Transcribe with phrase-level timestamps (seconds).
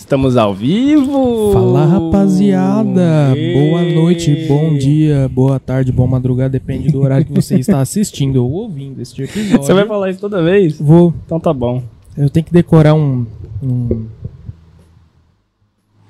[0.00, 1.52] Estamos ao vivo!
[1.52, 3.34] Fala rapaziada!
[3.36, 3.52] Ê!
[3.52, 8.42] Boa noite, bom dia, boa tarde, boa madrugada, depende do horário que você está assistindo
[8.42, 9.62] ou ouvindo este episódio.
[9.62, 10.80] Você vai falar isso toda vez?
[10.80, 11.12] Vou.
[11.26, 11.82] Então tá bom.
[12.16, 13.26] Eu tenho que decorar um.
[13.62, 14.06] um-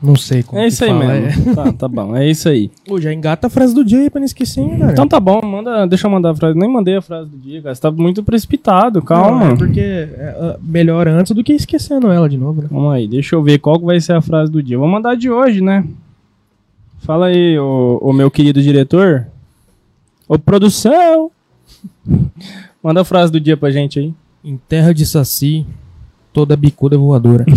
[0.02, 1.54] Não sei como É que isso aí fala, mesmo.
[1.54, 2.70] Tá, tá bom, é isso aí.
[2.88, 2.92] é.
[2.92, 4.92] Ô, já engata a frase do dia aí pra não esquecer, hein, cara.
[4.92, 6.58] Então tá bom, manda, deixa eu mandar a frase.
[6.58, 7.74] Nem mandei a frase do dia, cara.
[7.74, 9.44] Você tá muito precipitado, calma.
[9.46, 12.68] Não, é porque é, é, melhor antes do que esquecendo ela de novo, né?
[12.70, 14.78] Vamos aí, deixa eu ver qual que vai ser a frase do dia.
[14.78, 15.84] Vou mandar de hoje, né?
[17.00, 19.26] Fala aí, o, o meu querido diretor.
[20.26, 21.30] Ô, produção!
[22.82, 24.14] Manda a frase do dia pra gente aí.
[24.42, 25.66] Em terra de saci,
[26.32, 27.44] toda bicuda é voadora.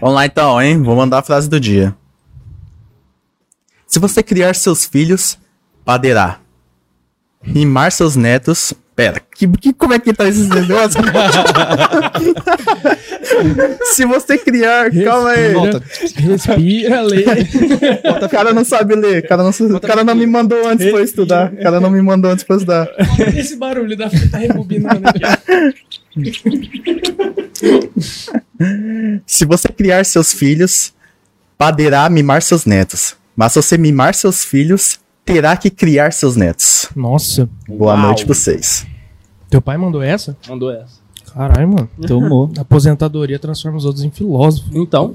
[0.00, 0.82] Vamos lá então, hein?
[0.82, 1.94] Vou mandar a frase do dia.
[3.86, 5.38] Se você criar seus filhos,
[5.84, 6.40] padeirá.
[7.42, 8.72] Rimar seus netos.
[8.94, 11.02] Pera, que, que- como é que tá esses negócios?
[13.94, 14.90] Se você criar.
[15.04, 15.52] Calma aí.
[15.54, 15.82] Volta.
[16.16, 17.24] Respira, lê.
[18.24, 19.24] O cara não sabe ler.
[19.24, 21.52] O cara não, o cara não me mandou antes pra eu estudar.
[21.52, 22.88] O cara não me mandou antes pra eu estudar.
[23.34, 25.00] Esse barulho da fita rebobinando.
[29.26, 30.92] Se você criar seus filhos,
[31.56, 33.16] padeirá mimar seus netos.
[33.34, 36.88] Mas se você mimar seus filhos, terá que criar seus netos.
[36.94, 38.06] Nossa, Boa Uau.
[38.06, 38.86] noite pra vocês.
[39.48, 40.36] teu pai mandou essa?
[40.48, 41.00] mandou essa.
[41.32, 41.88] Caralho, mano.
[42.06, 42.50] Tomou.
[42.58, 44.70] Aposentadoria transforma os outros em filósofos.
[44.74, 45.14] Então.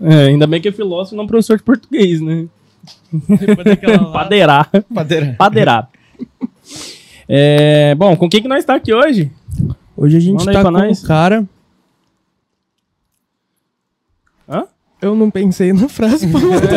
[0.00, 2.46] É, ainda bem que é filósofo e não professor de português, né?
[3.82, 4.12] Lá.
[4.12, 4.70] Padeirar.
[4.94, 5.34] Padeira.
[5.36, 5.88] Padeirar.
[7.28, 9.30] É, bom, com quem que nós tá aqui hoje?
[9.96, 11.02] Hoje a gente Manda tá com nós.
[11.02, 11.44] um cara.
[14.48, 14.66] Hã?
[15.00, 16.68] Eu não pensei na frase pra mandar.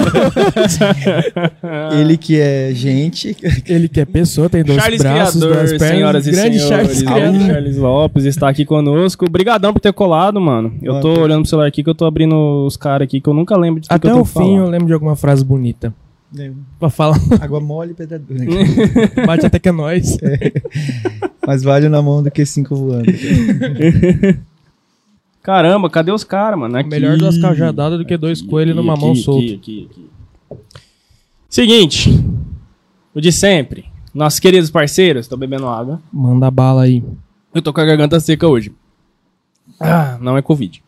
[1.99, 3.35] Ele que é gente.
[3.65, 5.89] Ele que é pessoa, tem dois Charles braços, Criador, duas pernas.
[5.89, 6.67] senhoras e grande senhores.
[6.69, 7.41] Charles Criador.
[7.47, 9.25] Charles Lopes está aqui conosco.
[9.25, 10.71] Obrigadão por ter colado, mano.
[10.83, 11.21] Eu tô Mano.
[11.23, 13.81] olhando pro celular aqui que eu tô abrindo os caras aqui que eu nunca lembro
[13.81, 15.91] de tudo que Até eu o tenho que fim eu lembro de alguma frase bonita.
[16.79, 18.45] Pra falar, Água mole e pedra dura.
[19.25, 20.15] bate até que é nós.
[21.45, 23.05] Mais vale na mão do que cinco voando.
[25.43, 26.77] Caramba, cadê os caras, mano?
[26.77, 26.89] Aqui.
[26.89, 29.43] Melhor duas cajadadas do que dois coelhos numa mão aqui, solta.
[29.43, 30.57] Aqui, aqui, aqui.
[31.49, 32.09] Seguinte.
[33.13, 33.85] O de sempre.
[34.13, 36.01] Nossos queridos parceiros, tô bebendo água.
[36.11, 37.03] Manda bala aí.
[37.53, 38.71] Eu tô com a garganta seca hoje.
[39.79, 40.81] Ah, não é Covid.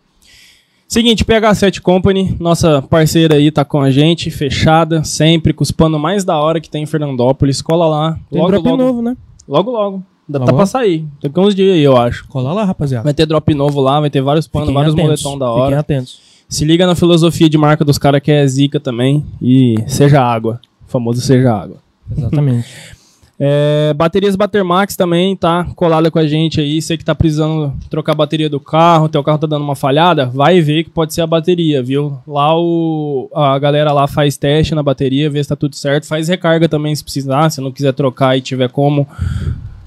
[0.87, 5.99] Seguinte, PH7 Company, nossa parceira aí tá com a gente, fechada, sempre, com os panos
[5.99, 7.61] mais da hora que tem em Fernandópolis.
[7.61, 8.19] Cola lá.
[8.29, 9.17] Tem logo, drop logo, novo, né?
[9.47, 10.03] logo, logo.
[10.27, 11.05] Ainda tá pra sair.
[11.21, 12.27] Daqui uns dias aí, eu acho.
[12.27, 13.03] Cola lá, rapaziada.
[13.03, 15.61] Vai ter drop novo lá, vai ter vários panos, Fiquem vários atentos, moletom da Fiquem
[15.63, 15.79] hora.
[15.79, 16.19] atentos.
[16.47, 19.25] Se liga na filosofia de marca dos caras que é zica também.
[19.41, 20.59] E seja água.
[20.87, 21.77] O famoso seja água.
[22.15, 22.67] Exatamente.
[23.45, 26.81] É, baterias Batermax também tá colada com a gente aí.
[26.81, 30.27] Você que tá precisando trocar a bateria do carro, teu carro tá dando uma falhada,
[30.27, 32.17] vai ver que pode ser a bateria, viu?
[32.27, 36.07] Lá o, a galera lá faz teste na bateria, vê se tá tudo certo.
[36.07, 39.05] Faz recarga também se precisar, se não quiser trocar e tiver como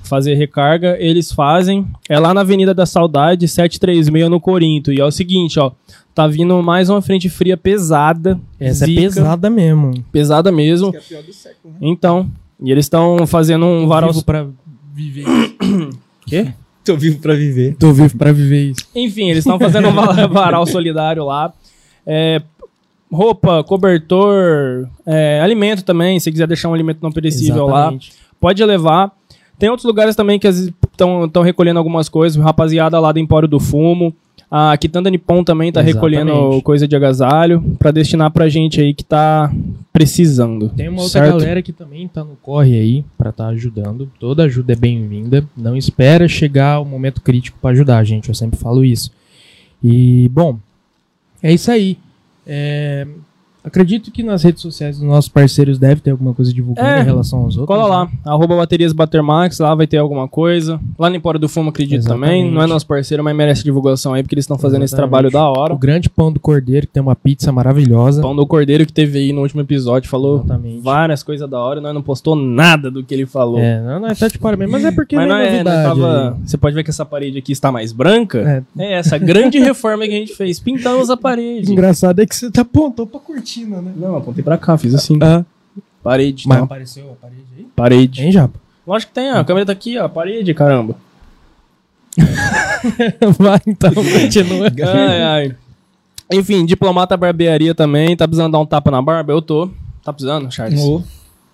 [0.06, 1.86] fazer recarga, eles fazem.
[2.08, 4.92] É lá na Avenida da Saudade, 736 no Corinto.
[4.92, 5.72] E é o seguinte, ó,
[6.14, 8.38] tá vindo mais uma frente fria pesada.
[8.58, 10.04] Essa zica, é pesada mesmo.
[10.12, 10.94] Pesada mesmo.
[10.94, 11.78] é a pior do século, né?
[11.82, 12.30] Então,
[12.62, 14.46] e eles estão fazendo um varal Vivo pra
[14.94, 15.24] viver.
[16.26, 16.48] Quê?
[16.84, 17.74] Tô vivo pra viver.
[17.76, 18.86] Tô vivo pra viver isso.
[18.94, 21.52] Enfim, eles estão fazendo um va- varal solidário lá.
[22.06, 22.40] É,
[23.12, 26.18] roupa, cobertor, é, alimento também.
[26.20, 28.12] Se quiser deixar um alimento não perecível lá, Exatamente.
[28.40, 29.10] pode levar.
[29.58, 32.42] Tem outros lugares também que estão recolhendo algumas coisas.
[32.42, 34.14] Rapaziada lá do Empório do Fumo.
[34.48, 35.94] A Quitanda Nippon também tá Exatamente.
[36.16, 39.52] recolhendo coisa de agasalho pra destinar pra gente aí que tá
[39.92, 40.68] precisando.
[40.68, 41.38] Tem uma outra certo?
[41.38, 44.08] galera que também tá no corre aí pra tá ajudando.
[44.20, 45.44] Toda ajuda é bem-vinda.
[45.56, 48.28] Não espera chegar o momento crítico pra ajudar, gente.
[48.28, 49.10] Eu sempre falo isso.
[49.82, 50.58] E, bom,
[51.42, 51.98] é isso aí.
[52.46, 53.04] É,
[53.66, 57.04] Acredito que nas redes sociais dos nossos parceiros deve ter alguma coisa divulgando É, em
[57.04, 57.66] relação aos outros.
[57.76, 58.10] Cola lá, né?
[58.24, 60.78] arroba baterias Batermax, lá vai ter alguma coisa.
[60.98, 62.28] Lá no Empório do Fumo, acredito Exatamente.
[62.30, 62.50] também.
[62.52, 65.10] Não é nosso parceiro, mas merece divulgação aí, porque eles estão fazendo esse Exatamente.
[65.10, 65.74] trabalho da hora.
[65.74, 68.22] O grande pão do cordeiro, que tem uma pizza maravilhosa.
[68.22, 70.80] Pão do Cordeiro que teve aí no último episódio, falou Exatamente.
[70.80, 73.58] várias coisas da hora, nós não postou nada do que ele falou.
[73.58, 75.88] É, não, não, tá de parabéns, mas é porque Mas não é é, novidade.
[76.00, 78.64] tava- Você pode ver que essa parede aqui está mais branca.
[78.78, 78.84] É.
[78.84, 80.60] É, essa grande reforma que a gente fez.
[80.60, 81.72] Pintamos a parede.
[81.72, 83.18] Engraçado é que você tá apontou pra
[83.56, 83.92] cortina, né?
[83.96, 85.18] Não, apontei pra cá, fiz assim.
[85.22, 85.44] Ah,
[86.02, 86.64] Parede, mas tá?
[86.64, 87.66] apareceu a parede aí?
[87.74, 88.22] Parede.
[88.22, 88.60] Hein, Japa?
[88.86, 89.38] Lógico que tem, ó.
[89.38, 90.08] A câmera tá aqui, ó.
[90.08, 90.94] Parede, caramba.
[93.38, 94.68] Vai então, continua.
[94.68, 95.56] Ai, ai.
[96.32, 98.16] Enfim, diplomata barbearia também.
[98.16, 99.32] Tá precisando dar um tapa na barba?
[99.32, 99.68] Eu tô.
[100.04, 100.80] Tá precisando, Charles?
[100.80, 101.02] Ô,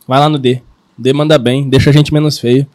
[0.06, 0.60] Vai lá no D.
[0.98, 2.66] D manda bem, deixa a gente menos feio.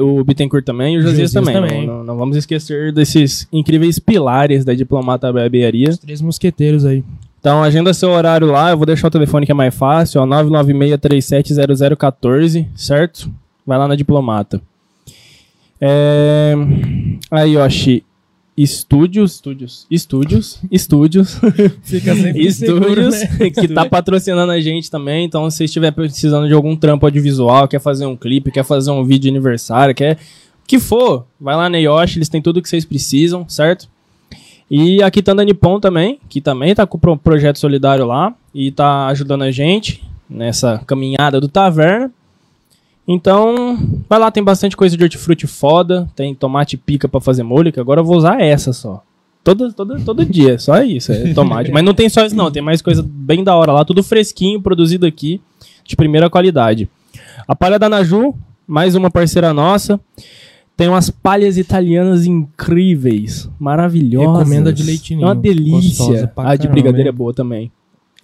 [0.00, 1.54] O Bittencourt também e o Josias Josias também.
[1.54, 1.86] também.
[1.86, 5.90] Não, não vamos esquecer desses incríveis pilares da Diplomata Barbearia.
[5.90, 7.04] Os três mosqueteiros aí.
[7.48, 8.72] Então, agenda seu horário lá.
[8.72, 13.32] Eu vou deixar o telefone que é mais fácil, ó, 996370014, certo?
[13.66, 14.60] Vai lá na Diplomata.
[15.80, 16.52] É...
[17.30, 18.04] Aí, Yoshi.
[18.54, 21.40] Estúdios, estúdios, estúdios, estúdios,
[21.84, 23.48] Fica sempre estúdios, né?
[23.50, 25.24] que tá patrocinando a gente também.
[25.24, 29.02] Então, se estiver precisando de algum trampo audiovisual, quer fazer um clipe, quer fazer um
[29.02, 30.18] vídeo de aniversário, quer o
[30.66, 33.88] que for, vai lá na Yoshi, eles têm tudo que vocês precisam, certo?
[34.70, 38.70] E a Kitanda Nippon também, que também tá com o pro- projeto solidário lá e
[38.70, 42.10] tá ajudando a gente nessa caminhada do Taverna.
[43.06, 43.78] Então,
[44.08, 47.80] vai lá, tem bastante coisa de hortifruti foda, tem tomate pica pra fazer molho, que
[47.80, 49.02] agora eu vou usar essa só.
[49.42, 51.70] Todo, todo, todo dia, só isso, é tomate.
[51.72, 54.60] Mas não tem só isso não, tem mais coisa bem da hora lá, tudo fresquinho,
[54.60, 55.40] produzido aqui,
[55.86, 56.86] de primeira qualidade.
[57.46, 58.34] A palha da Naju,
[58.66, 59.98] mais uma parceira nossa.
[60.78, 64.38] Tem umas palhas italianas incríveis, maravilhosas.
[64.38, 65.22] Recomenda de leitinho.
[65.22, 66.32] É uma delícia.
[66.36, 67.72] A de caramba, brigadeira é boa também.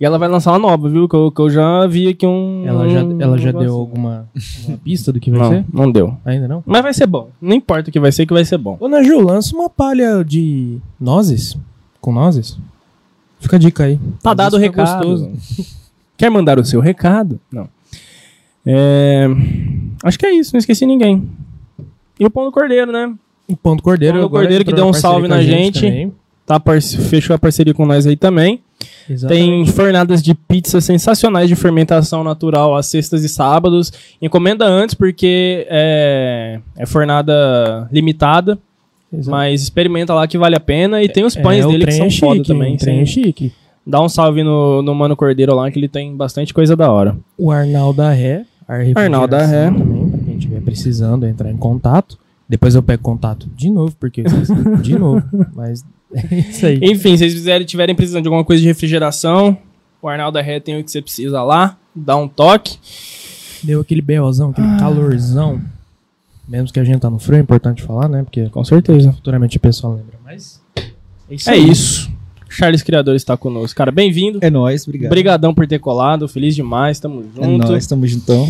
[0.01, 1.09] E ela vai lançar uma nova, viu?
[1.09, 2.63] Que eu, que eu já vi aqui um.
[2.65, 4.29] Ela já, um ela já deu alguma
[4.69, 5.65] uma pista do que vai Não, ser?
[5.73, 6.17] não deu.
[6.25, 6.63] Ainda não?
[6.65, 7.29] Mas vai ser bom.
[7.43, 8.77] Não importa o que vai ser, que vai ser bom.
[8.79, 11.57] Ô, Naju, lança uma palha de nozes.
[12.01, 12.57] Com nozes.
[13.41, 13.99] Fica a dica aí.
[14.23, 15.05] Tá Às dado o recado.
[15.09, 15.33] gostoso.
[16.17, 17.41] Quer mandar o seu recado?
[17.51, 17.69] Não.
[18.65, 19.27] É,
[20.05, 21.29] Acho que é isso, não esqueci ninguém.
[22.19, 23.13] E o Pão do Cordeiro, né?
[23.49, 24.15] O Pão do Cordeiro.
[24.15, 25.81] Pão do Cordeiro que deu um salve na gente.
[25.81, 26.13] também.
[26.47, 26.61] Tá
[27.09, 28.61] Fechou a parceria com nós aí também.
[29.09, 29.47] Exatamente.
[29.47, 33.93] Tem fornadas de pizza sensacionais de fermentação natural às sextas e sábados.
[34.21, 38.59] Encomenda antes porque é, é fornada limitada,
[39.13, 39.31] Exato.
[39.31, 41.03] mas experimenta lá que vale a pena.
[41.03, 42.75] E tem os pães É, o dele que são é foda chique, também.
[42.75, 43.53] O trem é chique.
[43.87, 47.17] Dá um salve no, no Mano Cordeiro lá que ele tem bastante coisa da hora.
[47.39, 48.45] O Arnaldo da Ré.
[48.67, 49.67] Ar Arnaldo da Ré.
[49.67, 50.04] Também,
[50.45, 52.19] estiver precisando entrar em contato.
[52.49, 55.23] Depois eu pego contato de novo, porque eu esqueci de novo.
[55.55, 56.79] Mas é isso aí.
[56.83, 59.57] Enfim, se vocês fizerem, tiverem precisando de alguma coisa de refrigeração,
[60.03, 61.79] o Arnaldo Ré tem o que você precisa lá.
[61.95, 62.79] Dá um toque.
[63.63, 64.77] Deu aquele BOzão, aquele Ah.
[64.79, 65.61] calorzão.
[66.47, 68.23] Mesmo que a gente tá no frio, é importante falar, né?
[68.23, 69.11] Porque Com certeza.
[69.13, 70.19] futuramente o pessoal lembra.
[70.23, 70.61] Mas
[71.31, 71.71] é isso É aí.
[71.71, 72.13] isso.
[72.55, 73.77] Charles Criador está conosco.
[73.77, 74.39] Cara, bem-vindo.
[74.41, 75.11] É nóis, obrigado.
[75.11, 77.69] Obrigadão por ter colado, feliz demais, tamo É junto.
[77.69, 78.49] nóis, tamo juntão.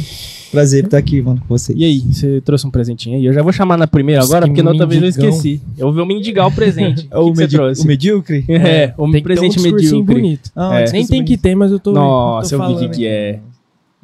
[0.50, 1.76] Prazer estar aqui, mano, com vocês.
[1.76, 3.24] E aí, você trouxe um presentinho aí?
[3.24, 5.60] Eu já vou chamar na primeira Nossa, agora, que porque na outra vez eu esqueci.
[5.76, 7.08] Eu vou mendigar o presente.
[7.10, 7.82] É o que, que você medi- trouxe?
[7.82, 8.44] o medíocre?
[8.48, 10.14] É, o Tem que ter um presente medíocre.
[10.14, 10.50] bonito.
[10.54, 10.82] Ah, É.
[10.84, 11.90] discurso Nem tem que ter, mas eu tô.
[11.92, 13.40] Nossa, tô eu vi o que que é.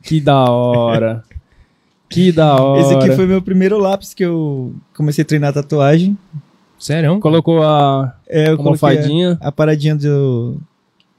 [0.03, 1.23] Que da hora.
[2.09, 2.81] que da hora.
[2.81, 6.19] Esse aqui foi meu primeiro lápis que eu comecei a treinar tatuagem.
[6.81, 7.21] Sério?
[7.21, 9.39] Colocou a É, almofadinha.
[9.41, 10.57] a, a paradinha do,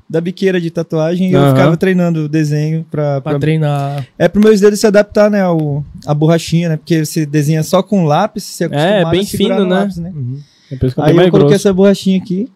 [0.09, 4.05] da biqueira de tatuagem e eu ficava treinando o desenho pra, Pra pra- treinar.
[4.17, 6.77] É pro meus dedos se adaptar, né, ao, a borrachinha, né?
[6.77, 9.75] Porque você desenha só com lápis, você acostumado É, bem fino, no né?
[9.81, 10.11] lápis, né?
[10.15, 10.39] Uhum.
[10.79, 11.53] Ficou Aí eu coloquei grosso.
[11.55, 12.49] essa borrachinha aqui,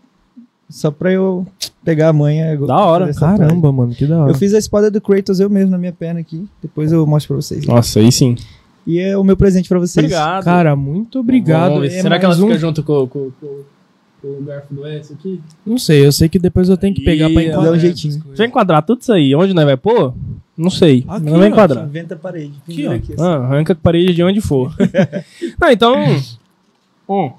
[0.70, 1.46] só pra eu
[1.84, 2.58] pegar a manha.
[2.58, 3.14] Da hora.
[3.14, 4.32] Caramba, mano, que da hora.
[4.32, 6.48] Eu fiz a espada do Kratos eu mesmo na minha perna aqui.
[6.62, 7.66] Depois eu mostro pra vocês.
[7.68, 8.36] Nossa, aí sim.
[8.88, 10.04] E é o meu presente pra vocês.
[10.06, 10.44] Obrigado.
[10.44, 11.84] Cara, muito obrigado.
[11.84, 13.60] É Será que ela um- fica junto com, com, com,
[14.22, 15.42] com o garfo do S aqui?
[15.66, 17.72] Não sei, eu sei que depois eu tenho que pegar pra Ih, enquadrar.
[17.72, 18.24] dá um jeitinho.
[18.28, 19.34] Deixa eu enquadrar tudo isso aí.
[19.36, 20.14] Onde nós vai pôr?
[20.58, 21.04] Não sei.
[21.08, 21.86] Aqui, não vai ó, enquadrar.
[21.86, 22.54] Inventa a parede.
[22.68, 22.92] Aqui, ó.
[22.94, 23.22] aqui, assim.
[23.24, 24.74] Ah, arranca a parede de onde for.
[25.60, 25.96] não, então.
[27.08, 27.32] Hum,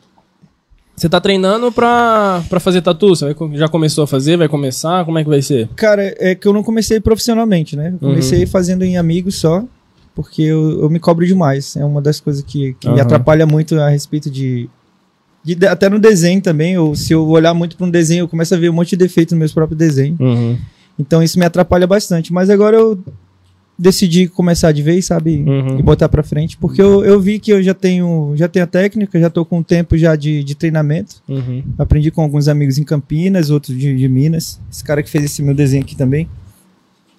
[0.94, 3.08] você tá treinando pra, pra fazer tatu?
[3.08, 4.36] Você vai já começou a fazer?
[4.36, 5.04] Vai começar?
[5.04, 5.68] Como é que vai ser?
[5.74, 7.90] Cara, é que eu não comecei profissionalmente, né?
[8.00, 8.46] Eu comecei Uhum.
[8.46, 9.64] fazendo em amigos só,
[10.16, 11.76] porque eu, eu me cobro demais.
[11.76, 13.02] É uma das coisas que, que me Aham.
[13.02, 14.68] atrapalha muito a respeito de,
[15.44, 18.52] de- Até no desenho também, ou se eu olhar muito para um desenho, eu começo
[18.54, 20.18] a ver um monte de defeito nos meus próprios desenhos.
[20.18, 20.56] Uhum.
[20.98, 22.32] Então isso me atrapalha bastante.
[22.32, 22.98] Mas agora eu
[23.78, 25.44] decidi começar de vez, sabe?
[25.46, 25.78] Uhum.
[25.78, 28.66] E botar pra frente, porque eu, eu vi que eu já tenho, já tenho a
[28.66, 31.16] técnica, já tô com um tempo já de, de treinamento.
[31.28, 31.62] Uhum.
[31.76, 34.58] Aprendi com alguns amigos em Campinas, outros de, de Minas.
[34.72, 36.26] Esse cara que fez esse meu desenho aqui também.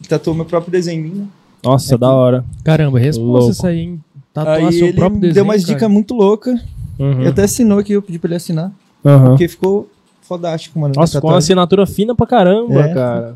[0.01, 1.25] Ele tatuou meu próprio desenho né?
[1.63, 2.01] Nossa, Aqui.
[2.01, 2.45] da hora.
[2.63, 3.49] Caramba, Louco.
[3.51, 3.99] isso aí, hein?
[4.33, 5.33] Tatuar Aí seu ele próprio desenho.
[5.35, 6.59] deu umas dicas muito loucas.
[6.99, 7.19] Uhum.
[7.21, 8.71] Ele até assinou aqui, eu pedi pra ele assinar.
[9.03, 9.23] Uhum.
[9.29, 9.89] Porque ficou
[10.21, 10.93] fodástico, mano.
[10.95, 12.93] Nossa, com uma assinatura fina pra caramba, É.
[12.93, 13.35] cara.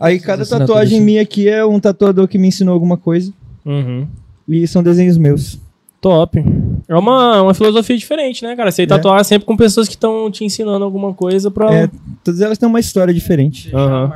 [0.00, 1.04] Aí cada tatuagem assim.
[1.04, 3.32] minha aqui é um tatuador que me ensinou alguma coisa.
[3.64, 4.06] Uhum.
[4.48, 5.58] E são desenhos meus.
[6.00, 6.38] Top.
[6.86, 8.70] É uma, uma filosofia diferente, né, cara?
[8.70, 8.86] Você É.
[8.86, 11.72] tatuar sempre com pessoas que estão te ensinando alguma coisa pra.
[11.74, 11.90] É,
[12.22, 13.74] todas elas têm uma história diferente.
[13.74, 14.12] Aham.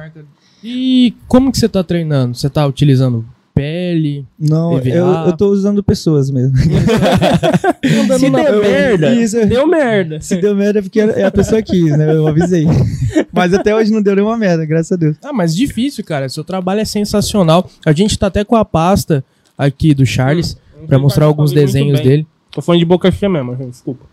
[0.62, 2.36] E como que você tá treinando?
[2.36, 3.24] Você tá utilizando
[3.54, 4.24] pele?
[4.38, 4.88] Não, EVA.
[4.90, 6.56] eu, eu tô usando pessoas mesmo.
[8.18, 9.36] Se der Eu- merda, Isso.
[9.46, 10.20] deu merda.
[10.20, 12.12] Se deu merda é porque é a pessoa quis, né?
[12.12, 12.66] Eu avisei.
[13.32, 15.16] Mas até hoje não deu nenhuma merda, graças a Deus.
[15.22, 16.28] Ah, mas difícil, cara.
[16.28, 17.68] Seu trabalho é sensacional.
[17.84, 19.24] A gente tá até com a pasta
[19.56, 20.56] aqui do Charles.
[20.86, 22.26] pra mostrar alguns desenhos dele.
[22.50, 24.04] Tô falando de boca cheia mesmo, gente, desculpa.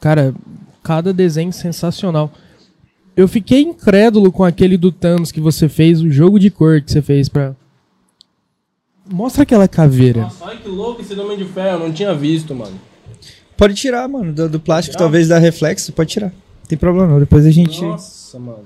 [0.00, 0.34] Cara,
[0.82, 2.30] cada desenho sensacional.
[3.16, 6.90] Eu fiquei incrédulo com aquele do Thanos que você fez, o jogo de cor que
[6.90, 7.54] você fez pra.
[9.12, 10.22] Mostra aquela caveira.
[10.22, 12.78] Nossa, olha que louco esse Homem de Ferro, eu não tinha visto, mano.
[13.56, 16.28] Pode tirar, mano, do, do plástico, talvez da reflexo, pode tirar.
[16.28, 17.82] Não tem problema não, depois a gente...
[17.82, 18.64] Nossa, mano.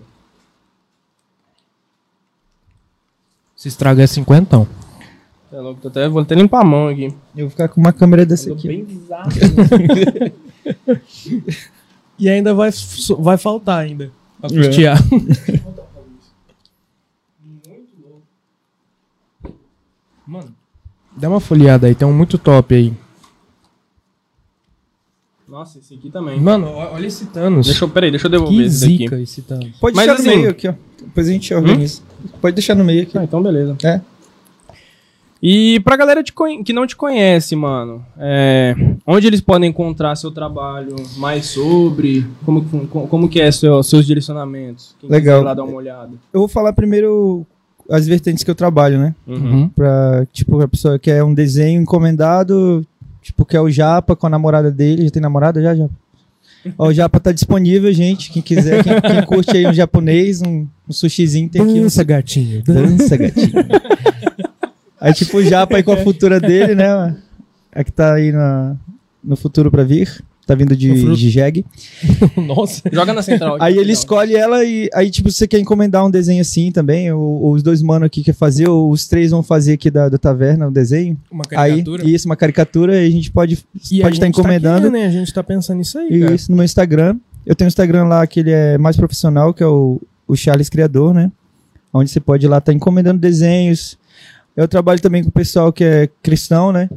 [3.56, 4.68] Se estraga é cinquentão.
[5.50, 7.06] É louco, tô até, vou até limpar a mão aqui.
[7.34, 8.68] Eu vou ficar com uma câmera dessa aqui.
[8.68, 9.30] bem bizarro.
[12.18, 12.70] E ainda vai,
[13.18, 14.10] vai faltar ainda.
[14.48, 14.66] Pra É.
[14.66, 14.98] custear.
[20.26, 20.54] Mano,
[21.16, 22.92] dá uma folheada aí, tem um muito top aí.
[25.46, 26.40] Nossa, esse aqui também.
[26.40, 27.66] Mano, olha esse Thanos.
[27.66, 28.96] Deixa eu, peraí, deixa eu devolver que esse daqui.
[28.96, 29.76] zica esse Thanos.
[29.78, 30.74] Pode Mas deixar assim- no meio aqui, ó.
[31.00, 32.02] Depois a gente organiza.
[32.40, 33.16] Pode deixar no meio aqui.
[33.18, 33.76] Ah, então beleza.
[33.84, 34.00] É.
[35.46, 36.24] E pra galera
[36.64, 38.74] que não te conhece, mano, é,
[39.06, 44.96] onde eles podem encontrar seu trabalho, mais sobre, como, como que é seu, seus direcionamentos?
[44.98, 45.42] Quem Legal.
[45.42, 46.12] lá dar uma olhada.
[46.32, 47.44] Eu vou falar primeiro
[47.90, 49.14] as vertentes que eu trabalho, né?
[49.26, 49.36] Uhum.
[49.36, 49.68] Uhum.
[49.68, 52.82] Pra, tipo, a pessoa quer um desenho encomendado,
[53.20, 55.04] tipo, quer o Japa com a namorada dele.
[55.04, 55.92] Já tem namorada já, Japa?
[56.78, 58.30] Ó, o Japa tá disponível, gente.
[58.32, 62.02] Quem quiser, quem, quem curte aí um japonês, um, um sushizinho, tem aqui um Dança,
[62.02, 62.62] gatinho.
[62.62, 62.86] dança.
[62.86, 63.52] Dança, gatinho.
[65.08, 67.16] aí, tipo, o Japa aí com a futura dele, né?
[67.72, 68.76] É que tá aí na,
[69.22, 70.22] no futuro pra vir.
[70.46, 71.64] Tá vindo de, de jegue.
[72.36, 72.82] Nossa.
[72.92, 73.56] Joga na central.
[73.58, 77.10] Aí aqui, ele escolhe ela e aí, tipo, você quer encomendar um desenho assim também.
[77.10, 80.18] o- os dois mano aqui quer fazer, ou os três vão fazer aqui da, da
[80.18, 81.16] taverna o desenho.
[81.30, 82.04] Uma Aí, caricatura.
[82.06, 83.54] isso, uma caricatura, e a gente pode
[83.90, 84.90] E a pode estar gente tá encomendando.
[84.90, 85.06] querendo, né?
[85.06, 86.34] A gente tá pensando nisso aí, cara.
[86.34, 87.16] Isso no meu Instagram.
[87.46, 90.68] Eu tenho um Instagram lá que ele é mais profissional, que é o, o Charles
[90.68, 91.32] Criador, né?
[91.90, 93.96] Onde você pode ir lá estar encomendando desenhos.
[94.56, 96.88] Eu trabalho também com o pessoal que é cristão, né?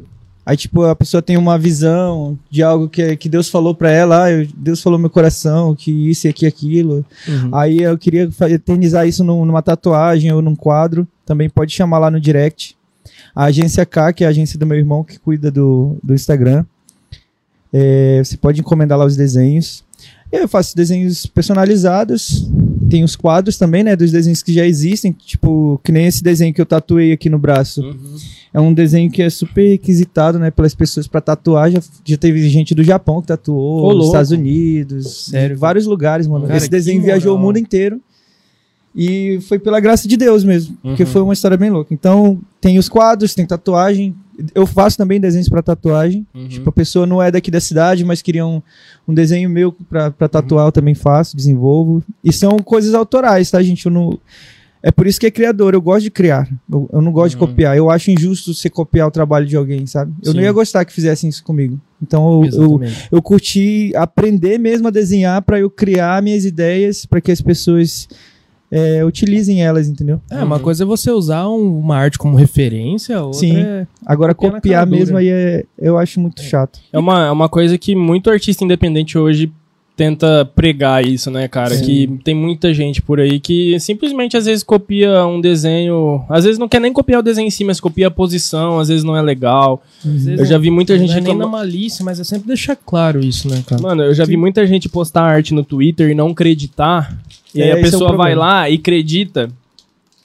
[0.46, 4.24] Aí, tipo, a pessoa tem uma visão de algo que, que Deus falou pra ela,
[4.24, 7.04] ah, eu- Deus falou no meu coração, que isso e aqui aquilo.
[7.28, 7.54] Uhum.
[7.54, 11.06] Aí eu queria eternizar isso num- numa tatuagem ou num quadro.
[11.26, 12.74] Também pode chamar lá no direct.
[13.34, 16.64] A agência K, que é a agência do meu irmão que cuida do, do Instagram.
[17.72, 19.84] É, você pode encomendar lá os desenhos.
[20.32, 22.48] Eu faço desenhos personalizados.
[22.88, 23.94] Tem os quadros também, né?
[23.94, 25.12] Dos desenhos que já existem.
[25.12, 27.82] Tipo, que nem esse desenho que eu tatuei aqui no braço.
[27.82, 28.16] Uhum.
[28.54, 30.50] É um desenho que é super requisitado, né?
[30.50, 31.70] Pelas pessoas pra tatuar.
[31.70, 34.06] Já, já teve gente do Japão que tatuou, dos.
[34.06, 35.58] Estados Unidos, Sério?
[35.58, 36.46] vários lugares, mano.
[36.46, 38.00] Cara, Esse desenho viajou o mundo inteiro.
[38.96, 41.08] E foi pela graça de Deus mesmo, porque Uhum.
[41.08, 41.92] foi uma história bem louca.
[41.94, 44.14] Então, tem os quadros, tem tatuagem.
[44.54, 46.26] Eu faço também desenhos pra tatuagem.
[46.34, 46.48] Uhum.
[46.48, 48.62] Tipo, a pessoa não é daqui da cidade, mas queria um,
[49.06, 52.02] um desenho meu pra, pra tatuar, eu também faço, desenvolvo.
[52.22, 53.86] E são coisas autorais, tá, gente?
[53.86, 54.18] Eu não...
[54.80, 56.48] É por isso que é criador, eu gosto de criar.
[56.72, 57.48] Eu, eu não gosto de Uhum.
[57.48, 57.76] copiar.
[57.76, 60.12] Eu acho injusto você copiar o trabalho de alguém, sabe?
[60.22, 60.46] Eu não Sim.
[60.46, 61.80] ia gostar que fizessem isso comigo.
[62.00, 62.80] Então, eu, eu,
[63.10, 68.06] eu curti aprender mesmo a desenhar pra eu criar minhas ideias, pra que as pessoas
[68.70, 70.20] é, utilizem elas, entendeu?
[70.30, 73.56] É, uma coisa é você usar um- uma arte como referência, outra Sim.
[73.56, 73.86] é...
[74.04, 74.98] Agora, Copiar na dura.
[74.98, 76.78] mesmo aí é, eu acho muito chato.
[76.92, 79.50] É uma, é uma coisa que muito artista independente hoje
[79.96, 81.74] tenta pregar isso, né, cara?
[81.74, 81.84] Sim.
[81.84, 86.56] Que tem muita gente por aí que simplesmente às vezes copia um desenho, às vezes
[86.56, 89.16] não quer nem copiar o desenho em si, mas copia a posição, às vezes não
[89.16, 89.82] é legal.
[90.04, 92.22] Às vezes Eu já vi muita não gente é nem na reclamar- malícia, mas é
[92.24, 93.82] sempre deixar claro isso, né, cara?
[93.82, 97.18] Mano, eu já vi muita gente postar arte no Twitter e não acreditar.
[97.54, 99.50] E aí É, a é o pessoa vai lá e acredita.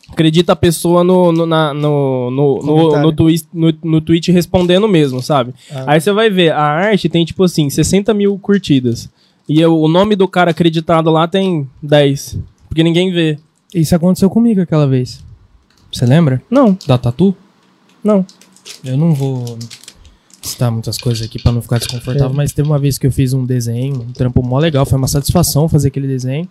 [0.10, 4.88] Acredita a pessoa no, no, na- no, no, no, no, twi- no, no tweet respondendo
[4.88, 5.54] mesmo, sabe?
[5.72, 5.86] Ah.
[5.94, 9.10] Aí você vai ver, a arte tem tipo assim, 60 mil curtidas.
[9.50, 12.38] E eu- o nome do cara acreditado lá tem 10.
[12.70, 13.40] Porque ninguém vê.
[13.74, 15.24] Isso aconteceu comigo aquela vez.
[15.92, 16.42] Você lembra?
[16.50, 17.36] Não, Da Tatu?
[18.04, 18.26] não.
[18.84, 19.58] Eu não vou
[20.42, 22.34] citar muitas coisas aqui pra não ficar desconfortável, É.
[22.36, 25.08] mas teve uma vez que eu fiz um desenho, um trampo mó legal, foi uma
[25.08, 26.48] satisfação fazer aquele desenho.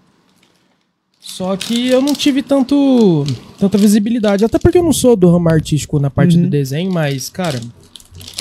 [1.24, 3.24] Só que eu não tive tanto
[3.58, 6.42] tanta visibilidade, até porque eu não sou do ramo artístico na parte Uhum.
[6.42, 7.60] do desenho, mas cara,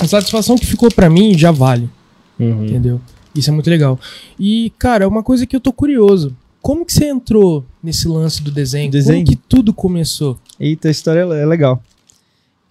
[0.00, 1.88] a satisfação que ficou pra mim já vale,
[2.38, 3.00] entendeu?
[3.34, 3.98] Isso é muito legal.
[4.38, 8.50] E cara, uma coisa que eu tô curioso, como que você entrou nesse lance do
[8.50, 8.90] desenho?
[8.90, 9.24] Desenho?
[9.24, 10.36] Como que tudo começou?
[10.58, 11.80] Eita, a história é legal.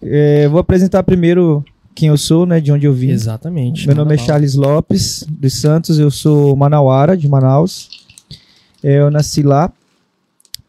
[0.00, 1.64] É, vou apresentar primeiro
[1.94, 2.60] quem eu sou, né?
[2.60, 3.10] De onde eu vim.
[3.10, 3.86] Exatamente.
[3.86, 4.18] Meu nome é.
[4.18, 7.88] Charles Lopes dos Santos, eu sou manauara de Manaus.
[8.82, 9.72] É, eu nasci lá.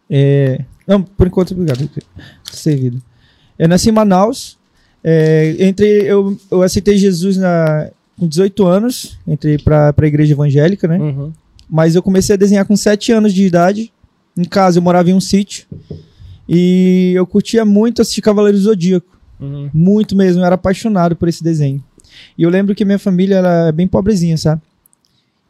[0.10, 1.90] É, não, por enquanto, obrigado.
[2.52, 3.02] Servido.
[3.58, 4.58] Eu nasci em Manaus.
[5.04, 10.88] É, entrei, eu, eu aceitei Jesus na, com 18 anos, entrei para a igreja evangélica,
[10.88, 10.98] né?
[10.98, 11.32] Uhum.
[11.70, 13.92] Mas eu comecei a desenhar com 7 anos de idade.
[14.36, 15.66] Em casa, eu morava em um sítio.
[16.48, 19.18] E eu curtia muito assistir Cavaleiros do Zodíaco.
[19.40, 19.70] Uhum.
[19.74, 21.84] Muito mesmo, eu era apaixonado por esse desenho.
[22.38, 24.62] E eu lembro que minha família era bem pobrezinha, sabe?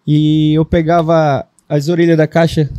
[0.06, 2.70] E eu pegava as orelhas da caixa,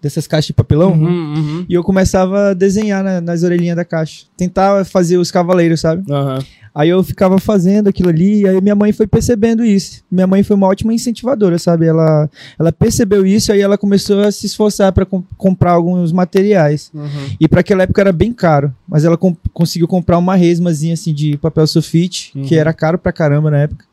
[0.00, 1.66] dessas caixas de papelão, Uhum, uhum.
[1.68, 4.26] e eu começava a desenhar na- nas orelhinhas da caixa.
[4.36, 6.04] Tentava fazer os cavaleiros, sabe?
[6.12, 6.38] Aham.
[6.74, 10.02] Aí eu ficava fazendo aquilo ali, e aí minha mãe foi percebendo isso.
[10.08, 11.86] Minha mãe foi uma ótima incentivadora, sabe?
[11.86, 15.04] Ela, ela percebeu isso, aí ela começou a se esforçar para
[15.36, 16.92] comprar alguns materiais.
[16.94, 17.08] Uhum.
[17.40, 21.12] E para aquela época era bem caro, mas ela com- conseguiu comprar uma resmazinha assim
[21.12, 22.44] de papel sulfite, Uhum.
[22.44, 23.84] que era caro pra caramba na época,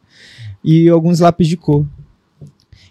[0.64, 1.84] e alguns lápis de cor.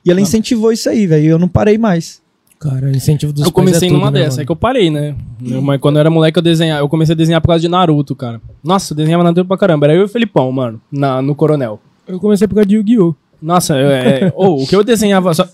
[0.04, 2.21] E ela incentivou isso aí, velho, e eu não parei mais.
[2.64, 4.42] Cara, incentivo dos Eu pais comecei é tudo, numa né, dessa, mano?
[4.42, 5.14] é que eu parei, né?
[5.44, 6.80] Eu- mas quando eu era moleque, eu desenhava.
[6.80, 8.40] Eu comecei a desenhar por causa de Naruto, cara.
[8.64, 9.85] Nossa, eu desenhava Naruto pra caramba.
[9.85, 11.78] Era eu e o Felipão, mano, na, no Coronel.
[12.09, 13.14] Eu comecei por causa de Yu-Gi-Oh!
[13.42, 15.35] Nossa, eu- é, ô, o que eu desenhava.
[15.35, 15.44] Só...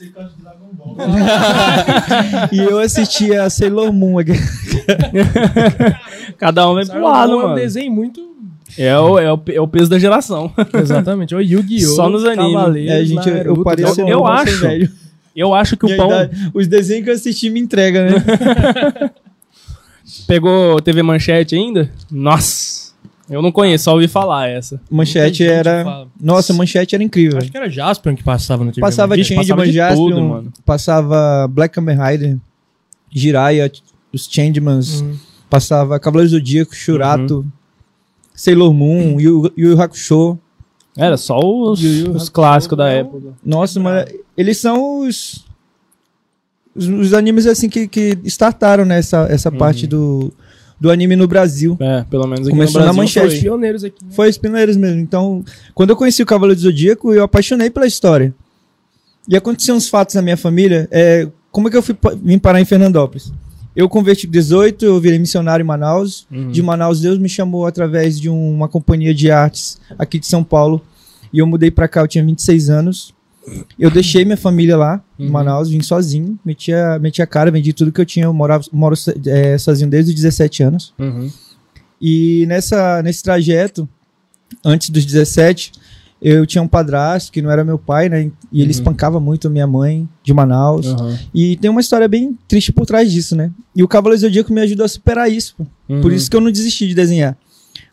[2.52, 4.34] e eu assistia a Sailor Moon aqui.
[6.38, 7.54] Cada um vem pro lado, é um mano.
[7.56, 8.30] desenho muito...
[8.78, 10.52] É o, é, o, é o peso da geração.
[10.80, 11.34] Exatamente.
[11.34, 11.88] O Yu-Gi-Oh!
[11.96, 12.88] Só nos animes.
[12.88, 13.64] É, gente, eu, eu
[14.08, 14.60] eu acho.
[14.60, 14.99] velho.
[15.34, 19.10] Eu acho que o pão idade- os desenhos que eu assisti me entrega, né?
[20.26, 21.90] pegou TV Manchete ainda.
[22.10, 22.92] Nossa,
[23.28, 24.80] eu não conheço, só ouvi falar essa.
[24.90, 26.06] Manchete era.
[26.20, 27.38] Nossa, manchete era incrível.
[27.38, 28.80] Acho que era Jasper que passava no TV.
[28.80, 30.52] Passava Changeman, passava de Jaspion, tudo, mano.
[30.64, 32.36] passava Black Kamen Rider,
[33.10, 33.70] Jiraiya,
[34.12, 35.14] os Changemans, Hum.
[35.48, 37.46] passava Cavaleiros do Zodíaco, Shurato,
[38.34, 40.38] Sailor Moon, Yu Yu Hakusho.
[40.96, 43.32] Era só os, Yu Yu os clássicos da é época.
[43.44, 44.06] Nossa, mas
[44.36, 45.44] eles são os,
[46.74, 49.58] os, os animes assim que, que startaram nessa essa Uhum.
[49.58, 50.32] parte do,
[50.80, 51.76] do anime no Brasil.
[51.80, 53.34] É, pelo menos aqui Começou no na Brasil manchete.
[53.36, 53.40] foi.
[53.40, 54.04] Pioneiros aqui.
[54.04, 54.10] né?
[54.12, 55.00] Foi os pioneiros mesmo.
[55.00, 55.44] Então,
[55.74, 58.34] quando eu conheci o Cavaleiro do Zodíaco, eu apaixonei pela história.
[59.28, 60.88] E aconteciam uns fatos na minha família.
[60.90, 63.32] É, como é que eu fui, vim parar em Fernandópolis?
[63.80, 66.26] Eu converti com 18, eu virei missionário em Manaus.
[66.30, 66.50] Uhum.
[66.50, 70.44] De Manaus, Deus me chamou através de um- uma companhia de artes aqui de São
[70.44, 70.82] Paulo.
[71.32, 73.14] E eu mudei pra cá, eu tinha 26 anos.
[73.78, 75.30] Eu deixei minha família lá, em Uhum.
[75.32, 78.26] Manaus, vim sozinho, meti a, meti a cara, vendi tudo que eu tinha.
[78.26, 78.94] Eu morava, moro
[79.26, 80.92] é, sozinho desde os 17 anos.
[80.98, 81.30] Uhum.
[82.00, 83.88] E nessa, nesse trajeto,
[84.64, 85.72] antes dos 17,
[86.22, 88.30] eu tinha um padrasto que não era meu pai, né?
[88.52, 88.70] E ele Uhum.
[88.70, 90.86] espancava muito a minha mãe de Manaus.
[90.86, 91.16] Uhum.
[91.34, 93.50] E tem uma história bem triste por trás disso, né?
[93.74, 95.54] E o Cavaleiro Zodíaco me ajudou a superar isso.
[95.88, 96.00] Uhum.
[96.02, 97.36] Por isso que eu não desisti de desenhar.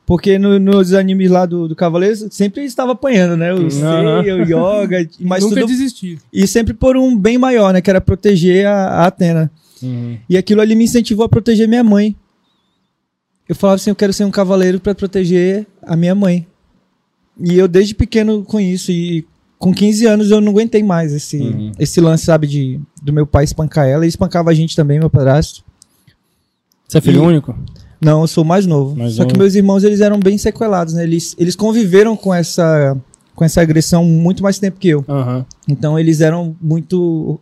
[0.06, 3.54] Porque no- nos animes lá do, do Cavaleiro, sempre estava apanhando, né?
[3.54, 3.70] O.
[3.70, 5.68] Seiya, o Yoga, mas Nunca tudo...
[5.68, 6.18] desisti.
[6.32, 7.82] E sempre por um bem maior, né?
[7.82, 9.52] Que era proteger a, a Atena.
[9.84, 10.18] Uhum.
[10.30, 12.16] E aquilo ali me incentivou a proteger minha mãe.
[13.48, 16.46] Eu falava assim, eu quero ser um cavaleiro para proteger a minha mãe.
[17.40, 19.26] E eu desde pequeno com isso e
[19.60, 21.72] com 15 anos eu não aguentei mais esse Uhum.
[21.80, 25.10] esse lance, sabe, de do meu pai espancar ela e espancava a gente também, meu
[25.10, 25.64] padrasto.
[26.88, 27.56] Você é filho E- único?
[28.00, 28.96] Não, eu sou mais novo.
[28.96, 29.40] Mais Só que novo.
[29.40, 31.04] meus irmãos eles eram bem sequelados, né?
[31.04, 32.96] Eles eles conviveram com essa
[33.36, 35.04] com essa agressão muito mais tempo que eu.
[35.08, 35.46] Aham.
[35.68, 37.40] Então eles eram muito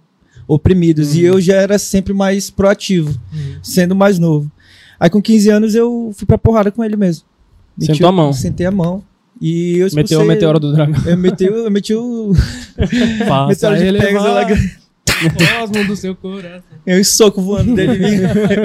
[0.48, 1.20] oprimidos Uhum.
[1.20, 3.18] e eu já era sempre mais proativo,
[3.64, 4.52] sendo mais novo.
[5.00, 7.24] Aí com 15 anos eu fui pra porrada com ele mesmo.
[7.80, 8.32] Sentou a mão.
[8.34, 9.04] Sentei a mão.
[9.42, 10.04] E eu expulsei...
[10.04, 11.02] Meteu o meteoro do dragão.
[11.06, 12.34] Eu meti, o- eu meti o
[13.48, 14.46] meteoro de Pegasus lá,
[15.60, 16.62] cosmo do seu coração.
[16.86, 17.98] eu soco voando dele.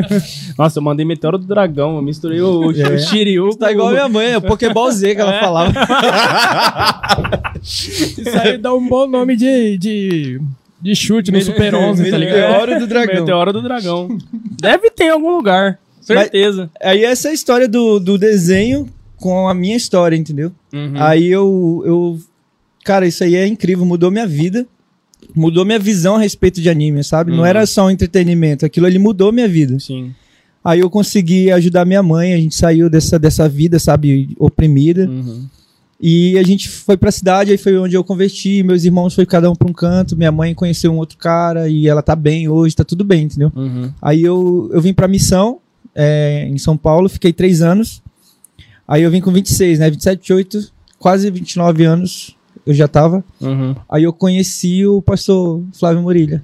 [0.59, 1.97] Nossa, eu mandei meteoro do dragão.
[1.97, 2.89] Eu misturei o, É.
[2.95, 3.51] o Shiryu.
[3.57, 5.41] Tá igual a minha mãe, é o Pokéball Z que ela É.
[5.41, 5.73] falava.
[7.63, 10.41] Isso aí dá um bom nome de, de,
[10.81, 12.37] de chute no Super 11, tá ligado?
[12.41, 13.15] Meteoro do dragão.
[13.21, 14.19] Meteoro do dragão.
[14.61, 15.79] Deve ter em algum lugar.
[16.01, 16.71] Certeza.
[16.83, 18.89] Aí essa é a história do, do desenho
[19.21, 20.51] com a minha história, entendeu?
[20.73, 20.95] Uhum.
[20.97, 22.19] Aí eu, eu.
[22.85, 24.67] Cara, isso aí é incrível, mudou minha vida.
[25.37, 27.31] Mudou minha visão a respeito de anime, sabe?
[27.31, 27.45] Não Uhum.
[27.47, 29.79] era só um entretenimento, aquilo ali mudou minha vida.
[29.79, 30.13] Sim.
[30.65, 35.07] Aí eu consegui ajudar minha mãe, a gente saiu dessa, dessa vida, sabe, oprimida.
[35.09, 35.47] Uhum.
[36.01, 39.51] E a gente foi pra cidade, aí foi onde eu converti, meus irmãos foi cada
[39.51, 42.75] um pra um canto, minha mãe conheceu um outro cara e ela tá bem hoje,
[42.75, 43.53] tá tudo bem, entendeu?
[43.55, 43.93] Uhum.
[44.01, 45.59] Aí eu, eu vim pra missão
[45.95, 48.03] é, em São Paulo, fiquei três anos.
[48.91, 49.89] Aí eu vim com 26, né?
[49.89, 53.25] 27, 28, quase 29 anos eu já tava.
[53.41, 53.75] Uhum.
[53.89, 56.43] Aí eu conheci o pastor Flávio Murilha,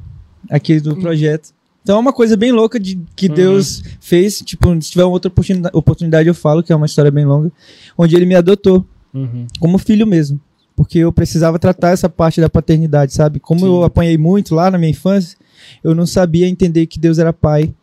[0.48, 1.50] aqui do projeto.
[1.82, 3.34] Então é uma coisa bem louca de, que Uhum.
[3.34, 4.38] Deus fez.
[4.38, 7.50] Tipo, se tiver uma outra oportunidade, oportunidade, eu falo, que é uma história bem longa,
[7.98, 9.46] onde ele me adotou Uhum.
[9.60, 10.40] como filho mesmo.
[10.76, 13.40] Porque eu precisava tratar essa parte da paternidade, sabe?
[13.40, 13.66] Como Sim.
[13.66, 15.36] eu apanhei muito lá na minha infância,
[15.82, 17.74] eu não sabia entender que Deus era pai.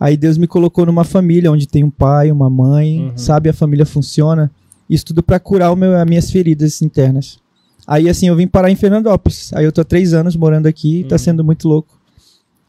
[0.00, 3.18] Aí Deus me colocou numa família onde tem um pai, uma mãe, Uhum.
[3.18, 3.50] sabe?
[3.50, 4.50] A família funciona.
[4.88, 7.38] Isso tudo pra curar o meu, as minhas feridas internas.
[7.86, 9.52] Aí assim, eu vim parar em Fernandópolis.
[9.52, 11.18] Aí eu tô há três anos morando aqui, tá Uhum.
[11.18, 11.98] sendo muito louco.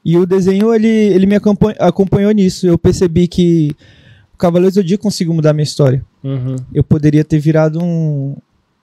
[0.04, 2.68] E o desenho, ele, ele me acompanhou, acompanhou nisso.
[2.68, 3.72] Eu percebi que
[4.34, 6.04] o Cavaleiro do Zodíaco conseguiu mudar a minha história.
[6.24, 6.56] Uhum.
[6.74, 8.36] Eu poderia ter virado um,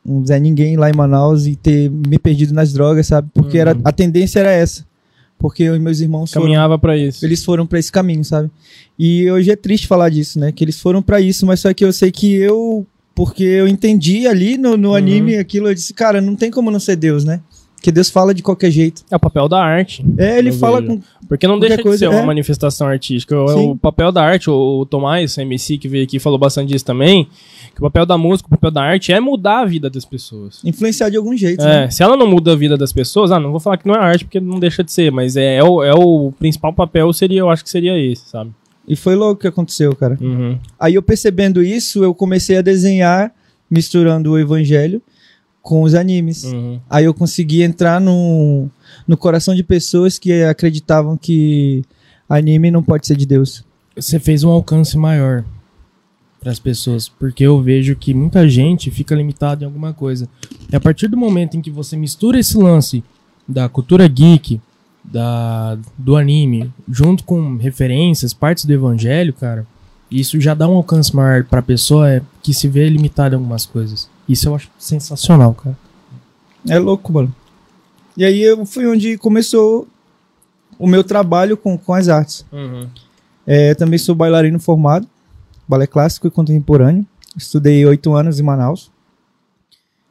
[0.06, 3.28] um Zé Ninguém lá em Manaus e ter me perdido nas drogas, sabe?
[3.34, 3.60] Porque Uhum.
[3.60, 4.86] era, a tendência era essa.
[5.38, 7.24] Porque e meus irmãos Caminhava pra isso.
[7.24, 8.50] eles foram pra esse caminho, sabe?
[8.98, 10.50] E hoje é triste falar disso, né?
[10.50, 14.26] Que eles foram pra isso, mas só que eu sei que eu, porque eu entendi
[14.26, 14.94] ali no, no Uhum.
[14.96, 17.40] anime aquilo, eu disse, cara, não tem como não ser Deus, né?
[17.78, 19.04] Porque Deus fala de qualquer jeito.
[19.08, 20.04] É o papel da arte.
[20.18, 20.96] É, ele fala vejo.
[20.96, 21.00] com.
[21.28, 22.26] Porque não deixa de coisa, ser uma é.
[22.26, 23.38] manifestação artística.
[23.40, 23.70] O, Sim.
[23.70, 27.28] o papel da arte, o, o Tomás, MC, que veio aqui, falou bastante disso também,
[27.72, 30.60] que o papel da música, o papel da arte é mudar a vida das pessoas.
[30.64, 31.90] influenciar de algum jeito, É, né?
[31.90, 33.98] se ela não muda a vida das pessoas, ah, não vou falar que não é
[33.98, 37.40] arte, porque não deixa de ser, mas é, é, o, é o principal papel, seria,
[37.40, 38.50] eu acho que seria esse, sabe?
[38.88, 40.18] E foi louco o que aconteceu, cara.
[40.20, 40.58] Uhum.
[40.80, 43.32] Aí eu percebendo isso, eu comecei a desenhar,
[43.70, 45.02] misturando o evangelho
[45.62, 46.44] com os animes.
[46.44, 46.80] Uhum.
[46.88, 48.68] Aí eu consegui entrar no,
[49.06, 51.84] no coração de pessoas que acreditavam que
[52.28, 53.64] anime não pode ser de Deus.
[53.96, 55.44] Você fez um alcance maior
[56.40, 60.28] para as pessoas, porque eu vejo que muita gente fica limitado em alguma coisa.
[60.70, 63.02] E a partir do momento em que você mistura esse lance
[63.46, 64.60] da cultura geek,
[65.02, 69.66] da, do anime, junto com referências, partes do evangelho, cara,
[70.10, 73.66] isso já dá um alcance maior pra pessoa é, que se vê limitada em algumas
[73.66, 74.08] coisas.
[74.28, 75.76] Isso eu acho sensacional, cara.
[76.68, 77.34] É louco, mano.
[78.16, 79.86] E aí eu fui onde começou
[80.78, 82.44] o meu trabalho com, com as artes.
[82.52, 82.86] Uhum.
[83.46, 85.08] É, também sou bailarino formado,
[85.66, 87.06] balé clássico e contemporâneo.
[87.36, 88.90] Estudei oito anos em Manaus.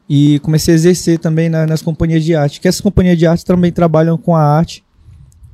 [0.09, 2.61] E comecei a exercer também na- nas companhias de arte.
[2.61, 4.83] Que essas companhias de arte também trabalham com a arte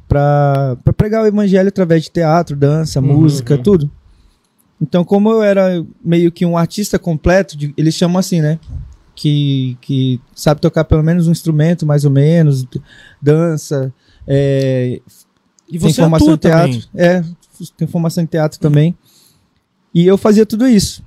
[0.07, 3.63] para pregar o evangelho através de teatro, dança, Uhum, música, uhum.
[3.63, 3.91] tudo.
[4.83, 8.59] Então, como eu era meio que um artista completo, de- eles chamam assim, né?
[9.15, 12.65] Que, que sabe tocar pelo menos um instrumento, mais ou menos,
[13.21, 13.93] dança,
[14.27, 14.99] é,
[15.69, 16.87] E tem você formação atua em teatro.
[16.91, 17.05] também.
[17.07, 17.23] É,
[17.77, 18.93] tem formação em teatro também.
[19.93, 21.01] E eu fazia tudo isso.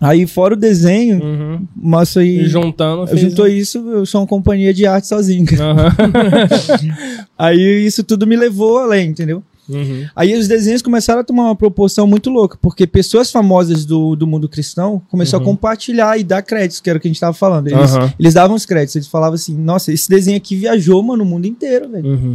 [0.00, 1.66] Aí, fora o desenho, Uhum.
[1.76, 2.42] mas aí.
[2.42, 5.44] E juntando, juntou um- isso, eu sou uma companhia de arte sozinho.
[5.60, 5.90] Aham.
[7.36, 9.42] Aí isso tudo me levou além, entendeu?
[9.74, 10.06] Uhum.
[10.14, 14.26] Aí os desenhos começaram a tomar uma proporção muito louca, porque pessoas famosas do, do
[14.26, 15.50] mundo cristão começaram Uhum.
[15.50, 17.68] a compartilhar e dar créditos, que era o que a gente tava falando.
[17.68, 18.12] Eles, Aham.
[18.18, 21.46] eles davam os créditos, eles falavam assim, nossa, esse desenho aqui viajou, mano, no mundo
[21.46, 22.06] inteiro, velho.
[22.10, 22.32] Uhum.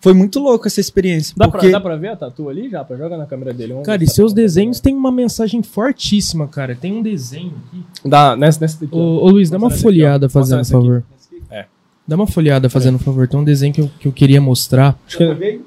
[0.00, 1.34] Foi muito louco essa experiência.
[1.34, 1.70] Dá, porque...
[1.70, 2.84] pra, dá pra ver a tatu ali já?
[2.84, 3.72] Pra jogar na câmera dele.
[3.72, 6.74] Vamos Cara, ver e dá seus pra- desenhos têm uma mensagem fortíssima, cara.
[6.74, 7.82] Tem um desenho aqui.
[8.06, 8.94] Dá, nessa, nessa daqui.
[8.94, 10.70] Ô, ô, Luiz, dá uma folhada fazendo um aqui.
[10.70, 11.02] favor.
[11.50, 11.64] É.
[12.06, 13.26] Dá uma folhada fazendo um favor.
[13.26, 14.94] Tem um desenho que eu, que eu queria mostrar.
[15.06, 15.60] Acho que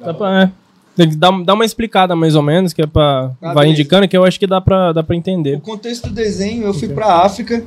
[0.00, 0.50] dá pra, é.
[0.96, 3.30] Tem que dar, dar uma explicada mais ou menos, que é pra.
[3.40, 3.72] Ah, vai beleza.
[3.80, 5.60] indicando, que eu acho que dá pra, dá pra O entender.
[5.60, 7.64] contexto do desenho, eu fui pra África.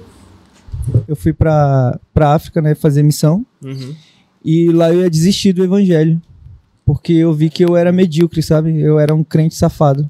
[1.08, 3.46] Eu fui pra, pra África, né, fazer missão.
[3.63, 3.96] Uhum.
[4.44, 6.22] E lá eu ia desistir do evangelho.
[6.86, 8.82] Porque eu vi que eu era medíocre, sabe?
[8.82, 10.10] Eu era um crente safado.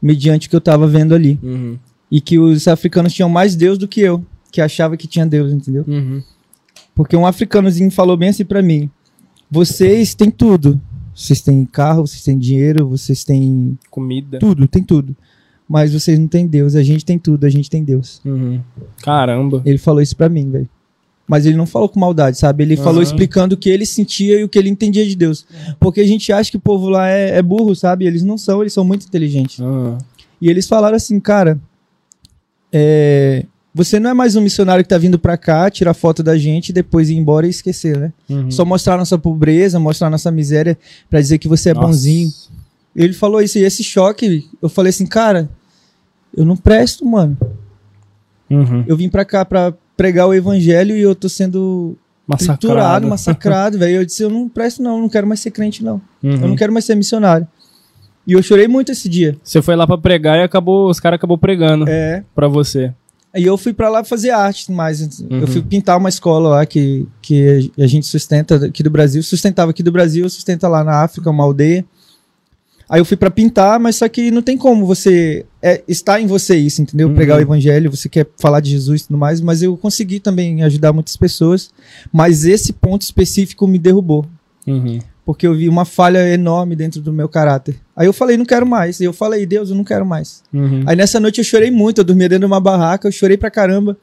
[0.00, 1.38] Mediante o que eu tava vendo ali.
[1.42, 1.76] Uhum.
[2.10, 4.24] E que os africanos tinham mais Deus do que eu.
[4.50, 5.84] Que achava que tinha Deus, entendeu?
[5.86, 6.22] Uhum.
[6.94, 8.88] Porque um africanozinho falou bem assim pra mim:
[9.50, 10.80] Vocês têm tudo.
[11.14, 14.38] Vocês têm carro, vocês têm dinheiro, vocês têm Comida.
[14.38, 15.16] tudo, tem tudo.
[15.68, 16.74] Mas vocês não têm Deus.
[16.74, 18.20] A gente tem tudo, a gente tem Deus.
[18.24, 18.60] Uhum.
[19.02, 19.62] Caramba.
[19.64, 20.68] Ele falou isso pra mim, velho.
[21.26, 22.64] Mas ele não falou com maldade, sabe?
[22.64, 23.02] Ele falou Aham.
[23.04, 25.46] explicando o que ele sentia e o que ele entendia de Deus.
[25.78, 28.04] Porque a gente acha que o povo lá é, é burro, sabe?
[28.04, 29.60] Eles não são, eles são muito inteligentes.
[29.60, 29.96] Ah.
[30.40, 31.58] E eles falaram assim, cara,
[32.72, 36.36] é, você não é mais um missionário que tá vindo pra cá, tirar foto da
[36.36, 38.12] gente e depois ir embora e esquecer, né?
[38.28, 38.50] Uhum.
[38.50, 41.86] Só mostrar nossa pobreza, mostrar nossa miséria pra dizer que você é Nossa.
[41.86, 42.30] bonzinho.
[42.94, 45.48] Ele falou isso e esse choque, eu falei assim, cara,
[46.36, 47.36] eu não presto, mano.
[48.50, 48.84] Uhum.
[48.86, 51.96] Eu vim pra cá pra pregar o evangelho e eu tô sendo
[52.36, 53.08] triturado, Massacrado.
[53.08, 53.96] massacrado, velho.
[53.96, 56.00] Eu disse, eu não presto não, eu não quero mais ser crente não.
[56.22, 56.32] Uhum.
[56.32, 57.46] Eu não quero mais ser missionário.
[58.26, 59.36] E eu chorei muito esse dia.
[59.42, 62.22] Você foi lá pra pregar e acabou, os caras acabou pregando É.
[62.34, 62.92] pra você.
[63.34, 65.40] Aí eu fui pra lá fazer arte, mas Uhum.
[65.40, 69.70] eu fui pintar uma escola lá que, que a gente sustenta aqui do Brasil, sustentava
[69.70, 71.84] aqui do Brasil, sustenta lá na África, uma aldeia.
[72.90, 76.26] Aí eu fui pra pintar, mas só que não tem como você é, está em
[76.26, 77.08] você isso, entendeu?
[77.08, 77.14] Uhum.
[77.14, 80.62] Pregar o evangelho, você quer falar de Jesus e tudo mais, mas eu consegui também
[80.62, 81.70] ajudar muitas pessoas,
[82.12, 84.26] mas esse ponto específico me derrubou,
[84.66, 84.98] Uhum.
[85.24, 87.76] porque eu vi uma falha enorme dentro do meu caráter.
[87.96, 89.00] Aí eu falei, não quero mais.
[89.00, 90.42] E eu falei, Deus, eu não quero mais.
[90.52, 90.82] Uhum.
[90.86, 93.50] Aí nessa noite eu chorei muito, eu dormia dentro de uma barraca, eu chorei pra
[93.50, 93.96] caramba.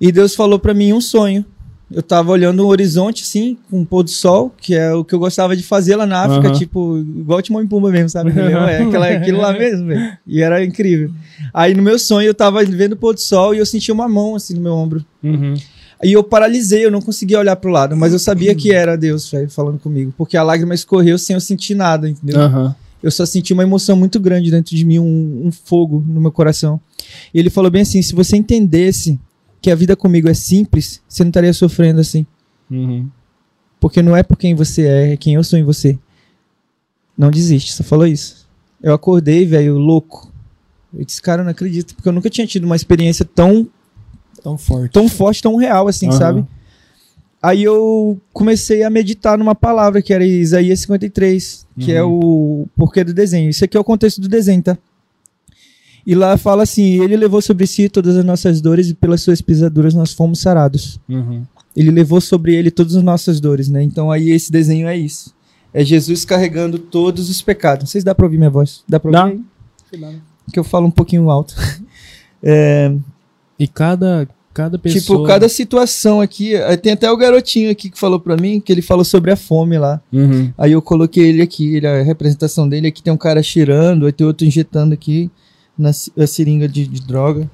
[0.00, 1.44] E Deus falou pra mim um sonho.
[1.92, 5.14] Eu tava olhando um horizonte assim, com um pôr do sol, que é o que
[5.14, 6.58] eu gostava de fazer lá na África, Aham.
[6.58, 8.32] tipo, igual Timão e Pumba mesmo, sabe?
[8.36, 10.18] É aquela, aquilo lá mesmo, velho.
[10.26, 11.10] E era incrível.
[11.52, 14.08] Aí no meu sonho eu tava vendo o pôr do sol e eu senti uma
[14.08, 15.04] mão assim no meu ombro.
[15.22, 15.54] Uhum.
[16.02, 19.30] Aí eu paralisei, eu não conseguia olhar pro lado, mas eu sabia que era Deus
[19.30, 22.40] velho, falando comigo, porque a lágrima escorreu sem eu sentir nada, entendeu?
[22.40, 22.74] Aham.
[23.02, 26.32] Eu só senti uma emoção muito grande dentro de mim, um, um fogo no meu
[26.32, 26.80] coração.
[27.34, 29.20] E ele falou bem assim: se você entendesse
[29.60, 32.26] que a vida comigo é simples, você não estaria sofrendo assim.
[32.70, 33.06] Uhum.
[33.78, 35.98] Porque não é por quem você é, é quem eu sou em você.
[37.16, 38.48] Não desiste, só falou isso.
[38.82, 40.32] Eu acordei, velho, louco.
[40.92, 43.68] Eu disse, cara, eu não acredito, porque eu nunca tinha tido uma experiência tão,
[44.44, 44.92] Tão forte.
[44.92, 46.18] tão forte, tão real assim, Aham.
[46.18, 46.44] sabe?
[47.42, 53.02] Aí eu comecei a meditar numa palavra que era Isaías 53, que é o porquê
[53.02, 53.50] do desenho.
[53.50, 54.78] Isso aqui é o contexto do desenho, tá?
[56.06, 59.40] E lá fala assim: Ele levou sobre si todas as nossas dores e pelas suas
[59.42, 61.00] pisaduras nós fomos sarados.
[61.08, 61.42] Uhum.
[61.76, 63.82] Ele levou sobre ele todas as nossas dores, né?
[63.82, 65.34] Então aí esse desenho é isso.
[65.72, 67.82] É Jesus carregando todos os pecados.
[67.84, 68.84] Não sei se dá pra ouvir minha voz.
[68.88, 69.24] Dá pra Dá.
[69.26, 69.44] ouvir?
[70.02, 70.20] aí?
[70.52, 71.54] Que eu falo um pouquinho alto.
[72.46, 72.94] É,
[73.58, 75.18] E cada, cada pessoa.
[75.18, 76.52] tipo, cada situação aqui.
[76.82, 79.78] Tem até o garotinho aqui que falou pra mim que ele falou sobre a fome
[79.78, 80.00] lá.
[80.12, 80.52] Uhum.
[80.56, 82.88] Aí eu coloquei ele aqui, ele, a representação dele.
[82.88, 85.30] Aqui tem um cara cheirando, aí tem outro injetando aqui
[85.76, 87.50] na a seringa de, de droga.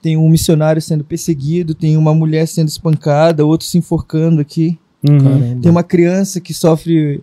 [0.00, 4.78] Tem um missionário sendo perseguido, tem uma mulher sendo espancada, outro se enforcando aqui.
[5.08, 5.60] Uhum.
[5.60, 7.22] Tem uma criança que sofre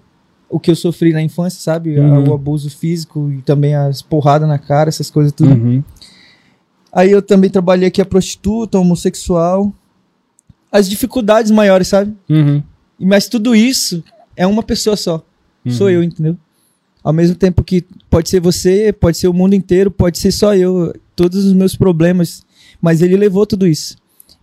[0.50, 1.98] o que eu sofri na infância, sabe?
[1.98, 2.30] Uhum.
[2.30, 5.52] O abuso físico e também as porradas na cara, essas coisas tudo.
[5.52, 5.84] Uhum.
[6.94, 9.74] Aí eu também trabalhei aqui a prostituta, homossexual.
[10.72, 12.14] As dificuldades maiores, sabe?
[12.30, 12.62] Uhum.
[13.00, 14.04] Mas tudo isso
[14.36, 15.24] é uma pessoa só.
[15.70, 15.94] Sou Uhum.
[15.94, 16.38] eu, entendeu?
[17.04, 20.56] Ao mesmo tempo que pode ser você, pode ser o mundo inteiro, pode ser só
[20.56, 22.44] eu, todos os meus problemas.
[22.82, 23.96] Mas ele levou tudo isso.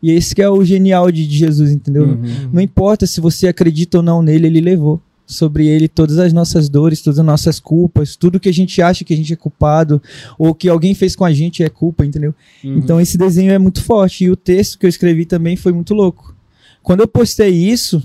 [0.03, 2.05] E esse que é o genial de, de Jesus, entendeu?
[2.05, 2.51] Uhum.
[2.53, 5.01] Não importa se você acredita ou não nele, ele levou
[5.33, 9.05] sobre ele todas as nossas dores, todas as nossas culpas, tudo que a gente acha
[9.05, 10.03] que a gente é culpado
[10.38, 12.35] ou que alguém fez com a gente é culpa, entendeu?
[12.64, 12.79] Uhum.
[12.79, 15.95] Então esse desenho é muito forte e o texto que eu escrevi também foi muito
[15.95, 16.35] louco.
[16.83, 18.03] Quando eu postei isso,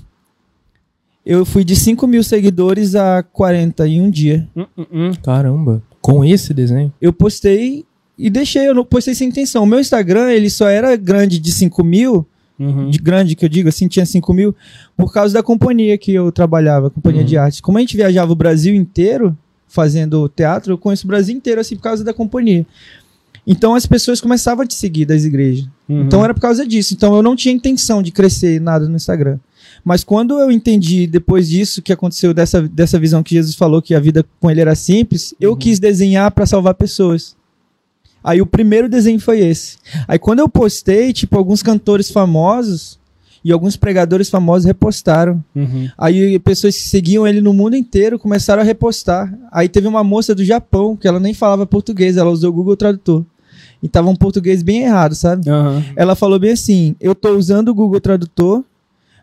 [1.24, 4.48] eu fui de 5 mil seguidores a 40 em um dia.
[4.54, 4.66] Uhum.
[4.76, 5.12] Uhum.
[5.22, 5.82] Caramba.
[6.00, 6.92] Com esse desenho?
[7.00, 7.84] Eu postei
[8.16, 9.64] e deixei, eu não postei sem intenção.
[9.64, 12.26] O meu Instagram, ele só era grande de 5 mil
[12.58, 12.88] Uhum.
[12.88, 14.54] de grande que eu digo, assim, tinha 5 mil,
[14.96, 17.26] por causa da companhia que eu trabalhava, companhia Uhum.
[17.26, 17.60] de arte.
[17.62, 19.36] Como a gente viajava o Brasil inteiro
[19.68, 22.64] fazendo teatro, eu conheço o Brasil inteiro, assim, por causa da companhia.
[23.46, 25.68] Então as pessoas começavam a te seguir das igrejas.
[25.88, 26.02] Uhum.
[26.02, 26.94] Então era por causa disso.
[26.94, 29.38] Então eu não tinha intenção de crescer nada no Instagram.
[29.84, 33.94] Mas quando eu entendi, depois disso, que aconteceu dessa, dessa visão que Jesus falou que
[33.94, 35.56] a vida com ele era simples, eu Uhum.
[35.56, 37.35] quis desenhar para salvar pessoas.
[38.26, 39.78] Aí o primeiro desenho foi esse.
[40.08, 42.98] Aí quando eu postei, tipo, alguns cantores famosos
[43.44, 45.44] e alguns pregadores famosos repostaram.
[45.54, 45.88] Uhum.
[45.96, 49.32] Aí pessoas que seguiam ele no mundo inteiro começaram a repostar.
[49.52, 52.76] Aí teve uma moça do Japão, que ela nem falava português, ela usou o Google
[52.76, 53.24] Tradutor.
[53.80, 55.48] E tava um português bem errado, sabe?
[55.48, 55.84] Aham.
[55.94, 58.64] Ela falou bem assim: "Eu tô usando o Google Tradutor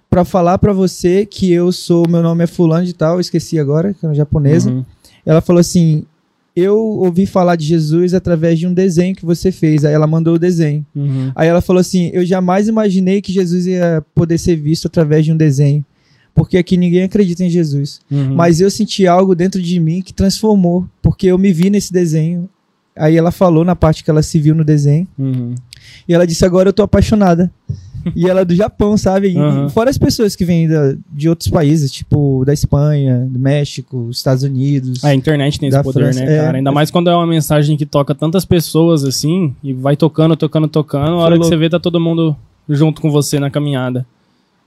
[0.10, 3.94] pra falar pra você que eu sou, meu nome é fulano de tal, esqueci agora,
[3.94, 4.70] que é japonesa.
[4.70, 4.86] Uhum.
[5.26, 6.06] Ela falou assim:
[6.56, 9.86] "Eu ouvi falar de Jesus através de um desenho que você fez".
[9.86, 10.86] Aí ela mandou o desenho.
[10.96, 11.32] Uhum.
[11.36, 15.32] Aí ela falou assim: Eu jamais imaginei que Jesus ia poder ser visto através de
[15.32, 15.86] um desenho.
[16.36, 18.02] Porque aqui ninguém acredita em Jesus.
[18.10, 18.36] Uhum.
[18.36, 20.88] Mas eu senti algo dentro de mim que transformou.
[21.02, 22.50] Porque eu me vi nesse desenho.
[22.96, 25.08] Aí ela falou na parte que ela se viu no desenho.
[25.18, 25.54] Uhum.
[26.08, 27.52] E ela disse: Agora eu tô apaixonada.
[28.16, 29.30] E ela é do Japão, sabe?
[29.34, 29.70] E, Aham.
[29.70, 34.44] Fora as pessoas que vêm da- de outros países, tipo da Espanha, do México, Estados
[34.44, 35.04] Unidos.
[35.04, 36.42] A internet tem esse poder, França, né, é.
[36.44, 36.58] cara?
[36.58, 40.68] Ainda mais quando é uma mensagem que toca tantas pessoas assim, e vai tocando, tocando,
[40.68, 42.36] tocando, a hora que você vê, tá todo mundo
[42.70, 44.06] junto com você na caminhada.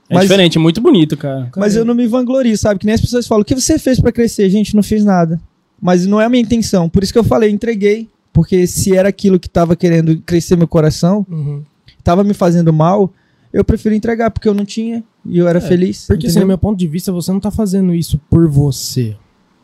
[0.09, 1.49] É Mas- diferente, muito bonito, cara.
[1.57, 2.79] Mas eu não me vanglorio, sabe?
[2.79, 4.49] Que nem as pessoas falam: o que você fez pra crescer?
[4.49, 5.39] Gente, não fiz nada.
[5.81, 6.87] Mas não é a minha intenção.
[6.89, 8.07] Por isso que eu falei, entreguei.
[8.33, 11.61] Porque se era aquilo que tava querendo crescer meu coração, Uhum.
[12.03, 13.11] tava me fazendo mal,
[13.53, 16.05] eu prefiro entregar, porque eu não tinha e eu era feliz.
[16.07, 19.09] Porque, assim, no meu ponto de vista, você não tá fazendo isso por você.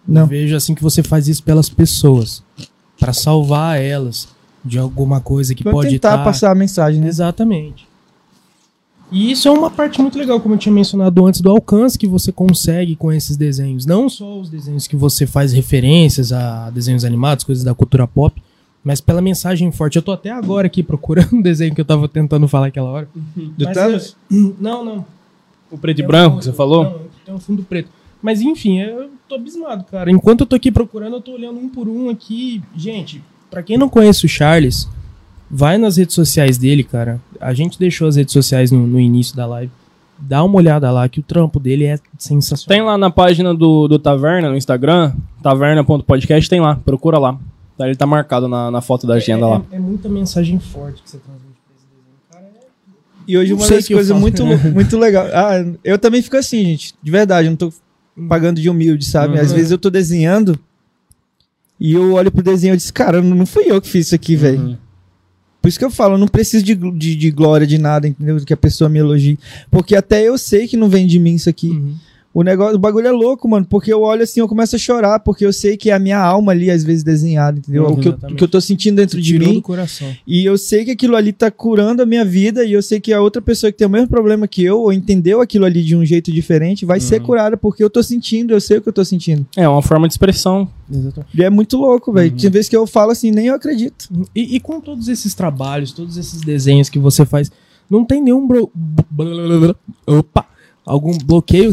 [0.08, 0.26] Eu Não.
[0.28, 2.44] vejo assim que você faz isso pelas pessoas.
[3.00, 4.28] Pra salvar elas
[4.64, 7.08] de alguma coisa que Pra pode tentar tá- passar a mensagem, né?
[7.08, 7.88] Exatamente.
[9.12, 12.08] E isso é uma parte muito legal, como eu tinha mencionado antes, do alcance que
[12.08, 13.86] você consegue com esses desenhos.
[13.86, 18.42] Não só os desenhos que você faz referências a desenhos animados, coisas da cultura pop,
[18.84, 19.96] mas pela mensagem forte.
[19.96, 23.08] Eu tô até agora aqui procurando um desenho que eu tava tentando falar aquela hora.
[23.36, 24.16] Do Mas Thanos?
[24.32, 25.06] eu- Não, não.
[25.72, 26.84] O preto e Tem um branco fundo- que você falou?
[26.84, 27.90] Não, tem um fundo preto.
[28.22, 30.10] Mas enfim, eu tô abismado, cara.
[30.12, 32.62] Enquanto eu tô aqui procurando, eu tô olhando um por um aqui.
[32.76, 34.88] Gente, pra quem não conhece o Charles,
[35.52, 37.20] vai nas redes sociais dele, cara.
[37.42, 39.72] A gente deixou as redes sociais no, no início da live.
[40.18, 42.68] Dá uma olhada lá, que o trampo dele é sensacional.
[42.78, 47.38] Tem lá na página do, do Taverna, no Instagram, taverna.podcast, tem lá, procura lá.
[47.80, 49.62] Ele tá marcado na, na foto da agenda é, lá.
[49.72, 52.16] É, é muita mensagem forte que você transmite pra esse desenho.
[52.32, 52.68] Cara, é
[53.28, 55.26] E hoje Não uma das coisas muito, muito legal.
[55.34, 56.94] Ah, eu também fico assim, gente.
[57.02, 57.74] De verdade, eu não tô
[58.30, 59.40] pagando de humilde, sabe?
[59.40, 59.56] Às Uhum.
[59.56, 60.58] vezes eu tô desenhando
[61.80, 64.36] e eu olho pro desenho e disse, cara, não fui eu que fiz isso aqui,
[64.36, 64.60] velho.
[64.62, 64.78] Uhum.
[65.62, 68.38] Por isso que eu falo, eu não preciso de, de, de glória, de nada, entendeu?
[68.46, 69.40] Que a pessoa me elogie.
[69.72, 71.70] Porque até eu sei que não vem de mim isso aqui.
[71.70, 71.96] Uhum.
[72.34, 75.20] O negócio, o bagulho é louco, mano, porque eu olho assim, eu começo a chorar,
[75.20, 77.84] porque eu sei que é a minha alma ali, às vezes, desenhada, entendeu?
[77.86, 79.54] Uhum, o, que eu, que eu tô sentindo dentro de mim.
[79.54, 80.08] do coração.
[80.26, 83.14] E eu sei que aquilo ali tá curando a minha vida, e eu sei que
[83.14, 85.96] a outra pessoa que tem o mesmo problema que eu, ou entendeu aquilo ali de
[85.96, 87.28] um jeito diferente, vai ser Uhum.
[87.28, 89.46] curada, porque eu tô sentindo, eu sei o que eu tô sentindo.
[89.56, 90.68] É uma forma de expressão.
[90.92, 91.38] Exatamente.
[91.40, 92.32] E é muito louco, velho.
[92.32, 92.38] Uhum.
[92.38, 94.10] Tem vezes que eu falo assim, nem eu acredito.
[94.34, 97.52] E, e com todos esses trabalhos, todos esses desenhos que você faz,
[97.88, 98.72] não tem nenhum bro...
[100.08, 100.46] Opa!
[100.86, 101.72] Algum bloqueio,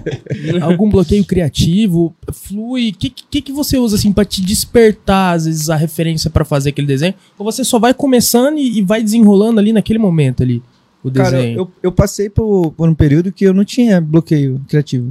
[0.62, 2.88] algum bloqueio criativo, flui.
[2.90, 6.44] O que, que, que você usa assim para te despertar às vezes a referência para
[6.44, 7.14] fazer aquele desenho?
[7.38, 10.62] Ou você só vai começando e, e vai desenrolando ali naquele momento ali
[11.04, 11.58] o Cara, desenho?
[11.58, 15.10] eu, eu passei por, por um período que eu não tinha bloqueio criativo.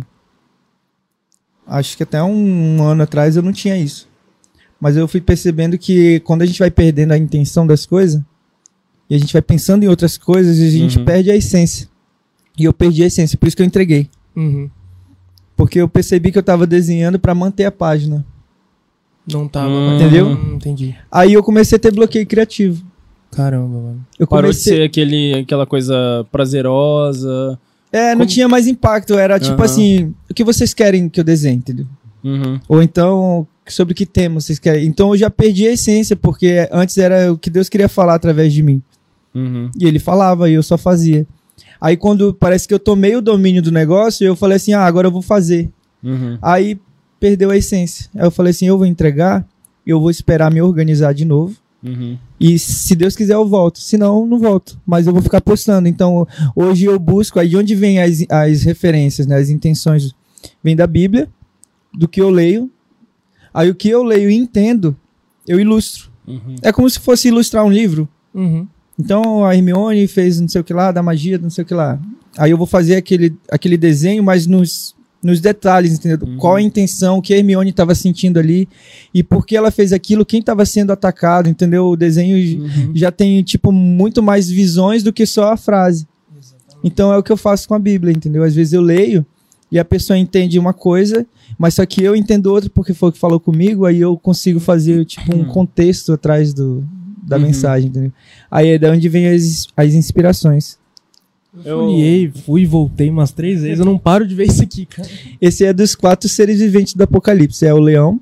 [1.68, 4.08] Acho que até um, ano atrás eu não tinha isso.
[4.80, 8.22] Mas eu fui percebendo que quando a gente vai perdendo a intenção das coisas,
[9.10, 11.06] e a gente vai pensando em outras coisas, a gente Uhum.
[11.06, 11.88] perde a essência.
[12.58, 14.10] E eu perdi a essência, por isso que eu entreguei.
[14.36, 14.70] Uhum.
[15.56, 18.26] Porque eu percebi que eu tava desenhando pra manter a página.
[19.32, 19.70] Não tava.
[19.70, 19.96] Hum.
[19.96, 20.28] Entendeu?
[20.28, 20.96] Hum, entendi.
[21.12, 22.84] Aí eu comecei a ter bloqueio criativo.
[23.32, 24.06] Caramba, mano.
[24.20, 24.78] Eu Parou de comecei...
[24.78, 27.60] ser aquele, aquela coisa prazerosa.
[27.92, 29.14] É, não Como- tinha mais impacto.
[29.18, 29.64] Era tipo Aham.
[29.64, 31.86] assim, o que vocês querem que eu desenhe, entendeu?
[32.24, 32.60] Uhum.
[32.68, 34.86] Ou então, sobre que tema vocês querem.
[34.86, 38.54] Então eu já perdi a essência, porque antes era o que Deus queria falar através
[38.54, 38.82] de mim.
[39.34, 39.70] Uhum.
[39.80, 41.26] E ele falava e eu só fazia.
[41.86, 45.06] Aí quando parece que eu tomei o domínio do negócio, eu falei assim: ah, agora
[45.06, 45.70] eu vou fazer.
[46.04, 46.36] Uhum.
[46.42, 46.80] Aí
[47.20, 48.10] perdeu a essência.
[48.16, 49.48] Aí eu falei assim: eu vou entregar,
[49.86, 51.56] eu vou esperar me organizar de novo.
[51.84, 52.18] Uhum.
[52.40, 53.78] E se Deus quiser, eu volto.
[53.78, 54.82] Se não, não volto.
[54.84, 55.88] Mas eu vou ficar postando.
[55.88, 57.40] Então, hoje eu busco.
[57.40, 59.36] Aí de onde vem as, as referências, né?
[59.36, 60.12] As intenções.
[60.64, 61.30] Vem da Bíblia,
[61.94, 62.68] do que eu leio.
[63.54, 64.98] Aí o que eu leio e entendo,
[65.48, 66.10] eu ilustro.
[66.26, 66.56] Uhum.
[66.64, 68.10] É como se fosse ilustrar um livro.
[68.34, 68.68] Uhum.
[68.98, 71.74] Então a Hermione fez não sei o que lá, da magia, não sei o que
[71.74, 72.00] lá.
[72.38, 76.20] Aí eu vou fazer aquele, aquele desenho, mas nos, nos detalhes, entendeu?
[76.28, 76.38] Uhum.
[76.38, 78.68] Qual a intenção, o que a Hermione estava sentindo ali
[79.14, 81.88] e por que ela fez aquilo, quem estava sendo atacado, entendeu?
[81.88, 82.92] O desenho Uhum.
[82.94, 86.08] já tem, tipo, muito mais visões do que só a frase.
[86.84, 88.44] Então é o que eu faço com a Bíblia, entendeu?
[88.44, 89.26] Às vezes eu leio
[89.72, 91.26] e a pessoa entende uma coisa,
[91.58, 94.60] mas só que eu entendo outra porque foi o que falou comigo, aí eu consigo
[94.60, 95.46] fazer, tipo, um Uhum.
[95.46, 96.84] contexto atrás do,
[97.26, 97.42] da Uhum.
[97.44, 98.12] mensagem, entendeu?
[98.50, 100.78] Aí é da onde vem as, as inspirações.
[101.64, 103.80] Eu folhei, fui e voltei umas três vezes.
[103.80, 105.08] Eu não paro de ver isso aqui, cara.
[105.40, 107.66] Esse é dos quatro seres viventes do Apocalipse.
[107.66, 108.20] É o leão,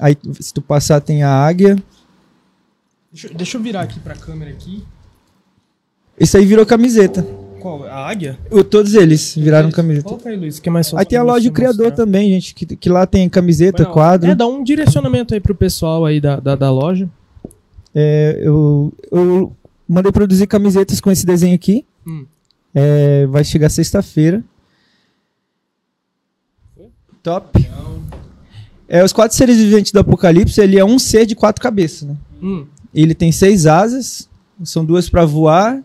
[0.00, 1.76] aí se tu passar tem a águia.
[3.12, 4.84] Deixa, eu- deixa eu virar aqui pra câmera aqui.
[6.18, 7.22] Esse aí virou camiseta.
[7.60, 7.84] Qual?
[7.84, 8.38] A águia?
[8.50, 10.04] O- Todos eles viraram camiseta.
[10.08, 12.04] Coloca aí, Luiz, que é mais fácil Aí tem a loja do Criador mostrar.
[12.04, 14.30] também, gente, que, que lá tem camiseta, Não, quadro.
[14.30, 17.08] É, dá um direcionamento aí pro pessoal aí da, da, da loja.
[17.94, 19.52] É, eu, eu
[19.88, 21.84] mandei produzir camisetas com esse desenho aqui.
[22.06, 22.24] Hum.
[22.74, 24.42] É, vai chegar sexta-feira.
[27.22, 27.68] Top.
[28.88, 32.16] É, os quatro seres viventes do Apocalipse, ele é um ser de quatro cabeças, né?
[32.42, 32.64] Hum.
[32.94, 34.28] Ele tem seis asas,
[34.64, 35.82] são duas para voar,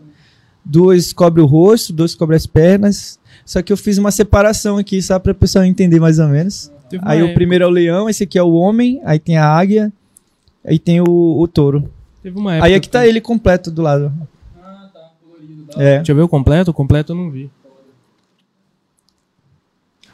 [0.64, 3.18] duas cobre o rosto, duas cobre as pernas.
[3.44, 6.70] Só que eu fiz uma separação aqui, só para o pessoal entender mais ou menos.
[6.88, 9.36] Teve Aí o época- primeiro é o leão, esse aqui é o homem, aí tem
[9.36, 9.92] a águia,
[10.64, 11.04] aí tem o,
[11.38, 11.90] o touro.
[12.24, 14.10] Teve uma época Aí aqui tá que- ele completo do lado.
[15.76, 15.96] É.
[15.98, 16.70] Deixa eu ver o completo.
[16.70, 17.50] O completo eu não vi.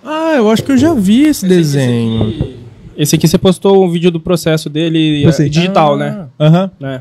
[0.05, 2.59] Ah, eu acho que eu já vi esse, desenho.
[2.97, 5.47] Esse aqui você postou um vídeo do processo dele Postei.
[5.47, 5.97] é, digital, Ah.
[5.99, 6.29] né?
[6.41, 6.71] Aham.
[6.83, 7.01] É.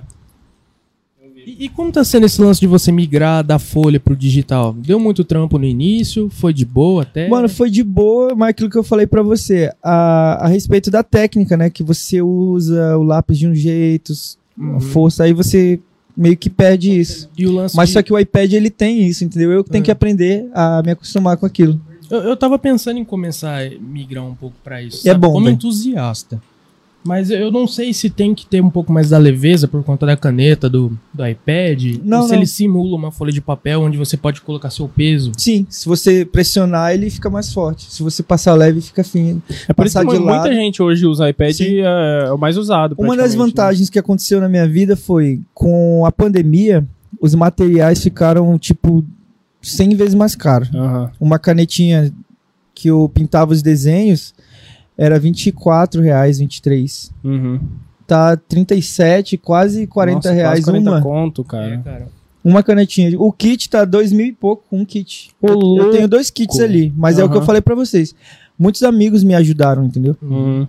[1.45, 4.73] E, e como tá sendo esse lance de você migrar da folha pro digital?
[4.73, 6.29] Deu muito trampo no início?
[6.29, 7.27] Foi de boa até?
[7.29, 11.01] Mano, foi de boa, mas aquilo que eu falei pra você, a, a respeito da
[11.01, 11.69] técnica, né?
[11.69, 14.13] Que você usa o lápis de um jeito,
[14.59, 14.79] Uhum.
[14.79, 15.79] força, aí você
[16.17, 17.29] meio que perde isso.
[17.37, 19.51] E o lance Mas de- só que o iPad ele tem isso, entendeu?
[19.51, 19.85] Eu que tenho É.
[19.85, 21.79] que aprender a me acostumar com aquilo.
[22.11, 25.07] Eu, eu tava pensando em começar a migrar um pouco pra isso.
[25.07, 25.19] É sabe?
[25.21, 26.41] bom, Como entusiasta.
[27.03, 30.05] Mas eu não sei se tem que ter um pouco mais da leveza por conta
[30.05, 31.97] da caneta do, do iPad.
[32.03, 32.37] Não, ou se não.
[32.39, 35.31] ele simula uma folha de papel onde você pode colocar seu peso.
[35.37, 37.89] Sim, se você pressionar, ele fica mais forte.
[37.89, 39.41] Se você passar leve, fica fino.
[39.67, 41.79] É por isso Passar que de muita gente hoje usa iPad Sim.
[41.79, 42.95] é, é o mais usado.
[42.97, 43.37] Uma das né?
[43.37, 46.85] vantagens que aconteceu na minha vida foi, com a pandemia,
[47.21, 49.05] os materiais ficaram, tipo,
[49.61, 50.69] 100 vezes mais caros.
[50.69, 50.79] né?
[50.79, 51.11] Aham.
[51.19, 52.13] Uma canetinha
[52.75, 54.33] que eu pintava os desenhos
[55.01, 57.11] era 24 reais, 23.
[57.23, 57.59] Uhum.
[58.05, 61.01] Tá 37, quase 40 Nossa, reais quase 40 uma.
[61.01, 61.73] conto, cara.
[61.73, 62.07] É, cara.
[62.43, 63.17] Uma canetinha.
[63.19, 65.29] O kit tá dois mil e pouco, um kit.
[65.41, 68.13] Eu, eu tenho dois kits ali, mas é o que eu falei pra vocês.
[68.57, 70.17] Muitos amigos me ajudaram, entendeu?
[70.21, 70.67] Uhum.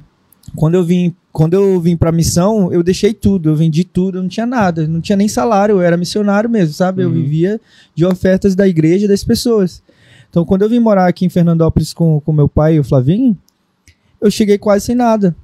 [0.54, 4.22] Quando eu vim, quando eu vim pra missão, eu deixei tudo, eu vendi tudo, eu
[4.22, 7.02] não tinha nada, não tinha nem salário, eu era missionário mesmo, sabe?
[7.02, 7.14] Eu Uhum.
[7.14, 7.60] vivia
[7.94, 9.82] de ofertas da igreja e das pessoas.
[10.28, 13.36] Então, quando eu vim morar aqui em Fernandópolis com com meu pai e o Flavinho,
[14.20, 15.34] eu cheguei quase sem nada.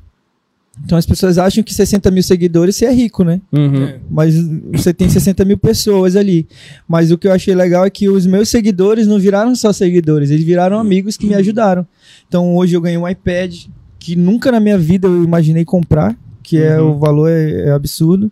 [0.85, 3.41] Então as pessoas acham que 60 mil seguidores você é rico, né?
[3.51, 3.95] Uhum.
[4.11, 4.35] Mas
[4.73, 6.47] você tem 60 mil pessoas ali.
[6.87, 10.31] Mas o que eu achei legal é que os meus seguidores não viraram só seguidores,
[10.31, 11.87] eles viraram amigos que me ajudaram.
[12.29, 13.55] Então hoje eu ganhei um iPad
[13.99, 16.93] que nunca na minha vida eu imaginei comprar, que é Uhum.
[16.93, 18.31] o valor é, é absurdo.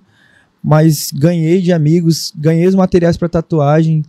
[0.67, 4.03] Mas ganhei de amigos, ganhei os materiais para tatuagem,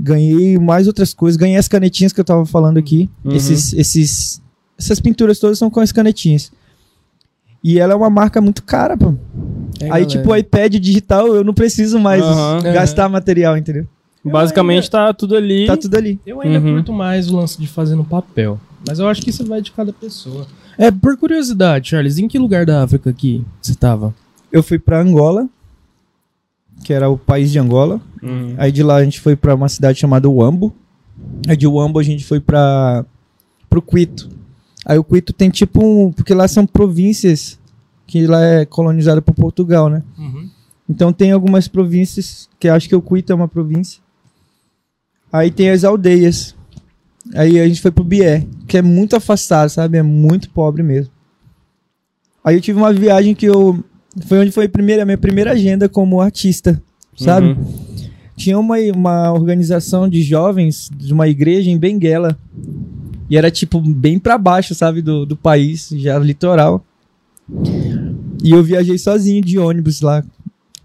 [0.00, 3.10] ganhei mais outras coisas, ganhei as canetinhas que eu tava falando aqui.
[3.22, 3.32] Uhum.
[3.32, 4.40] Esses, esses,
[4.78, 6.52] essas pinturas todas são com as canetinhas.
[7.62, 9.14] E ela é uma marca muito cara, pô.
[9.80, 10.06] É, Aí, galera.
[10.06, 12.62] tipo, o iPad digital, eu não preciso mais Aham.
[12.72, 13.86] gastar material, entendeu?
[14.24, 15.66] Basicamente tá tudo ali.
[15.66, 16.20] Tá tudo ali.
[16.26, 16.74] Eu ainda Uhum.
[16.74, 18.60] curto mais o lance de fazer no papel.
[18.86, 20.46] Mas eu acho que isso vai de cada pessoa.
[20.76, 24.14] É, por curiosidade, Charles, em que lugar da África aqui você tava?
[24.52, 25.48] Eu fui pra Angola,
[26.84, 28.00] que era o país de Angola.
[28.22, 28.54] Uhum.
[28.58, 30.72] Aí de lá a gente foi pra uma cidade chamada Uambo.
[31.48, 33.04] Aí de Uambo a gente foi pra
[33.68, 34.28] pro Quito.
[34.86, 37.58] Aí o Quito tem tipo um, porque lá são províncias
[38.06, 40.02] que lá é colonizada por Portugal, né?
[40.88, 44.00] Então tem algumas províncias, que acho que o Quito é uma província.
[45.30, 46.54] Aí tem as aldeias.
[47.34, 49.98] Aí a gente foi pro Bié, que é muito afastado, sabe?
[49.98, 51.12] É muito pobre mesmo.
[52.42, 53.84] Aí eu tive uma viagem que eu.
[54.26, 56.82] Foi onde foi a, primeira, a minha primeira agenda como artista,
[57.14, 57.48] sabe?
[57.48, 57.74] Uhum.
[58.36, 62.38] Tinha uma, uma organização de jovens de uma igreja em Benguela.
[63.30, 65.02] E era tipo bem pra baixo, sabe?
[65.02, 66.84] Do, do país, já litoral.
[68.42, 70.22] E eu viajei sozinho de ônibus lá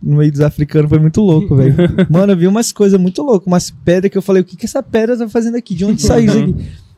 [0.02, 1.76] no meio dos africanos, foi muito louco, velho.
[2.12, 4.66] Mano, eu vi umas coisas muito loucas, umas pedras que eu falei, o que que
[4.66, 5.74] essa pedra tá fazendo aqui?
[5.74, 6.56] De onde saiu isso aqui?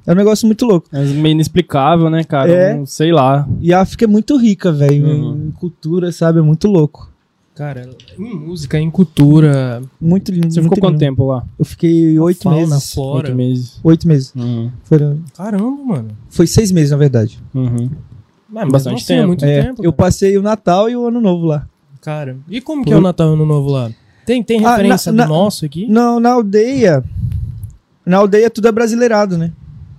[0.07, 0.87] É um negócio muito louco.
[0.91, 2.51] É meio inexplicável, né, cara?
[2.51, 2.73] É.
[2.75, 3.47] Não sei lá.
[3.61, 5.47] E a África é muito rica, velho, Uhum.
[5.47, 6.39] em cultura, sabe?
[6.39, 7.11] É muito louco.
[7.55, 7.89] Cara,
[8.19, 10.51] em música, em cultura, Muito lindo.
[10.51, 11.05] Você muito ficou quanto lindo.
[11.11, 11.45] tempo lá?
[11.57, 12.93] Eu fiquei oito meses.
[12.93, 13.27] flora.
[13.29, 13.79] Oito meses.
[13.81, 14.33] Oito meses.
[14.35, 14.69] Uhum.
[14.83, 16.09] Foram- Caramba, mano.
[16.29, 17.39] Foi seis meses, na verdade.
[17.53, 17.89] Uhum.
[18.49, 19.23] Mas Bastante assim, tempo.
[19.23, 19.83] É muito É, tempo.
[19.85, 20.05] eu cara.
[20.05, 21.65] passei o Natal e o Ano Novo lá.
[22.01, 23.89] Cara, e como que é o Natal e o Ano Novo lá?
[24.25, 25.87] Tem, tem Ah, referência na- do na- nosso aqui?
[25.87, 27.03] Não, na aldeia.
[28.05, 29.51] Na aldeia tudo é brasileirado, né?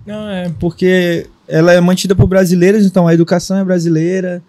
[0.05, 0.51] Não, é.
[0.59, 4.41] Porque ela é mantida por brasileiros, então a educação é brasileira,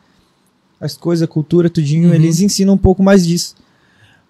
[0.80, 2.14] as coisas, a cultura, tudinho, Uhum.
[2.14, 3.54] eles ensinam um pouco mais disso.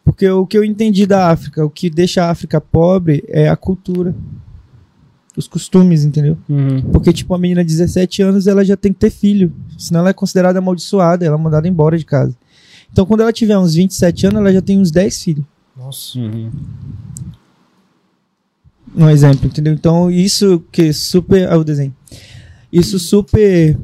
[0.04, 3.56] Porque o que eu entendi da África, o que deixa a África pobre é a
[3.56, 4.14] cultura.
[5.36, 6.36] Os costumes, entendeu?
[6.48, 6.82] Uhum.
[6.90, 9.52] Porque, tipo, a menina de 17 anos, ela já tem que ter filho.
[9.76, 12.34] Senão ela é considerada amaldiçoada, ela é mandada embora de casa.
[12.90, 15.44] Então, quando ela tiver uns 27 anos, ela já tem uns 10 filhos.
[15.76, 16.18] Nossa.
[16.18, 16.50] Uhum.
[18.96, 19.74] Um exemplo, entendeu?
[19.74, 21.48] Então, isso que super.
[21.52, 21.94] Ah, o desenho.
[22.72, 23.78] Isso super.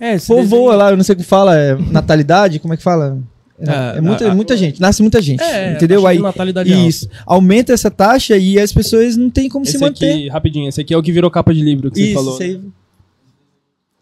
[0.00, 3.18] É, Povoa lá, eu não sei o que fala, é natalidade, como é que fala?
[3.60, 5.42] É, Ah, é muita, a- a- muita gente, nasce muita gente.
[5.42, 6.06] É, entendeu?
[6.06, 6.86] Aí, de natalidade alta.
[6.88, 7.08] isso.
[7.26, 10.12] Aumenta essa taxa e as pessoas não têm como se Esse manter.
[10.12, 12.34] aqui, rapidinho, esse aqui é o que virou capa de livro que você isso, falou.
[12.34, 12.60] isso aí.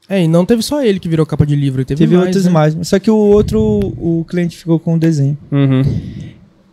[0.09, 2.45] É, e não teve só ele que virou capa de livro, teve, Teve mais, outras
[2.45, 2.51] né?
[2.51, 2.77] mais.
[2.87, 3.59] Só que o outro,
[3.99, 5.37] o cliente ficou com o desenho.
[5.51, 5.83] Uhum.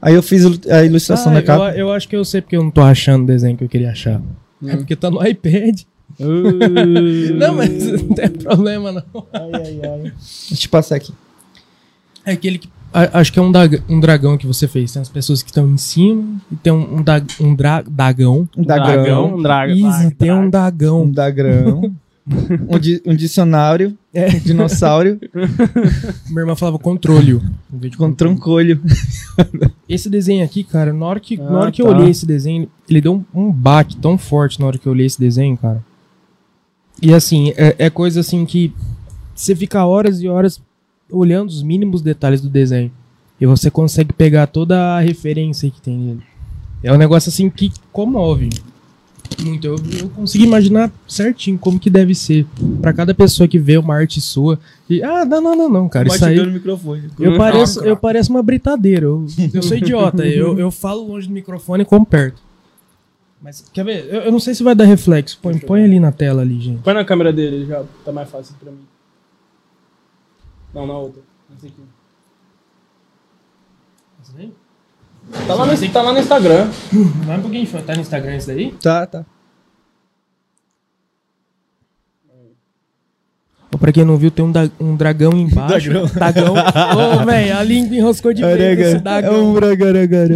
[0.01, 1.71] Aí eu fiz a ilustração Ah, da eu, capa.
[1.71, 3.91] eu acho que eu sei porque eu não tô achando o desenho que eu queria
[3.91, 4.21] achar.
[4.67, 5.82] É porque tá no iPad.
[6.20, 9.03] Não, mas não tem problema, não.
[9.34, 10.01] Ai, ai, ai.
[10.03, 11.14] Deixa eu te passar aqui.
[12.26, 12.70] É aquele que.
[12.93, 14.91] a- acho que é um, dag- um dragão que você fez.
[14.93, 18.47] Tem as pessoas que estão em cima e tem um, um, dag- um dra- dragão.
[18.57, 19.36] Um dagrão.
[19.38, 19.76] Um dragão.
[19.76, 21.09] Isso, tem um Um dragão.
[21.11, 21.93] dagrão.
[22.70, 23.97] um, di- um dicionário.
[24.14, 24.28] É.
[24.28, 25.20] Um dinossauro.
[26.30, 27.41] Minha irmã falava controle.
[27.74, 27.97] em vez de.
[29.89, 31.89] Esse desenho aqui, cara, na hora que, Ah, na hora que tá.
[31.89, 34.91] eu olhei esse desenho, ele deu um, um baque tão forte na hora que eu
[34.93, 35.84] olhei esse desenho, cara.
[37.04, 38.74] E assim, é, é coisa assim que
[39.36, 40.62] você fica horas e horas
[41.12, 42.91] olhando os mínimos detalhes do desenho.
[43.41, 46.22] E você consegue pegar toda a referência que tem nele.
[46.82, 48.49] É um negócio assim que comove
[49.41, 49.68] muito.
[49.68, 52.45] Eu, eu consigo imaginar certinho como que deve ser
[52.82, 54.58] pra cada pessoa que vê uma arte sua.
[54.89, 56.08] E, ah, não, não, não, não, cara.
[56.08, 56.38] Isso aí.
[56.38, 57.10] no microfone.
[57.20, 59.06] Eu pareço, eu pareço uma britadeira.
[59.06, 60.26] Eu, eu sou idiota.
[60.26, 62.41] eu, eu falo longe do microfone e como perto.
[63.44, 64.08] Mas, quer ver?
[64.08, 65.38] Eu, eu não sei se vai dar reflexo.
[65.41, 66.82] Põe, põe ali na tela ali, gente.
[66.82, 68.88] Põe na câmera dele, já tá mais fácil pra mim.
[70.74, 71.22] Não, na outra.
[71.58, 71.84] Esse aqui.
[75.46, 76.70] Tá lá, no, tá lá no Instagram.
[77.26, 78.72] Vai um pouquinho, tá no Instagram isso daí?
[78.82, 79.26] Tá, tá.
[83.84, 85.90] Pra quem não viu, tem um, da- um dragão embaixo.
[86.14, 86.54] Dragão.
[86.56, 89.50] Ô, velho, a língua enroscou de vez esse É dragão.
[89.50, 90.36] um bragaragara.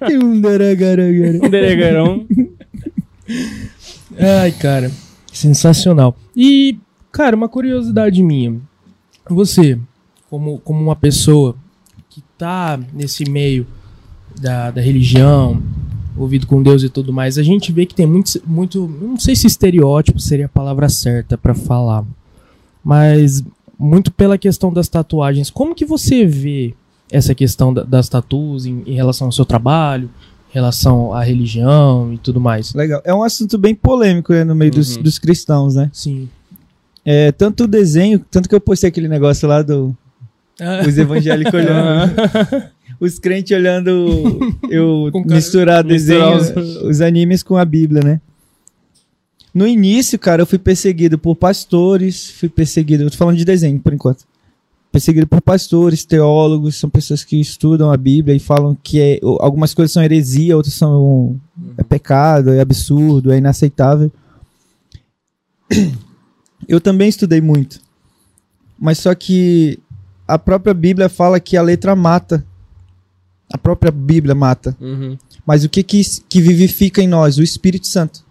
[0.00, 1.38] É um daragaragara.
[1.42, 2.26] Um deregarão.
[4.16, 4.88] Ai, cara,
[5.32, 6.16] sensacional.
[6.36, 6.78] E,
[7.10, 8.54] cara, uma curiosidade minha.
[9.28, 9.76] Você,
[10.30, 11.56] como, como uma pessoa
[12.08, 13.66] que tá nesse meio
[14.40, 15.60] da, da religião,
[16.16, 19.34] ouvido com Deus e tudo mais, a gente vê que tem muito, muito não sei
[19.36, 22.04] se estereótipo seria a palavra certa pra falar,
[22.84, 23.42] mas
[23.78, 25.50] muito pela questão das tatuagens.
[25.50, 26.74] Como que você vê
[27.10, 30.08] essa questão da- das tatuas em, em relação ao seu trabalho,
[30.50, 32.72] em relação à religião e tudo mais?
[32.74, 33.02] Legal.
[33.04, 35.02] É um assunto bem polêmico né, no meio dos, Uhum.
[35.02, 35.90] dos cristãos, né?
[35.92, 36.28] Sim.
[37.04, 39.94] É, tanto o desenho, tanto que eu postei aquele negócio lá do
[40.88, 42.14] os evangélicos olhando,
[43.00, 47.00] os crentes olhando eu misturar desenho, misturar os...
[47.00, 48.20] animes com a Bíblia, né?
[49.52, 53.78] No início, cara, eu fui perseguido por pastores, fui perseguido, eu tô falando de desenho
[53.78, 54.24] por enquanto.
[54.90, 59.74] Perseguido por pastores, teólogos, são pessoas que estudam a Bíblia e falam que é, algumas
[59.74, 61.40] coisas são heresia, outras são
[61.78, 64.10] é pecado, é absurdo, é inaceitável.
[66.66, 67.80] Eu também estudei muito.
[68.78, 69.78] Mas só que
[70.26, 72.44] a própria Bíblia fala que a letra mata.
[73.52, 74.76] A própria Bíblia mata.
[74.80, 75.16] Uhum.
[75.46, 77.38] Mas o que, que que vivifica em nós?
[77.38, 78.24] O Espírito Santo.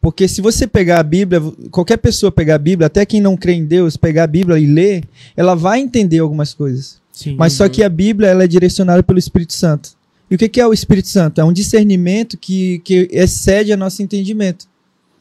[0.00, 3.54] Porque se você pegar a Bíblia, qualquer pessoa pegar a Bíblia, até quem não crê
[3.54, 5.04] em Deus, pegar a Bíblia e ler,
[5.36, 7.00] ela vai entender algumas coisas.
[7.12, 7.34] Sim.
[7.36, 9.90] Mas só que a Bíblia ela é direcionada pelo Espírito Santo.
[10.30, 11.40] E o que, que é o Espírito Santo?
[11.40, 14.66] É um discernimento que, que excede a nosso entendimento.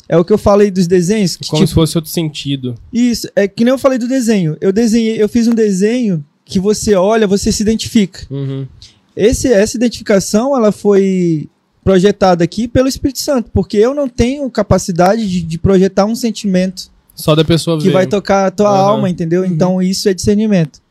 [0.08, 1.36] É o que eu falei dos desenhos.
[1.36, 2.76] Que, Como tipo, se fosse outro sentido.
[2.94, 4.56] Isso, é que nem eu falei do desenho.
[4.62, 8.22] Eu desenhei, eu fiz um desenho que você olha, você se identifica.
[8.30, 8.68] Uhum.
[9.16, 11.48] Esse, essa identificação ela foi
[11.84, 16.90] projetada aqui pelo Espírito Santo, porque eu não tenho capacidade de, de projetar um sentimento
[17.14, 17.94] Só da pessoa que ver.
[17.94, 18.78] vai tocar a tua Aham.
[18.90, 19.46] alma, entendeu?
[19.46, 20.82] Então isso é discernimento.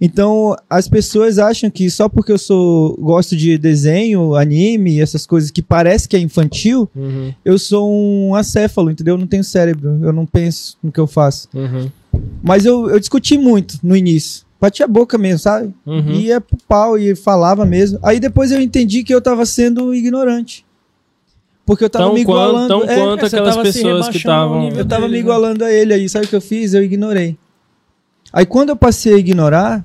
[0.00, 5.50] Então as pessoas acham que só porque eu sou gosto de desenho, anime, essas coisas
[5.50, 7.34] que parece que é infantil, Uhum.
[7.44, 9.14] eu sou um acéfalo, entendeu?
[9.14, 11.48] Eu não tenho cérebro, eu não penso no que eu faço.
[11.52, 11.90] Uhum.
[12.42, 14.46] Mas eu, eu discuti muito no início.
[14.60, 15.72] Batia a boca mesmo, sabe?
[15.86, 16.10] Uhum.
[16.12, 17.98] Ia pro pau e falava mesmo.
[18.02, 20.66] Aí depois eu entendi que eu tava sendo ignorante.
[21.64, 22.68] Porque eu tava Tão me quanto, igualando.
[22.68, 24.68] tão é, quanto aquelas pessoas que estavam.
[24.70, 25.18] eu tava deles, me né?
[25.18, 26.08] igualando a ele aí.
[26.08, 26.74] Sabe o que eu fiz?
[26.74, 27.38] Eu ignorei.
[28.32, 29.84] Aí quando eu passei a ignorar,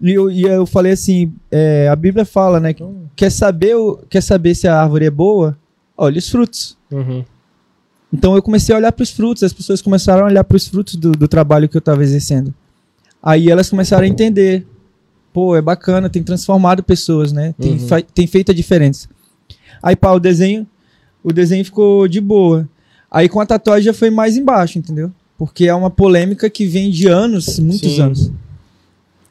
[0.00, 2.72] e eu, e eu falei assim: é, a Bíblia fala, né?
[2.72, 2.82] que
[3.14, 5.56] Quer saber, o- quer saber se a árvore é boa?
[5.96, 6.76] Olha os frutos.
[6.90, 7.24] Uhum.
[8.12, 10.66] Então eu comecei a olhar para os frutos, as pessoas começaram a olhar para os
[10.66, 12.52] frutos do, do trabalho que eu estava exercendo.
[13.22, 14.66] Aí elas começaram a entender.
[15.32, 17.54] Pô, é bacana, tem transformado pessoas, né?
[17.58, 17.86] Tem, Uhum.
[18.14, 19.08] tem feito a diferença.
[19.82, 20.66] Aí, pá, o desenho,
[21.24, 22.68] o desenho ficou de boa.
[23.10, 25.10] Aí com a tatuagem já foi mais embaixo, entendeu?
[25.38, 28.00] Porque é uma polêmica que vem de anos, muitos Sim.
[28.02, 28.32] anos.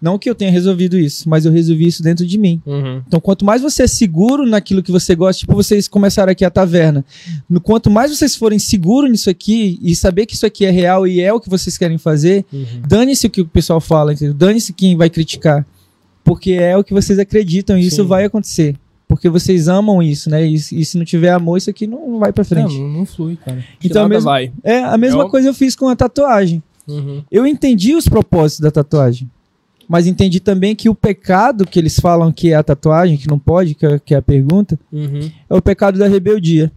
[0.02, 2.60] Não que eu tenha resolvido isso, mas eu resolvi isso dentro de mim.
[2.66, 3.04] Uhum.
[3.08, 6.49] Então, quanto mais você é seguro naquilo que você gosta, tipo vocês começaram aqui a
[6.49, 7.06] taverna.
[7.47, 11.06] No, quanto mais vocês forem seguros nisso aqui e saber que isso aqui é real
[11.06, 12.66] e é o que vocês querem fazer, Uhum.
[12.88, 14.34] dane-se o que o pessoal fala, entendeu?
[14.34, 15.66] Dane-se quem vai criticar.
[16.24, 18.76] Porque é o que vocês acreditam e isso vai acontecer.
[19.08, 20.47] Porque vocês amam isso, né?
[20.47, 22.78] E, e se não tiver amor, isso aqui não vai pra frente.
[22.78, 23.64] Não, não flui, cara.
[23.84, 24.52] então, a mesma, vai.
[24.64, 26.64] é, a mesma o- coisa eu fiz com a tatuagem.
[26.88, 27.22] Uhum.
[27.30, 29.30] Eu entendi os propósitos da tatuagem.
[29.92, 33.38] Mas entendi também que o pecado que eles falam que é a tatuagem, que não
[33.38, 35.30] pode, que é, que é a pergunta, Uhum.
[35.50, 36.72] é o pecado da rebeldia.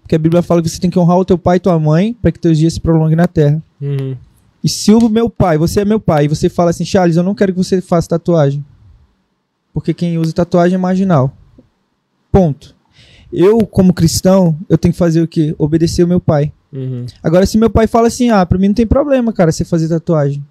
[0.00, 2.14] Porque a Bíblia fala que você tem que honrar o teu pai e tua mãe
[2.14, 3.62] para que teus dias se prolonguem na terra.
[3.78, 4.16] Uhum.
[4.64, 7.22] E se o meu pai, você é meu pai, e você fala assim, Charles, eu
[7.22, 8.64] não quero que você faça tatuagem.
[9.74, 11.36] Porque quem usa tatuagem é marginal.
[12.32, 12.74] Ponto.
[13.30, 15.54] Eu, como cristão, eu tenho que fazer o quê?
[15.58, 16.50] Obedecer o meu pai.
[16.72, 17.04] Uhum.
[17.22, 19.88] Agora, se meu pai fala assim, ah, pra mim não tem problema, cara, você fazer
[19.88, 20.42] tatuagem.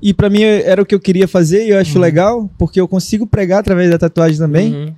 [0.00, 2.86] E pra mim era o que eu queria fazer e eu acho legal, porque eu
[2.86, 4.74] consigo pregar através da tatuagem também.
[4.74, 4.94] Uhum.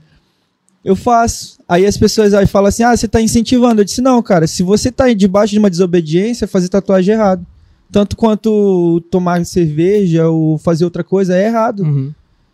[0.85, 1.59] Eu faço.
[1.69, 3.81] Aí as pessoas aí falam assim: ah, você tá incentivando.
[3.81, 7.47] Eu disse: não, cara, se você tá debaixo de uma desobediência, fazer tatuagem é errado.
[7.91, 11.83] Tanto quanto tomar cerveja ou fazer outra coisa é errado.
[11.83, 12.13] Uhum.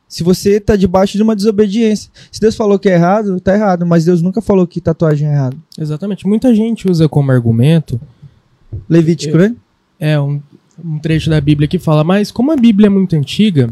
[0.09, 2.11] Se você tá debaixo de uma desobediência.
[2.31, 3.85] Se Deus falou que é errado, tá errado.
[3.85, 5.57] Mas Deus nunca falou que tatuagem é errado.
[5.77, 6.27] Exatamente.
[6.27, 8.01] Muita gente usa como argumento
[8.89, 9.55] Levítico, né?
[9.99, 10.41] é um,
[10.83, 13.71] um trecho da Bíblia que fala, mas como a Bíblia é muito antiga,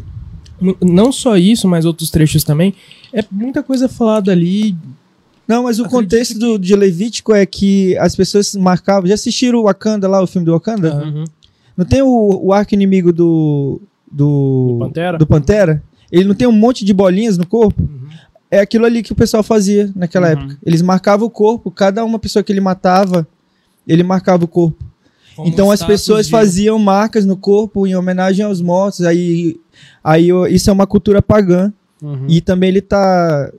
[0.81, 2.75] não só isso, mas outros trechos também,
[3.13, 4.77] é muita coisa falada ali.
[5.49, 9.09] Não, mas o Acredito contexto do, de Levítico é que as pessoas marcavam.
[9.09, 11.05] Já assistiram o Wakanda lá, o filme do Wakanda?
[11.05, 11.25] Uhum.
[11.77, 13.81] Não tem o, o arco inimigo do.
[14.11, 15.19] Do, Do Pantera?
[15.19, 15.83] do Pantera?
[16.11, 17.83] Ele não tem um monte de bolinhas no corpo?
[18.51, 20.33] É aquilo ali que o pessoal fazia naquela Uhum.
[20.35, 20.59] época.
[20.65, 23.27] Eles marcavam o corpo, cada uma pessoa que ele matava,
[23.89, 24.85] ele marcava o corpo.
[25.37, 29.03] Como então as pessoas de- faziam marcas no corpo em homenagem aos mortos.
[29.03, 29.57] Aí,
[30.03, 31.73] aí isso é uma cultura pagã.
[32.03, 32.27] Uhum.
[32.29, 33.51] E também ele tá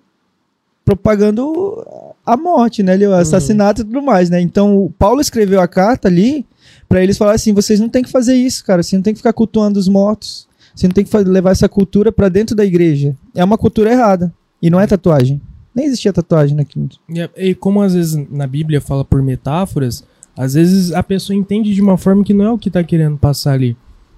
[0.86, 1.86] propagando
[2.26, 2.94] a morte, né?
[2.94, 4.42] ele- O assassinato e tudo mais, né?
[4.42, 6.46] Então o Paulo escreveu a carta ali
[6.90, 8.84] pra eles falarem assim: vocês não tem que fazer isso, cara.
[8.84, 10.48] Você não tem que ficar cultuando os mortos.
[10.76, 13.16] Você não tem que levar essa cultura pra dentro da igreja.
[13.36, 14.34] É uma cultura errada.
[14.62, 15.40] E não é tatuagem.
[15.76, 16.90] Nem existia tatuagem naquilo.
[17.10, 20.04] E, é- e como às vezes na Bíblia fala por metáforas,
[20.36, 23.18] às vezes a pessoa entende de uma forma que não é o que tá querendo
[23.18, 23.76] passar ali.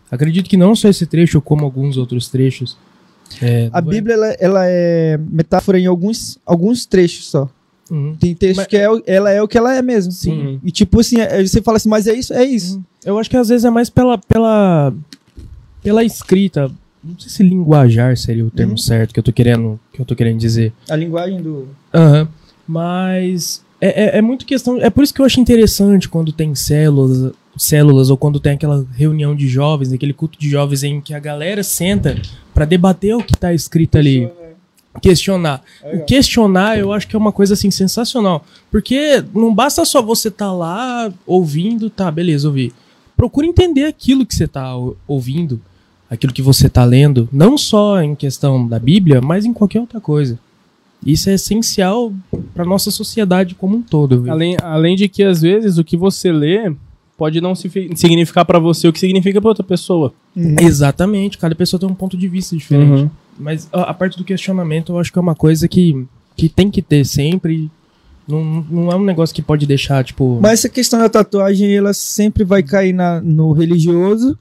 [0.10, 2.78] Acredito que não só esse trecho, como alguns outros trechos.
[3.42, 7.50] É, A do- Bíblia, ela, ela é metáfora em alguns, alguns trechos só.
[7.90, 8.16] Uhum.
[8.20, 10.12] Tem textos Mas- que é, ela é o que ela é mesmo.
[10.12, 10.60] Sim.
[10.64, 12.34] E tipo assim, é- você fala assim, mas é isso?
[12.34, 12.82] É isso.
[13.04, 14.94] Eu acho que às vezes é mais pela, pela,
[15.84, 16.72] pela escrita.
[17.04, 18.78] Não sei se linguajar seria o termo Uhum.
[18.78, 20.72] certo que eu tô querendo, que eu tô querendo dizer.
[20.90, 21.68] A linguagem do.
[21.94, 22.28] Aham.
[22.68, 24.78] Mas é, é, é muito questão.
[24.82, 28.86] É por isso que eu acho interessante quando tem células, células ou quando tem aquela
[28.96, 32.20] reunião de jovens, aquele culto de jovens em que a galera senta
[32.54, 34.30] pra debater o que tá escrito ali.
[35.02, 35.62] Questionar.
[35.94, 38.46] O questionar eu acho que é uma coisa assim sensacional.
[38.72, 42.72] Porque não basta só você tá lá ouvindo, tá, beleza, ouvi.
[43.18, 45.60] Procura entender aquilo que você tá ou- ouvindo,
[46.10, 50.00] aquilo que você tá lendo, não só em questão da Bíblia, mas em qualquer outra
[50.00, 50.40] coisa.
[51.04, 52.14] Isso é essencial
[52.54, 54.22] para nossa sociedade como um todo.
[54.24, 54.32] viu?
[54.32, 56.74] Além, além de que, às vezes, o que você lê
[57.18, 60.14] pode não si- significar pra você o que significa pra outra pessoa.
[60.60, 63.04] Exatamente, cada pessoa tem um ponto de vista diferente.
[63.04, 63.10] Uhum.
[63.40, 66.70] Mas a, a parte do questionamento eu acho que é uma coisa que, que tem
[66.72, 67.70] que ter sempre.
[68.28, 70.40] Não, não é um negócio que pode deixar, tipo.
[70.42, 74.38] Mas essa questão da tatuagem, ela sempre vai cair na, no religioso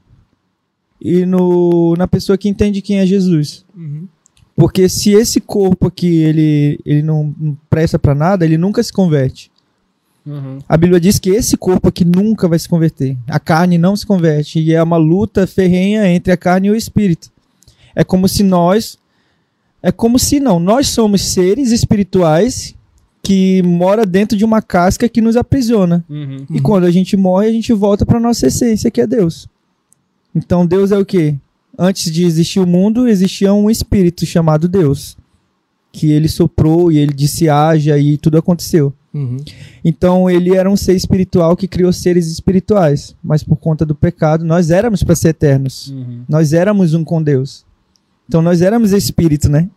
[0.99, 3.63] e no, na pessoa que entende quem é Jesus.
[3.75, 4.07] Uhum.
[4.55, 8.93] Porque se esse corpo aqui, ele, ele não, não presta pra nada, ele nunca se
[8.93, 9.51] converte.
[10.25, 10.59] Uhum.
[10.67, 13.17] A Bíblia diz que esse corpo aqui nunca vai se converter.
[13.27, 14.59] A carne não se converte.
[14.59, 17.29] E é uma luta ferrenha entre a carne e o espírito.
[17.93, 18.97] É como se nós.
[19.83, 20.59] É como se não.
[20.59, 22.73] Nós somos seres espirituais
[23.21, 26.03] que mora dentro de uma casca que nos aprisiona.
[26.09, 26.45] Uhum.
[26.49, 29.47] E quando a gente morre, a gente volta para nossa essência, que é Deus.
[30.33, 31.35] Então Deus é o quê?
[31.77, 35.17] Antes de existir o mundo, existia um espírito chamado Deus,
[35.91, 38.93] que ele soprou e ele disse haja e tudo aconteceu.
[39.13, 39.37] Uhum.
[39.83, 44.43] Então ele era um ser espiritual que criou seres espirituais, mas por conta do pecado
[44.43, 45.87] nós éramos para ser eternos.
[45.89, 46.23] Uhum.
[46.27, 47.65] Nós éramos um com Deus.
[48.27, 49.69] Então nós éramos espírito, né?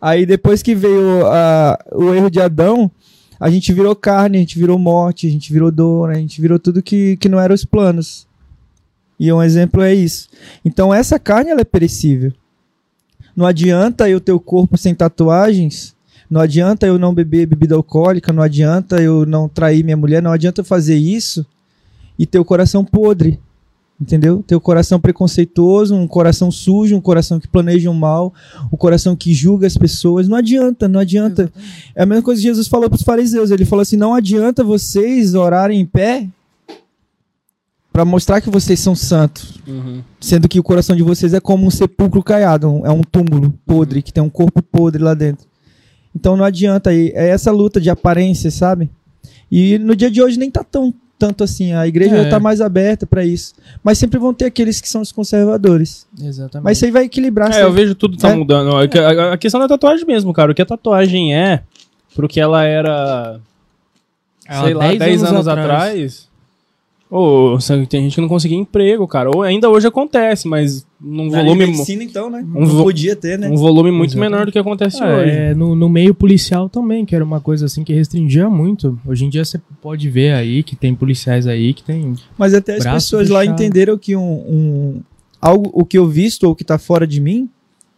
[0.00, 2.90] Aí depois que veio a- o erro de Adão,
[3.40, 6.14] a gente virou carne, a gente virou morte, a gente virou dor, né?
[6.14, 8.26] a gente virou tudo que, que não eram os planos.
[9.18, 10.28] E um exemplo é isso.
[10.64, 12.32] Então essa carne ela é perecível.
[13.34, 15.94] Não adianta eu ter o corpo sem tatuagens,
[16.28, 20.32] não adianta eu não beber bebida alcoólica, não adianta eu não trair minha mulher, não
[20.32, 21.46] adianta eu fazer isso
[22.18, 23.38] e ter o coração podre.
[23.98, 24.44] Entendeu?
[24.46, 28.34] Ter o coração preconceituoso, um coração sujo, um coração que planeja o mal,
[28.70, 30.28] um coração que julga as pessoas.
[30.28, 31.50] Não adianta, não adianta.
[31.94, 33.50] É a mesma coisa que Jesus falou para os fariseus.
[33.50, 36.28] Ele falou assim: não adianta vocês orarem em pé
[37.96, 40.02] para mostrar que vocês são santos, Uhum.
[40.20, 43.54] sendo que o coração de vocês é como um sepulcro caiado, um- é um túmulo
[43.64, 45.46] podre, que tem um corpo podre lá dentro.
[46.14, 48.90] Então não adianta, e é essa luta de aparência, sabe?
[49.50, 52.24] E no dia de hoje nem tá tão tanto assim, a igreja É.
[52.24, 53.54] já tá mais aberta para isso.
[53.82, 56.06] Mas sempre vão ter aqueles que são os conservadores.
[56.22, 56.64] Exatamente.
[56.64, 57.50] Mas isso aí vai equilibrar.
[57.50, 58.34] É, eu vejo tudo tá É.
[58.36, 58.76] mudando.
[58.76, 60.52] A, a- questão da tatuagem mesmo, cara.
[60.52, 61.62] O que a tatuagem é,
[62.14, 63.40] pro que ela era,
[64.62, 66.28] sei lá, 10 10 anos, anos atrás.
[67.08, 67.56] Ou
[67.88, 69.30] tem gente que não conseguia emprego, cara.
[69.32, 72.44] Ou ainda hoje acontece, mas num Na volume, medicina, então, né?
[72.54, 73.48] Um vo- podia ter, né?
[73.48, 74.30] um volume muito Exatamente.
[74.32, 75.30] menor do que acontece Ah, hoje.
[75.30, 78.98] é, no, no meio policial também, que era uma coisa assim que restringia muito.
[79.06, 82.14] Hoje em dia você pode ver aí que tem policiais aí que tem.
[82.36, 83.54] Mas até as pessoas lá fechado.
[83.54, 85.00] entenderam que um, um-
[85.40, 87.48] algo, o que eu visto ou que tá fora de mim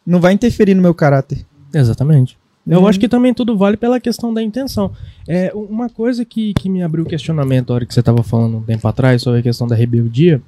[0.06, 1.46] não vai interferir no meu caráter.
[1.72, 2.36] Exatamente.
[2.69, 2.87] Eu Uhum.
[2.87, 4.91] acho que também tudo vale pela questão da intenção.
[5.27, 8.59] É, uma coisa que, que me abriu o questionamento a hora que você estava falando
[8.59, 10.43] um tempo atrás sobre a questão da rebeldia,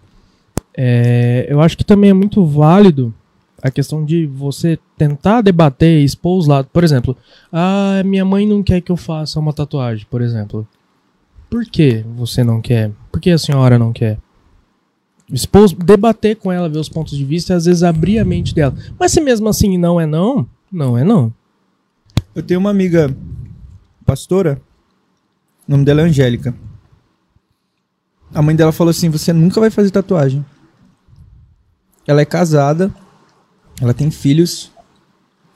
[0.76, 3.12] é, eu acho que também é muito válido
[3.62, 6.70] a questão de você tentar debater e expor os lados.
[6.72, 7.16] Por exemplo,
[7.52, 10.66] ah, minha mãe não quer que eu faça uma tatuagem, por exemplo.
[11.48, 12.90] Por que você não quer?
[13.10, 14.18] Por que a senhora não quer?
[15.32, 18.54] Expor, debater com ela, ver os pontos de vista e às vezes abrir a mente
[18.54, 18.74] dela.
[18.98, 21.32] Mas se mesmo assim não é não, não é não.
[22.34, 23.14] Eu tenho uma amiga
[24.06, 24.60] pastora,
[25.66, 26.54] o nome dela é Angélica.
[28.32, 30.44] A mãe dela falou assim: Você nunca vai fazer tatuagem.
[32.06, 32.92] Ela é casada,
[33.80, 34.72] ela tem filhos,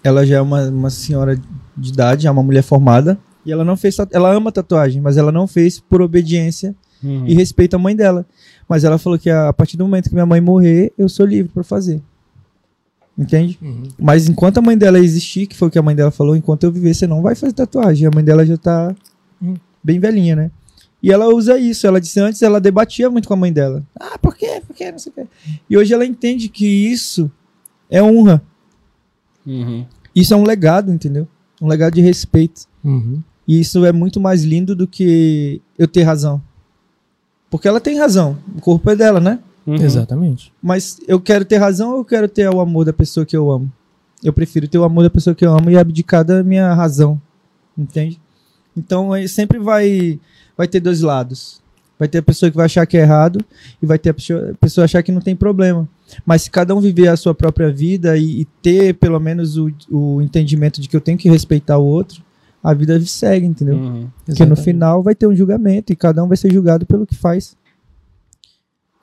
[0.03, 1.41] ela já é uma, uma senhora
[1.77, 5.33] de idade, é uma mulher formada, e ela não fez ela ama tatuagem, mas ela
[5.33, 7.27] não fez por obediência Uhum.
[7.27, 8.25] e respeito a mãe dela.
[8.67, 11.53] Mas ela falou que a partir do momento que minha mãe morrer, eu sou livre
[11.53, 12.01] pra fazer.
[13.17, 13.59] Entende?
[13.63, 13.85] Uhum.
[13.99, 16.65] Mas enquanto a mãe dela existir, que foi o que a mãe dela falou, enquanto
[16.65, 18.07] eu viver, você não vai fazer tatuagem.
[18.09, 18.95] A mãe dela já tá
[19.43, 19.55] Hum.
[19.83, 20.51] bem velhinha, né?
[21.03, 21.87] E ela usa isso.
[21.87, 23.85] Ela disse antes, ela debatia muito com a mãe dela.
[24.01, 24.61] Ah, por quê?
[24.67, 24.91] Por quê?
[24.91, 25.27] Não sei o quê.
[25.69, 27.31] E hoje ela entende que isso
[27.91, 28.43] é honra.
[29.47, 29.85] Uhum.
[30.17, 31.29] Isso é um legado, entendeu?
[31.61, 32.63] Um legado de respeito.
[32.83, 33.23] Uhum.
[33.47, 36.43] E isso é muito mais lindo do que eu ter razão.
[37.51, 38.39] Porque ela tem razão.
[38.57, 39.39] O corpo é dela, né?
[39.67, 39.77] Uhum.
[39.77, 40.53] Exatamente.
[40.63, 43.51] Mas eu quero ter razão ou eu quero ter o amor da pessoa que eu
[43.51, 43.71] amo?
[44.23, 47.21] Eu prefiro ter o amor da pessoa que eu amo e abdicar da minha razão.
[47.77, 48.21] Entende?
[48.77, 50.19] Então aí sempre vai,
[50.57, 51.63] vai ter dois lados.
[51.99, 53.45] Vai ter a pessoa que vai achar que é errado
[53.81, 55.89] e vai ter a pessoa, a pessoa achar que não tem problema.
[56.27, 59.71] Mas se cada um viver a sua própria vida e, e ter pelo menos o,
[59.91, 62.23] o entendimento de que eu tenho que respeitar o outro,
[62.63, 63.77] a vida segue, entendeu?
[63.77, 64.09] Uhum.
[64.25, 67.15] Porque no final vai ter um julgamento e cada um vai ser julgado pelo que
[67.15, 67.57] faz.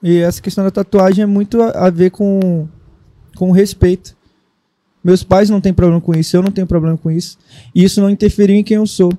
[0.04, 2.68] E essa questão da tatuagem é muito a, a ver com,
[3.36, 4.16] com respeito.
[5.04, 7.38] Meus pais não têm problema com isso, eu não tenho problema com isso.
[7.74, 9.12] E isso não interferiu em quem eu sou.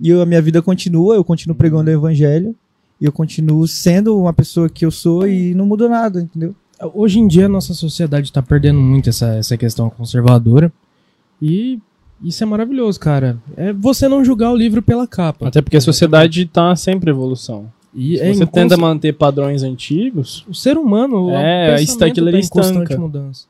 [0.00, 2.54] E eu- a minha vida continua, eu continuo pregando o evangelho.
[3.00, 6.54] E eu continuo sendo uma pessoa que eu sou e não mudou nada, entendeu?
[6.94, 10.70] Hoje em dia a nossa sociedade está perdendo muito essa, essa questão conservadora.
[11.40, 11.78] E
[12.22, 13.38] isso é maravilhoso, cara.
[13.56, 15.48] É você não julgar o livro pela capa.
[15.48, 17.72] Até porque a sociedade tá sempre em evolução.
[17.94, 22.30] E Se é você tenta manter padrões antigos, O ser humano, É, a aquilo tá
[22.36, 22.98] ele em constante estanca.
[23.00, 23.46] mudança.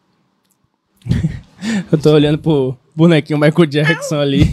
[1.93, 4.45] eu tô olhando pro bonequinho Michael Jackson ali.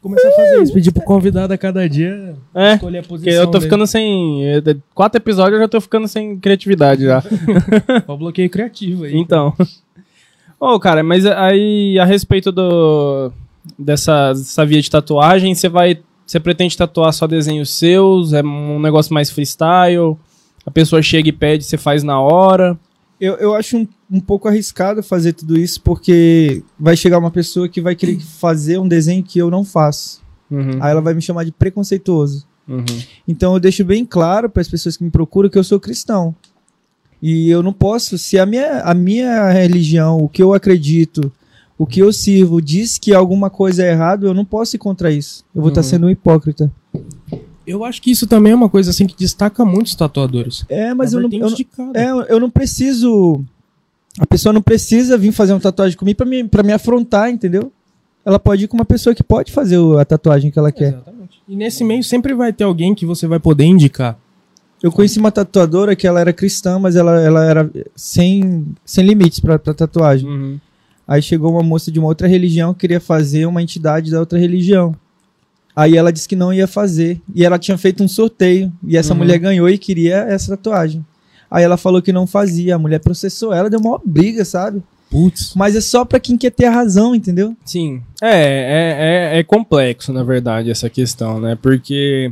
[0.00, 3.46] Começar a fazer isso, pedir pro convidado a cada dia É, escolher a posição eu
[3.46, 3.64] tô dele.
[3.64, 4.44] ficando sem.
[4.46, 4.62] eh,
[4.94, 7.22] Quatro episódios eu já tô ficando sem criatividade já.
[8.06, 9.16] Ó, bloqueio criativo aí.
[9.16, 9.52] Então.
[10.58, 13.32] Ô, cara, mas aí a respeito do
[13.78, 15.98] dessa, dessa via de tatuagem, você vai.
[16.28, 18.34] Você pretende tatuar só desenhos seus?
[18.34, 20.14] É um negócio mais freestyle?
[20.66, 22.78] A pessoa chega e pede, você faz na hora.
[23.18, 27.66] Eu, eu acho um, um pouco arriscado fazer tudo isso, porque vai chegar uma pessoa
[27.66, 30.20] que vai querer fazer um desenho que eu não faço.
[30.50, 32.46] Uhum, Aí ela vai me chamar de preconceituoso.
[32.68, 32.84] uhum.
[33.26, 36.34] Então eu deixo bem claro para as pessoas que me procuram que eu sou cristão.
[37.22, 41.32] E eu não posso, se a minha, a minha religião, o que eu acredito,
[41.78, 45.10] o que eu sirvo, diz que alguma coisa é errado, eu não posso ir contra
[45.12, 45.44] isso.
[45.54, 45.86] Eu vou estar Uhum.
[45.86, 46.70] sendo um hipócrita.
[47.66, 50.64] Eu acho que isso também é uma coisa assim que destaca muito os tatuadores.
[50.68, 53.44] É, mas A eu não, eu, não- é, eu não preciso.
[54.18, 57.70] A pessoa não precisa vir fazer uma tatuagem comigo pra me, pra me afrontar, entendeu?
[58.24, 60.94] Ela pode ir com uma pessoa que pode fazer a tatuagem que ela quer.
[60.94, 61.38] Exatamente.
[61.48, 64.18] E nesse meio sempre vai ter alguém que você vai poder indicar.
[64.82, 69.40] Eu conheci uma tatuadora que ela era cristã, mas ela, ela era sem, sem limites
[69.40, 70.28] pra tatuagem.
[70.28, 70.60] Uhum.
[71.08, 74.38] Aí chegou uma moça de uma outra religião que queria fazer uma entidade da outra
[74.38, 74.94] religião.
[75.74, 77.18] Aí ela disse que não ia fazer.
[77.34, 78.70] E ela tinha feito um sorteio.
[78.86, 79.18] E essa Uhum.
[79.20, 81.02] mulher ganhou e queria essa tatuagem.
[81.50, 82.74] Aí ela falou que não fazia.
[82.74, 84.82] A mulher processou ela, deu uma briga, sabe?
[85.10, 85.54] Putz.
[85.56, 87.56] Mas é só pra quem quer ter a razão, entendeu?
[87.64, 88.02] Sim.
[88.20, 91.56] É, é, é, é complexo, na verdade, essa questão, né?
[91.62, 92.30] Porque.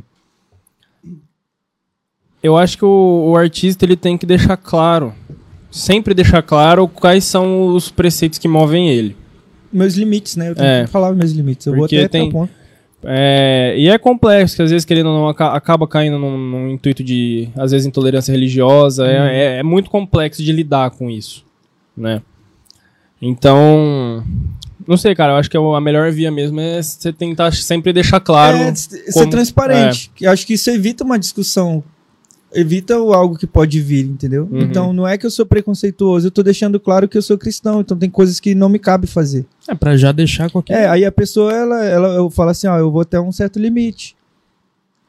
[2.42, 5.14] Eu acho que o, o artista ele tem que deixar claro,
[5.70, 9.16] sempre deixar claro quais são os preceitos que movem ele.
[9.72, 10.50] Meus limites, né?
[10.50, 10.84] Eu tenho É.
[10.84, 11.66] que falar meus limites.
[11.66, 12.50] Eu vou até tem- ponto.
[13.08, 16.70] É, e é complexo, que às vezes querendo ou não aca- acaba caindo num, num
[16.70, 19.06] intuito de, às vezes, intolerância religiosa.
[19.06, 19.16] É,
[19.56, 21.44] é- é muito complexo de lidar com isso,
[21.96, 22.20] né?
[23.20, 24.24] Então,
[24.86, 28.20] não sei, cara, eu acho que a melhor via mesmo é você tentar sempre deixar
[28.20, 28.56] claro.
[28.58, 30.10] é, ser como- transparente.
[30.20, 31.82] Eu acho que isso evita uma discussão.
[32.58, 34.48] Evita o algo que pode vir, entendeu?
[34.50, 34.60] Uhum.
[34.62, 37.80] Então não é que eu sou preconceituoso, eu tô deixando claro que eu sou cristão,
[37.80, 39.44] então tem coisas que não me cabe fazer.
[39.68, 40.82] É pra já deixar qualquer.
[40.84, 43.58] É, aí a pessoa, ela, ela eu falo assim, ó, eu vou até um certo
[43.58, 44.16] limite.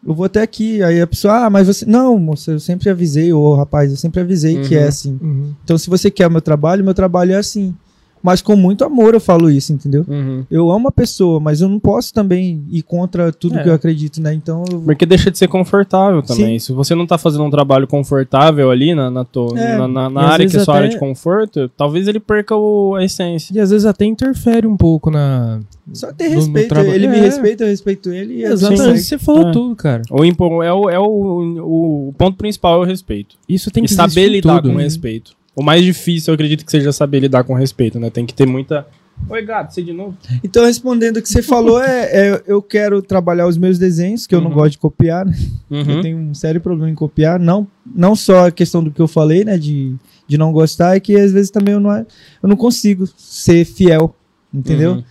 [0.05, 0.81] Eu vou até aqui.
[0.83, 1.85] Aí a pessoa, ah, mas você.
[1.85, 4.81] Não, moça, eu sempre avisei, ô rapaz, eu sempre avisei que Uhum.
[4.81, 5.19] é assim.
[5.21, 5.53] Uhum.
[5.63, 7.75] Então, se você quer o meu trabalho, meu trabalho é assim.
[8.21, 10.03] Mas com muito amor eu falo isso, entendeu?
[10.07, 10.43] Uhum.
[10.49, 13.63] Eu amo a pessoa, mas eu não posso também ir contra tudo É.
[13.63, 14.33] que eu acredito, né?
[14.33, 14.81] Então eu.
[14.81, 16.59] Porque deixa de ser confortável também.
[16.59, 20.09] Se você não tá fazendo um trabalho confortável ali na, na, to- É, na, na-
[20.09, 23.03] na e área que é sua área até- de conforto, talvez ele perca o- a
[23.03, 23.53] essência.
[23.53, 25.59] E às vezes até interfere um pouco na.
[25.93, 26.69] Só ter no- no respeito.
[26.69, 26.93] trabalho.
[26.93, 27.21] Ele me É.
[27.21, 28.35] respeita, eu respeito ele.
[28.35, 28.99] E Exatamente.
[29.03, 29.51] Você falou É.
[29.51, 30.01] tudo, cara.
[30.11, 33.35] O, impo- é o, é o, o ponto principal é o respeito.
[33.47, 34.71] Isso tem e que saber existir em lidar tudo.
[34.73, 35.31] com respeito.
[35.57, 38.11] O mais difícil, eu acredito que seja saber lidar com respeito, né?
[38.11, 38.85] Tem que ter muita.
[39.27, 40.15] Oi, gato, você de novo?
[40.43, 44.35] Então, respondendo o que você falou, é, é, eu quero trabalhar os meus desenhos, que
[44.35, 44.53] eu não Uhum.
[44.57, 45.35] gosto de copiar, né?
[45.71, 47.39] Eu tenho um sério problema em copiar.
[47.39, 49.57] Não, não só a questão do que eu falei, né?
[49.57, 49.95] De,
[50.27, 52.05] de não gostar, é que às vezes também eu não, eu
[52.43, 54.15] não consigo ser fiel,
[54.53, 54.91] entendeu?
[54.93, 55.03] Uhum.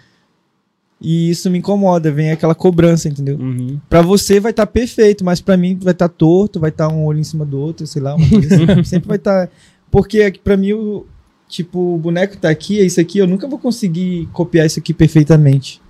[1.01, 3.36] E isso me incomoda, vem aquela cobrança, entendeu?
[3.36, 3.78] Uhum.
[3.90, 7.18] Pra você vai estar perfeito, mas pra mim vai estar torto, vai estar um olho
[7.18, 8.84] em cima do outro, sei lá, uma coisa assim.
[8.84, 9.51] Sempre vai estar.
[9.97, 11.07] Porque pra mim, o,
[11.49, 14.92] tipo, o boneco tá aqui, é isso aqui, eu nunca vou conseguir copiar isso aqui
[14.92, 15.80] perfeitamente.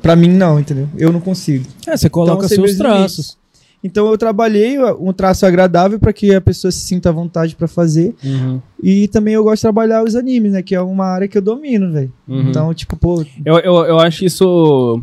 [0.00, 0.88] Pra mim, não, entendeu?
[0.96, 1.64] Eu não consigo.
[1.88, 3.00] É, você coloca eu sei seus traços.
[3.00, 3.38] limites.
[3.82, 7.66] Então eu trabalhei um traço agradável pra que a pessoa se sinta à vontade pra
[7.66, 8.14] fazer.
[8.22, 8.62] Uhum.
[8.80, 10.62] E também eu gosto de trabalhar os animes, né?
[10.62, 12.12] Que é uma área que eu domino, velho.
[12.28, 12.48] Uhum.
[12.48, 15.02] Então, tipo, pô, Eu, eu, eu acho isso.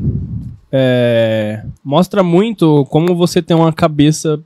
[0.72, 4.40] é, mostra muito como você tem uma cabeça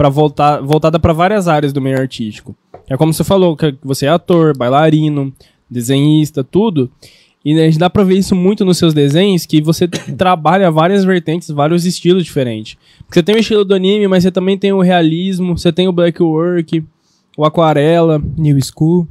[0.00, 2.56] para voltar voltada para várias áreas do meio artístico.
[2.88, 5.30] É como você falou, que você é ator, bailarino,
[5.70, 6.90] desenhista, tudo.
[7.44, 9.86] E a gente dá pra ver isso muito nos seus desenhos, que você
[10.16, 12.78] trabalha várias vertentes, vários estilos diferentes.
[13.00, 15.86] Porque você tem o estilo do anime, mas você também tem o realismo, você tem
[15.86, 16.82] o black work,
[17.36, 18.22] o aquarela.
[18.38, 19.06] New School.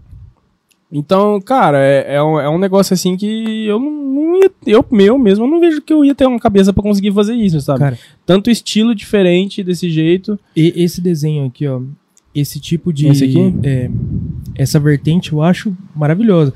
[0.92, 4.52] Então, cara, é, é, um, é um negócio assim que eu não, não ia.
[4.66, 7.36] Eu meu mesmo, eu não vejo que eu ia ter uma cabeça pra conseguir fazer
[7.36, 7.80] isso, sabe?
[7.80, 10.40] Cara, Tanto estilo diferente desse jeito.
[10.56, 11.80] E esse desenho aqui, ó,
[12.34, 13.08] esse tipo de.
[13.08, 13.54] Esse aqui?
[13.64, 13.90] é,
[14.56, 16.54] essa vertente eu acho maravilhosa.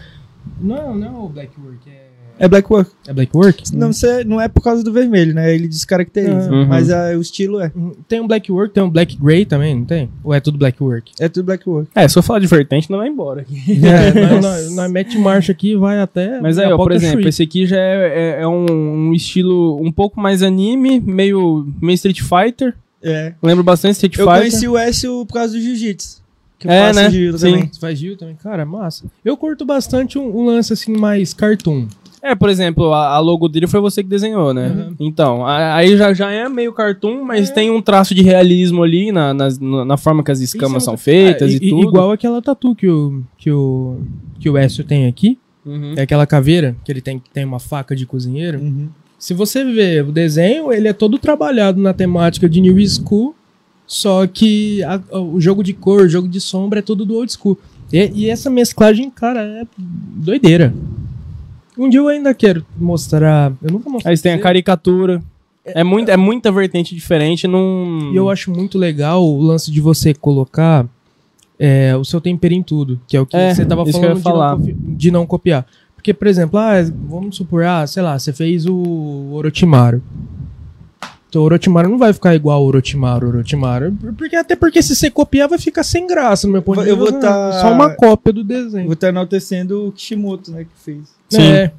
[0.59, 2.02] Não, não é o Black Work, é.
[2.45, 2.91] É Black Work.
[3.07, 3.75] É Black Work?
[3.75, 5.53] Não, sei, não é por causa do vermelho, né?
[5.53, 6.51] Ele descaracteriza.
[6.51, 6.65] Uhum.
[6.67, 7.71] Mas ah, o estilo é.
[8.07, 10.09] Tem um Black Work, tem um Black Grey também, não tem?
[10.23, 11.11] Ou é tudo Black Work?
[11.19, 11.89] É tudo Black Work.
[11.95, 13.53] É, se eu falar de vertente, não vai embora aqui.
[13.83, 16.39] É, nós, nós, nós mete marcha aqui e vai até.
[16.41, 17.29] Mas a aí, ó, por exemplo, Shui.
[17.29, 18.65] esse aqui já é, é- é um,
[19.09, 22.73] um estilo um pouco mais anime, meio, meio Street Fighter.
[23.01, 23.33] É.
[23.41, 24.39] Lembro bastante Street Eu Fighter.
[24.41, 26.21] conheci o Ezio por causa do Jiu-Jitsu.
[26.59, 27.09] Que eu É, faço né?
[27.09, 27.51] jiu Sim.
[27.51, 27.69] também.
[27.73, 28.35] Você faz Gil também?
[28.41, 29.05] Cara, é massa.
[29.25, 31.87] Eu curto bastante um, um lance assim mais cartoon.
[32.25, 34.69] É, por exemplo, a, a logo dele foi você que desenhou, né?
[34.69, 34.95] Uhum.
[34.97, 39.11] Então, a- aí já, já é meio cartoon, mas tem um traço de realismo ali
[39.11, 39.49] na, na,
[39.85, 41.81] na forma que as escamas Isso é são outra- feitas Ah, e, tudo.
[41.89, 43.97] Igual aquela tatu que o, que o,
[44.39, 45.37] que o Écio tem aqui.
[45.65, 45.95] Uhum.
[45.97, 48.59] É aquela caveira que ele tem, que tem uma faca de cozinheiro.
[48.59, 48.87] Uhum.
[49.19, 53.35] Se você ver o desenho, ele é todo trabalhado na temática de New School,
[53.85, 57.31] só que a- o jogo de cor, o jogo de sombra é tudo do Old
[57.33, 57.57] School.
[57.91, 60.73] E, e essa mesclagem, cara, é doideira.
[61.77, 63.51] Um dia eu ainda quero mostrar.
[63.61, 64.11] Eu nunca mostrei.
[64.11, 65.21] Aí você tem a caricatura.
[65.65, 68.11] É, muito, é muita vertente diferente num.
[68.13, 70.85] E eu acho muito legal o lance de você colocar
[71.57, 74.23] é, o seu tempero em tudo, que é o que É, você tava falando de
[74.23, 75.65] não, copi- de não copiar.
[75.95, 76.73] Porque, por exemplo, ah,
[77.07, 80.03] vamos supor, ah, sei lá, você fez o Orochimaru.
[81.33, 83.91] Então o Orochimaru não vai ficar igual o Orochimaru, Orochimaru.
[84.15, 86.95] Porque, até porque se você copiar vai ficar sem graça, no meu ponto de Eu
[86.95, 87.11] vista.
[87.11, 88.83] vou tá- Só uma cópia do Eu desenho.
[88.85, 90.63] Vou estar enaltecendo o Kishimoto, né?
[90.65, 91.15] Que fez.
[91.29, 91.41] Sim.
[91.41, 91.71] É.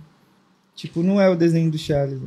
[0.75, 2.21] Tipo, não é o desenho do Charles.
[2.21, 2.27] né?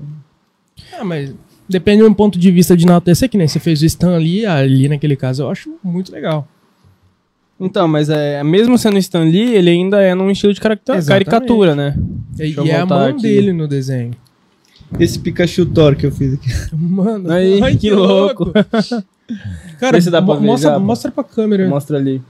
[0.97, 1.33] Ah, mas
[1.67, 4.45] depende de um ponto de vista de enaltecer, que nem você fez o Stan ali,
[4.45, 6.47] ali naquele caso, eu acho muito legal.
[7.59, 11.93] Então, mas é, mesmo sendo Stan Lee, ele ainda é num estilo de caricatura, né?
[12.35, 13.21] E, Deixa e é a mão aqui.
[13.23, 14.11] dele no desenho.
[14.99, 16.49] Esse Pikachu Thor que eu fiz aqui.
[16.75, 18.51] Mano, Aí, ai, que louco.
[19.79, 21.67] Cara, Vê dá pra mo- ver mostra, mostra pra câmera.
[21.67, 22.21] Mostra ali.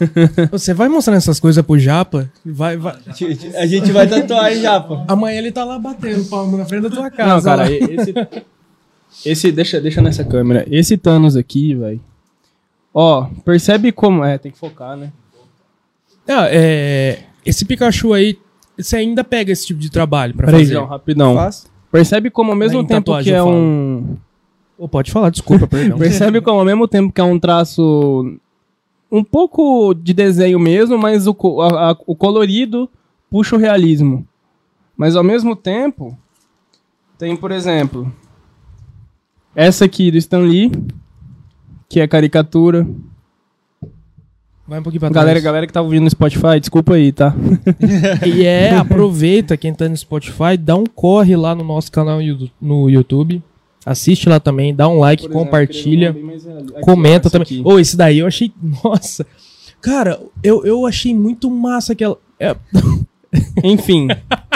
[0.50, 2.30] Você vai mostrando essas coisas pro Japa?
[2.44, 2.96] Vai, vai.
[3.58, 4.98] A gente vai tatuar já, pô.
[5.06, 7.34] Amanhã ele tá lá batendo palmo na frente da tua casa.
[7.34, 7.70] Não, cara, lá.
[7.70, 8.14] esse.
[9.26, 10.64] Esse, deixa, deixa nessa câmera.
[10.70, 12.00] Esse Thanos aqui, velho.
[12.94, 14.24] Ó, percebe como.
[14.24, 15.12] É, tem que focar, né?
[16.28, 18.38] Ah, é, esse Pikachu aí,
[18.82, 20.74] você ainda pega esse tipo de trabalho pra Peraí, fazer?
[20.74, 21.34] João, rapidão.
[21.34, 21.70] Faz.
[21.92, 24.16] Percebe como ao mesmo Em tempo tatuagem que é um.
[24.78, 25.98] Ô, pode falar, desculpa, perdão.
[25.98, 28.36] Percebe como ao mesmo tempo que é um traço
[29.10, 32.88] um pouco de desenho mesmo, mas o, a- a- o colorido
[33.30, 34.26] puxa o realismo.
[34.96, 36.16] Mas ao mesmo tempo,
[37.18, 38.12] tem, por exemplo,
[39.54, 40.70] essa aqui do Stan Lee,
[41.88, 42.86] que é caricatura.
[44.70, 45.44] Vai um pouquinho pra Galera, trás.
[45.44, 47.34] galera que tá ouvindo no Spotify, desculpa aí, tá?
[48.24, 52.20] E é, aproveita quem tá no Spotify, dá um corre lá no nosso canal
[52.60, 53.42] no YouTube.
[53.84, 56.12] Assiste lá também, dá um like, exemplo, compartilha.
[56.12, 57.62] reali- aqui, comenta também.
[57.64, 58.52] Ô, esse daí eu achei.
[58.84, 59.26] Nossa.
[59.80, 62.16] Cara, eu, eu achei muito massa aquela.
[62.38, 62.54] É,
[63.64, 64.06] Enfim,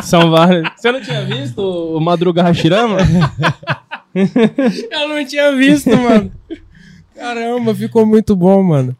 [0.01, 0.69] são várias.
[0.77, 2.99] Você não tinha visto o Madruga Hashirama?
[4.15, 6.31] eu não tinha visto, mano.
[7.17, 8.97] Caramba, ficou muito bom, mano.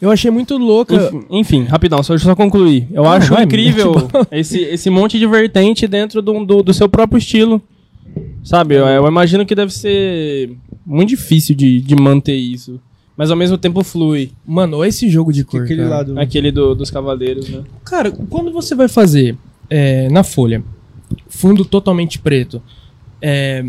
[0.00, 0.94] Eu achei muito louca.
[0.94, 2.86] Enfim, enfim, rapidão, só, deixa eu só concluir.
[2.92, 3.94] Eu Ah, acho vai, incrível
[4.30, 7.60] esse, esse monte de vertente dentro do, do, do seu próprio estilo.
[8.44, 10.50] Sabe, eu, eu imagino que deve ser
[10.86, 12.80] muito difícil de, de manter isso.
[13.16, 14.30] Mas ao mesmo tempo flui.
[14.46, 15.62] Mano, olha esse jogo de cor.
[15.64, 15.90] Aquele cara.
[15.96, 16.18] lado.
[16.20, 17.64] Aquele do- dos cavaleiros, né?
[17.84, 19.36] Cara, quando você vai fazer
[19.68, 20.62] é, na folha
[21.28, 22.62] fundo totalmente preto,
[23.20, 23.64] é,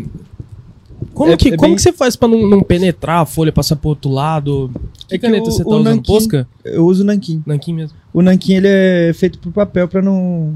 [1.14, 3.52] como, É- que, é como bem- que você faz pra não, não penetrar a folha,
[3.52, 4.70] passar pro outro lado?
[5.08, 5.84] Que É que caneta o- você tá usando?
[5.84, 6.48] nanquim- Posca?
[6.64, 7.42] Eu uso o nanquim.
[7.46, 7.96] Nanquim mesmo.
[8.12, 10.54] O nanquim ele é feito pro papel pra não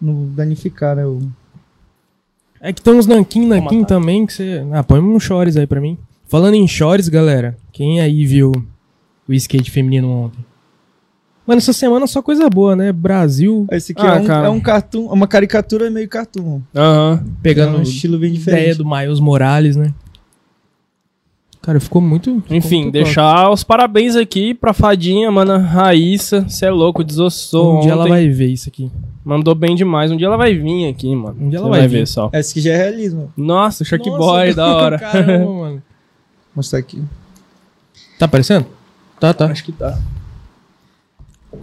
[0.00, 1.06] não danificar, né?
[1.06, 1.20] o-
[2.60, 4.64] É que tem uns nanquim, nanquim também que você.
[4.72, 5.96] Ah, põe um shorts aí pra mim.
[6.28, 8.52] Falando em shorts, galera, quem aí viu
[9.28, 10.44] o skate feminino ontem?
[11.46, 12.92] Mano, essa semana só coisa boa, né?
[12.92, 14.46] Brasil Esse aqui Ah, é, um, cara.
[14.46, 16.60] é um cartoon, uma caricatura meio cartoon.
[16.74, 17.20] Aham.
[17.24, 18.38] É pegando um estilo bem ideia
[18.72, 18.78] diferente.
[18.78, 19.92] do Miles Morales, né?
[21.60, 22.40] Cara, ficou muito.
[22.42, 25.58] ficou Enfim, muito deixar os parabéns aqui pra Fadinha, mano.
[25.58, 28.10] Raíssa, cê é louco, desossou Um dia ela ontem.
[28.10, 28.90] vai ver isso aqui.
[29.24, 30.10] Mandou bem demais.
[30.10, 31.36] Um dia ela vai vir aqui, mano.
[31.40, 31.98] Um dia ela vai vir.
[32.00, 32.30] ver só.
[32.32, 33.32] Esse aqui já é realismo.
[33.36, 34.98] Nossa, Shark Nossa, Boy, da hora.
[34.98, 35.74] Caramba, mano.
[35.74, 35.82] Vou
[36.56, 37.00] mostrar aqui.
[38.18, 38.66] Tá aparecendo?
[39.20, 39.46] Tá, tá.
[39.46, 39.98] Acho que tá.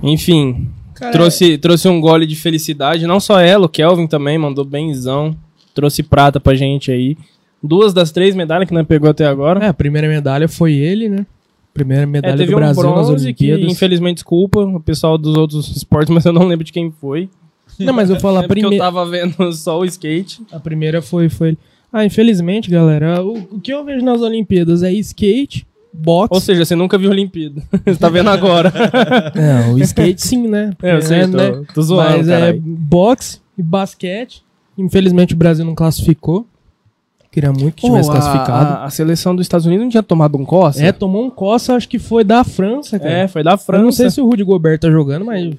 [0.03, 3.07] Enfim, Cara, trouxe, trouxe um gole de felicidade.
[3.07, 5.35] Não só ela, o Kelvin também mandou benzão.
[5.73, 7.17] Trouxe prata pra gente aí.
[7.61, 9.63] Duas das três medalhas que não pegou até agora.
[9.65, 11.25] É, a primeira medalha foi ele, né?
[11.73, 13.71] Primeira É, medalha teve do um Brasil nas bronze que, Olimpíadas.
[13.75, 17.29] infelizmente, desculpa o pessoal dos outros esportes, mas eu não lembro de quem foi.
[17.77, 20.41] Não, mas eu falo a Lembro que eu tava vendo só o skate.
[20.51, 21.57] A primeira foi, foi ele.
[21.91, 26.33] Ah, infelizmente, galera, o, o que eu vejo nas Olimpíadas é skate, boxe.
[26.33, 27.61] Ou seja, você nunca viu Olimpíada.
[27.85, 28.71] você tá vendo agora.
[29.35, 30.71] Não, o skate sim, né?
[30.81, 31.61] É, eu sei, É, tô, né?
[31.73, 32.61] tô zoando, Mas é caralho.
[32.61, 34.43] boxe e basquete.
[34.77, 36.45] Infelizmente o Brasil não classificou.
[37.31, 38.73] Queria muito que tivesse Pô, classificado.
[38.73, 40.83] A, a, a seleção dos Estados Unidos não tinha tomado um coça?
[40.83, 43.11] É, tomou um coça, acho que foi da França, cara.
[43.11, 43.83] É, foi da Eu França.
[43.83, 45.45] não sei se o Rudy Gobert tá jogando, mas.
[45.53, 45.57] É,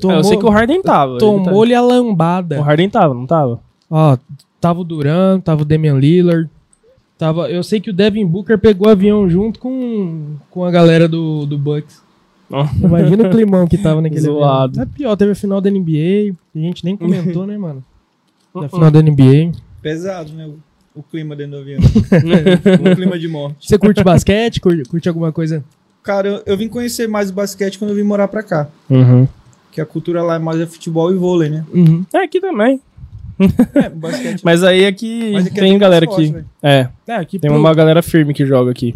[0.00, 1.18] Tomou, eu sei que o Harden tava.
[1.18, 2.58] tomou-lhe a tá- lambada.
[2.58, 3.60] O Harden tava, não tava?
[3.90, 4.16] Ó,
[4.60, 6.48] tava o Duran, tava o Damian Lillard.
[7.20, 11.06] Tava, eu sei que o Devin Booker pegou o avião junto com, com a galera
[11.06, 12.00] do, do Bucks.
[12.50, 12.66] Ó.
[12.82, 14.80] Imagina o climão que tava naquele Zoado.
[14.80, 14.82] avião.
[14.82, 16.34] É pior, teve a final da NBA.
[16.56, 17.84] A gente nem comentou, né, mano?
[18.54, 18.62] Uh-uh.
[18.62, 19.52] Da final da NBA.
[19.82, 20.46] Pesado, né?
[20.46, 21.80] O, o clima dentro do avião.
[22.90, 23.68] um clima de morte.
[23.68, 24.58] Você curte basquete?
[24.58, 25.62] Curte, curte alguma coisa?
[26.02, 28.66] Cara, eu, eu vim conhecer mais o basquete quando eu vim morar pra cá.
[28.88, 29.28] Uhum.
[29.70, 31.66] Que a cultura lá é mais é futebol e vôlei, né?
[31.70, 32.02] Uhum.
[32.14, 32.80] É, aqui também.
[33.74, 34.42] É, basquete.
[34.44, 36.30] Mas aí aqui, Mas aqui é tem bem galera aqui.
[36.32, 36.46] velho.
[36.62, 38.94] É, É, aqui tem pro- uma galera firme que joga aqui.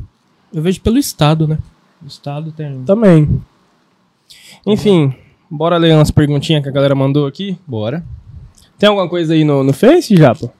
[0.52, 1.58] Eu vejo pelo estado, né?
[2.02, 2.82] O estado tem.
[2.84, 3.40] Também.
[4.66, 5.14] Enfim,
[5.50, 7.58] bora ler umas perguntinhas que a galera mandou aqui.
[7.66, 8.04] Bora.
[8.78, 10.52] Tem alguma coisa aí no, no Face, Japa?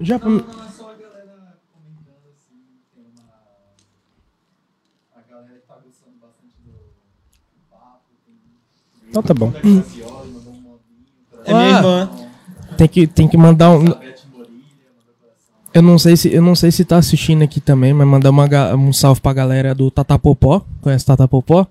[0.00, 0.30] Já pra...
[9.08, 9.52] Então tá bom.
[11.46, 11.78] É minha Ah.
[11.78, 12.10] irmã.
[12.76, 13.84] Tem que, tem que mandar um.
[15.72, 18.46] Eu não sei se eu não sei se tá assistindo aqui também, mas mandar uma,
[18.76, 20.62] um salve pra galera do Tatapopó.
[20.80, 21.66] Conhece Tatapopó?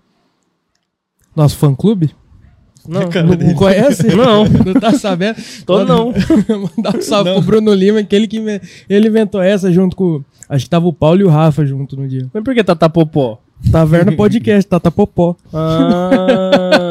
[1.35, 2.11] Nosso fã clube?
[2.87, 4.07] Não, Não, não conhece?
[4.13, 4.43] Não.
[4.43, 5.37] Não tá sabendo?
[5.65, 6.11] tô não.
[6.77, 8.43] Mandar um salve pro Bruno Lima, que ele que
[8.89, 10.21] ele inventou essa junto com.
[10.49, 12.27] Acho que tava o Paulo e o Rafa junto no dia.
[12.33, 13.39] Mas por que Tata Popó?
[13.71, 15.37] Taverna Podcast, Tatapopó.
[15.53, 16.82] Ah.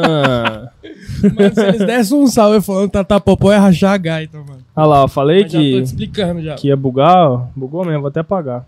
[1.23, 4.59] Mano, se eles dessem um salve falando Tatapopó é rachar a gaita, mano.
[4.75, 6.55] Olha lá, eu falei Mas já tô que, te explicando já.
[6.55, 7.47] que ia bugar, ó.
[7.55, 8.65] Bugou mesmo, vou até apagar.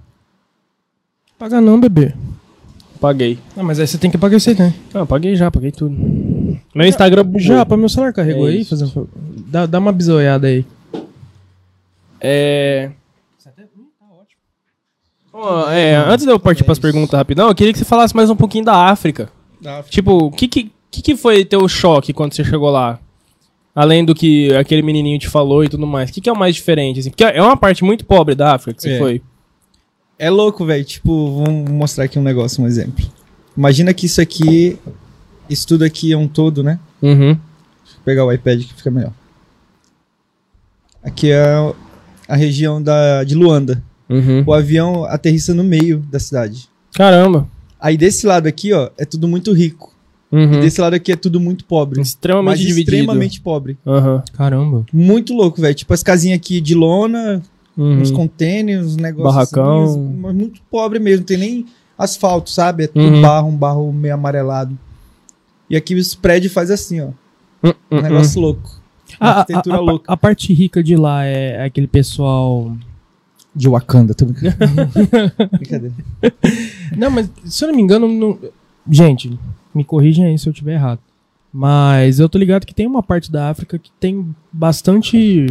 [1.37, 2.13] Paga não, bebê.
[2.99, 3.37] Paguei.
[3.55, 4.73] Não, mas aí você tem que pagar isso aí, né?
[4.93, 5.95] Não, paguei já, paguei tudo.
[6.73, 7.41] Meu Instagram bugou.
[7.41, 8.65] Já, pra meu celular carregou É aí?
[8.65, 8.91] Fazendo...
[8.91, 9.09] favor.
[9.47, 10.65] Dá, dá uma bisoiada aí.
[12.21, 12.91] É...
[15.37, 18.29] Ó, é, antes de eu partir pras perguntas rapidão, eu queria que você falasse mais
[18.29, 19.29] um pouquinho da África.
[19.89, 22.99] Tipo, o que, que, que que foi teu choque quando você chegou lá?
[23.75, 26.09] Além do que aquele menininho te falou e tudo mais.
[26.09, 26.99] O que, que é o mais diferente?
[27.01, 27.09] Assim?
[27.09, 28.97] Porque é uma parte muito pobre da África que você É.
[28.99, 29.21] foi.
[30.17, 30.83] É louco, velho.
[30.85, 33.05] Tipo, vamos mostrar aqui um negócio, um exemplo.
[33.57, 34.77] Imagina que isso aqui,
[35.49, 36.79] isso tudo aqui é um todo, né?
[37.01, 37.33] Uhum.
[37.33, 39.11] Vou pegar o iPad que fica melhor.
[41.03, 41.43] Aqui é
[42.27, 43.83] a região da, de Luanda.
[44.09, 44.43] Uhum.
[44.45, 46.69] O avião aterrissa no meio da cidade.
[46.93, 47.47] Caramba.
[47.79, 49.93] Aí desse lado aqui, ó, é tudo muito rico.
[50.31, 50.53] Uhum.
[50.55, 52.01] E desse lado aqui é tudo muito pobre.
[52.01, 52.95] Extremamente Mas dividido.
[52.95, 53.77] extremamente pobre.
[53.85, 54.23] Aham.
[54.33, 54.85] Caramba.
[54.91, 55.73] Muito louco, velho.
[55.75, 57.41] Tipo as casinhas aqui de lona,
[57.77, 58.01] Uhum.
[58.01, 59.83] uns containers, uns negócios Barracão.
[59.83, 61.65] assim, mas muito pobre mesmo, não tem nem
[61.97, 62.85] asfalto, sabe?
[62.85, 63.21] É tudo Uhum.
[63.21, 64.77] barro, um barro meio amarelado.
[65.69, 67.07] E aqui os prédios faz assim, ó.
[67.63, 68.81] Hum, Um hum, negócio louco.
[69.21, 70.11] Uma A, a, a, louca.
[70.11, 72.75] a parte rica de lá é aquele pessoal.
[73.55, 74.57] De Wakanda, tô brincando.
[75.57, 75.93] Brincadeira.
[76.97, 78.07] Não, mas se eu não me engano.
[78.07, 78.37] não-
[78.89, 79.37] Gente,
[79.75, 80.99] me corrigem aí se eu estiver errado.
[81.53, 85.47] Mas eu tô ligado que tem uma parte da África que tem bastante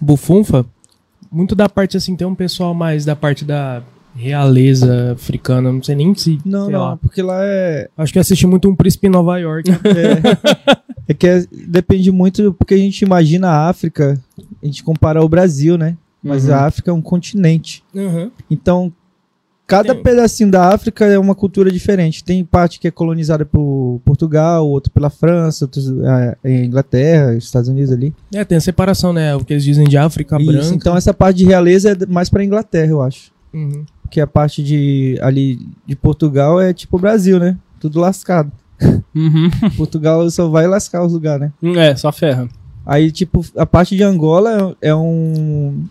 [0.00, 0.66] bufunfa.
[1.30, 3.82] Muito da parte assim, tem um pessoal mais da parte da
[4.14, 5.72] realeza africana.
[5.72, 6.38] Não sei nem se.
[6.44, 6.96] Não, não, lá.
[6.96, 7.88] porque lá é.
[7.96, 9.70] Acho que assisti muito um príncipe em Nova York.
[11.06, 14.18] É, é que é- depende muito, porque a gente imagina a África,
[14.62, 15.96] a gente compara ao Brasil, né?
[16.22, 16.54] Mas Uhum.
[16.54, 17.84] a África é um continente.
[17.94, 18.30] Uhum.
[18.50, 18.90] Então,
[19.66, 20.02] Cada Tem.
[20.02, 22.22] pedacinho da África é uma cultura diferente.
[22.22, 27.68] Tem parte que é colonizada por Portugal, outro pela França, outros é, é Inglaterra, Estados
[27.70, 28.14] Unidos ali.
[28.34, 29.34] É, tem a separação, né?
[29.34, 30.74] O que eles dizem de África Isso, branca.
[30.74, 33.32] então essa parte de realeza é mais pra Inglaterra, eu acho.
[33.54, 33.86] Uhum.
[34.02, 37.56] Porque a parte de ali de Portugal é tipo o Brasil, né?
[37.80, 38.52] Tudo lascado.
[39.14, 39.48] Uhum.
[39.78, 41.88] Portugal só vai lascar os lugares, né?
[41.88, 42.48] É, só ferra.
[42.84, 45.84] Aí, tipo, a parte de Angola é um.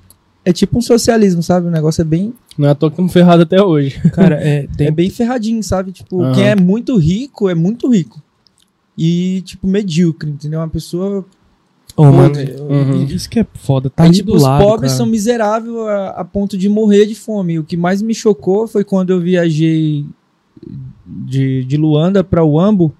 [0.46, 1.68] É tipo um socialismo, sabe?
[1.68, 4.00] O negócio é bem, Não é à toa que estamos ferrados até hoje.
[4.12, 5.92] Cara, é, tem é bem ferradinho, sabe?
[5.92, 6.34] Tipo, Aham.
[6.34, 8.22] quem é muito rico é muito rico.
[8.98, 10.60] E, tipo, medíocre, entendeu?
[10.60, 11.26] Uma pessoa.
[11.96, 12.56] Ô, mano, podre.
[12.62, 13.04] Uhum.
[13.06, 13.90] isso que é foda.
[13.90, 14.98] Tá Aí, ali tipo, os lado, pobres cara.
[14.98, 17.60] são miseráveis a, a ponto de morrer de fome.
[17.60, 20.06] O que mais me chocou foi quando eu viajei
[21.06, 22.94] de, de Luanda pra Uambo.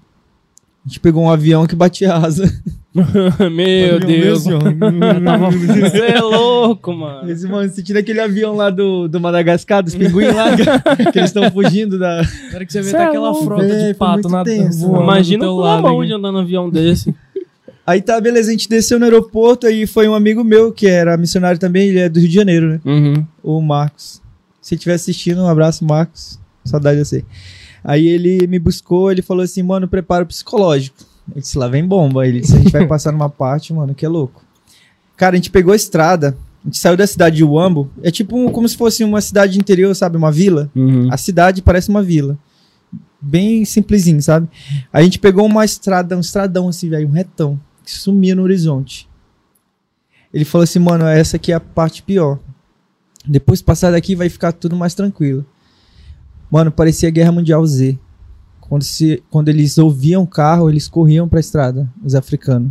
[0.84, 2.44] A gente pegou um avião que batia asa.
[2.94, 4.44] Meu Deus.
[4.44, 7.30] Você é louco, mano.
[7.30, 10.54] Esse, mano, sentindo aquele avião lá do, do Madagascar, dos pinguins lá,
[11.10, 12.22] que eles estão fugindo da.
[12.54, 15.46] Hora que você vê tá é aquela louco, frota de pato na tenso, voando Imagina
[15.46, 16.08] com lado a mão aqui.
[16.08, 17.14] de andar num avião desse.
[17.86, 21.16] Aí tá, beleza, a gente desceu no aeroporto aí foi um amigo meu, que era
[21.16, 22.80] missionário também, ele é do Rio de Janeiro, né?
[22.84, 23.26] Uhum.
[23.42, 24.22] O Marcos.
[24.60, 26.38] Se estiver assistindo, um abraço, Marcos.
[26.64, 27.24] Saudade de você.
[27.84, 30.96] Aí ele me buscou, ele falou assim, mano, preparo psicológico.
[31.34, 32.26] Eu disse, lá vem bomba.
[32.26, 34.42] Ele disse, a gente vai passar numa parte, mano, que é louco.
[35.16, 37.90] Cara, a gente pegou a estrada, a gente saiu da cidade de Uambo.
[38.02, 40.16] É tipo um- como se fosse uma cidade interior, sabe?
[40.16, 40.70] Uma vila.
[40.74, 41.08] Uhum.
[41.12, 42.38] A cidade parece uma vila.
[43.20, 44.48] Bem simplesinho, sabe?
[44.92, 49.08] A gente pegou uma estrada, um estradão assim, velho, um retão, que sumia no horizonte.
[50.32, 52.38] Ele falou assim, mano, essa aqui é a parte pior.
[53.26, 55.44] Depois de passar daqui vai ficar tudo mais tranquilo.
[56.54, 57.98] Mano, parecia Guerra Mundial Z.
[58.60, 62.70] Quando, se, quando eles ouviam o carro, eles corriam pra estrada, os africanos.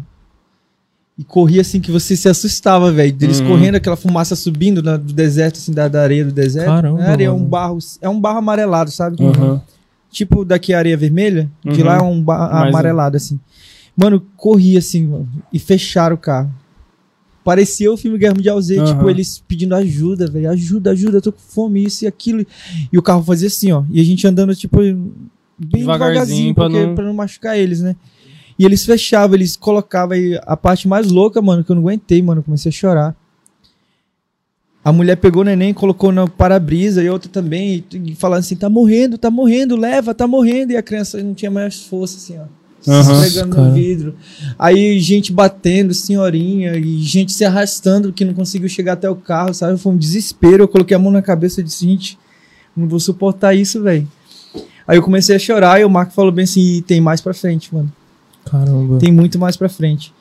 [1.20, 3.14] E corria assim que você se assustava, velho.
[3.20, 3.48] Eles Uhum.
[3.50, 6.68] correndo, aquela fumaça subindo na- do deserto, assim, da, da areia do deserto.
[6.68, 9.18] Caramba, é areia, é um barro, é um barro amarelado, sabe?
[9.22, 9.60] Uhum.
[10.10, 11.86] Tipo daqui a areia vermelha, de Uhum.
[11.88, 13.38] lá é um ba- Mais amarelado, assim.
[13.98, 16.50] Mano, corria assim, mano, e fecharam o carro.
[17.44, 18.86] Parecia o filme Guerra Mundial Z, Aham.
[18.94, 20.50] tipo, eles pedindo ajuda, velho.
[20.50, 22.46] Ajuda, ajuda, eu tô com fome, isso e aquilo.
[22.92, 23.84] E o carro fazia assim, ó.
[23.92, 24.96] E a gente andando, tipo, bem
[25.58, 27.96] Devagarzinho, devagarzinho, pra porque, não- pra não machucar eles, né?
[28.58, 32.22] E eles fechavam, eles colocavam aí a parte mais louca, mano, que eu não aguentei,
[32.22, 32.42] mano.
[32.44, 33.16] Comecei a chorar.
[34.86, 38.70] A mulher pegou o neném, colocou no para-brisa e outra também, e falando assim: tá
[38.70, 40.72] morrendo, tá morrendo, leva, tá morrendo.
[40.74, 42.46] E a criança não tinha mais força, assim, ó.
[42.86, 43.68] Esfregando Cara.
[43.70, 44.16] no vidro.
[44.60, 49.54] Aí gente batendo, senhorinha, e gente se arrastando que não conseguiu chegar até o carro,
[49.54, 49.78] sabe?
[49.80, 50.64] Foi um desespero.
[50.64, 52.18] Eu coloquei a mão na cabeça e disse: gente,
[52.76, 54.08] não vou suportar isso, velho.
[54.88, 57.34] Aí eu comecei a chorar e o Marco falou bem assim: "E tem mais pra
[57.34, 57.92] frente, mano.
[58.46, 58.98] Caramba.
[59.00, 60.14] Tem muito mais pra frente.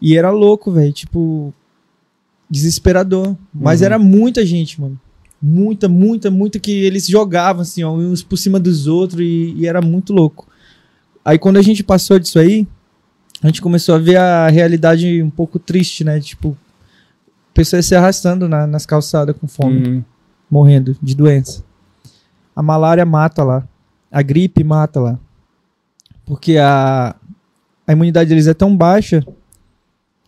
[0.00, 0.92] E era louco, velho.
[0.92, 1.54] Tipo,
[2.50, 3.34] desesperador.
[3.54, 3.86] Mas Uhum.
[3.86, 5.00] era muita gente, mano.
[5.40, 9.66] Muita, muita, muita que eles jogavam, assim, ó, uns por cima dos outros e, e
[9.66, 10.46] era muito louco.
[11.24, 12.66] Aí quando a gente passou disso aí,
[13.42, 16.20] a gente começou a ver a realidade um pouco triste, né?
[16.20, 16.56] Tipo,
[17.54, 20.04] pessoas se arrastando na- nas calçadas com fome Uhum.
[20.50, 21.62] morrendo de doença.
[22.54, 23.66] A malária mata lá.
[24.10, 25.18] A gripe mata lá.
[26.24, 27.14] Porque a,
[27.86, 29.24] a imunidade deles é tão baixa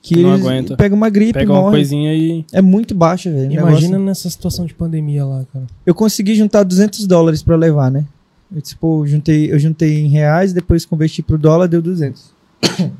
[0.02, 0.76] que Não eles aguenta.
[0.76, 2.44] pegam uma gripe e Pega uma coisinha e.
[2.52, 3.52] É muito baixa, velho.
[3.52, 4.04] Imagina negócio.
[4.04, 5.66] nessa situação de pandemia lá, cara.
[5.86, 8.04] Eu consegui juntar 200 dólares pra levar, né?
[8.54, 12.32] Eu, tipo, eu juntei, eu juntei em reais, depois converti pro dólar, deu 200.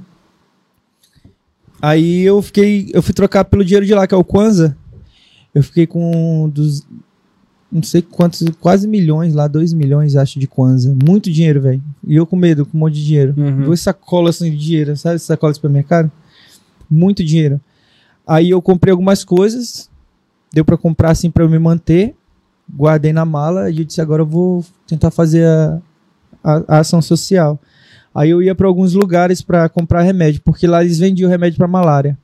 [1.81, 4.77] Aí eu fiquei, eu fui trocar pelo dinheiro de lá, que é o Kwanza.
[5.55, 6.85] Eu fiquei com dos,
[7.71, 10.97] não sei quantos, quase milhões lá, 2 milhões acho de Kwanza.
[11.05, 11.83] Muito dinheiro, velho.
[12.07, 13.35] E eu com medo, com um monte de dinheiro.
[13.37, 13.65] Uhum.
[13.65, 15.19] Duas sacolas assim, de dinheiro, sabe?
[15.19, 16.11] Sacola de supermercado.
[16.89, 17.61] Muito dinheiro.
[18.27, 19.91] Aí eu comprei algumas coisas,
[20.53, 22.15] deu pra comprar assim pra eu me manter.
[22.73, 25.81] Guardei na mala e eu disse: agora eu vou tentar fazer a,
[26.43, 27.59] a- a ação social.
[28.15, 31.67] Aí eu ia pra alguns lugares pra comprar remédio, porque lá eles vendiam remédio pra
[31.69, 32.17] malária.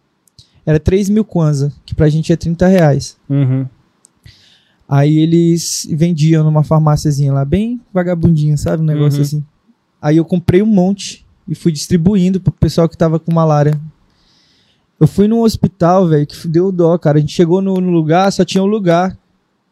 [0.65, 3.17] Era 3 mil kwanza, que pra gente é 30 reais.
[3.29, 3.67] Uhum.
[4.89, 8.83] Aí eles vendiam numa farmáciazinha lá, bem vagabundinha, sabe?
[8.83, 9.23] Um negócio Uhum.
[9.25, 9.45] assim.
[10.03, 13.81] Aí eu comprei um monte e fui distribuindo pro pessoal que tava com malária.
[14.99, 17.19] Eu fui num hospital, velho, que deu dó, cara.
[17.19, 19.17] A gente chegou no, no lugar, só tinha um lugar.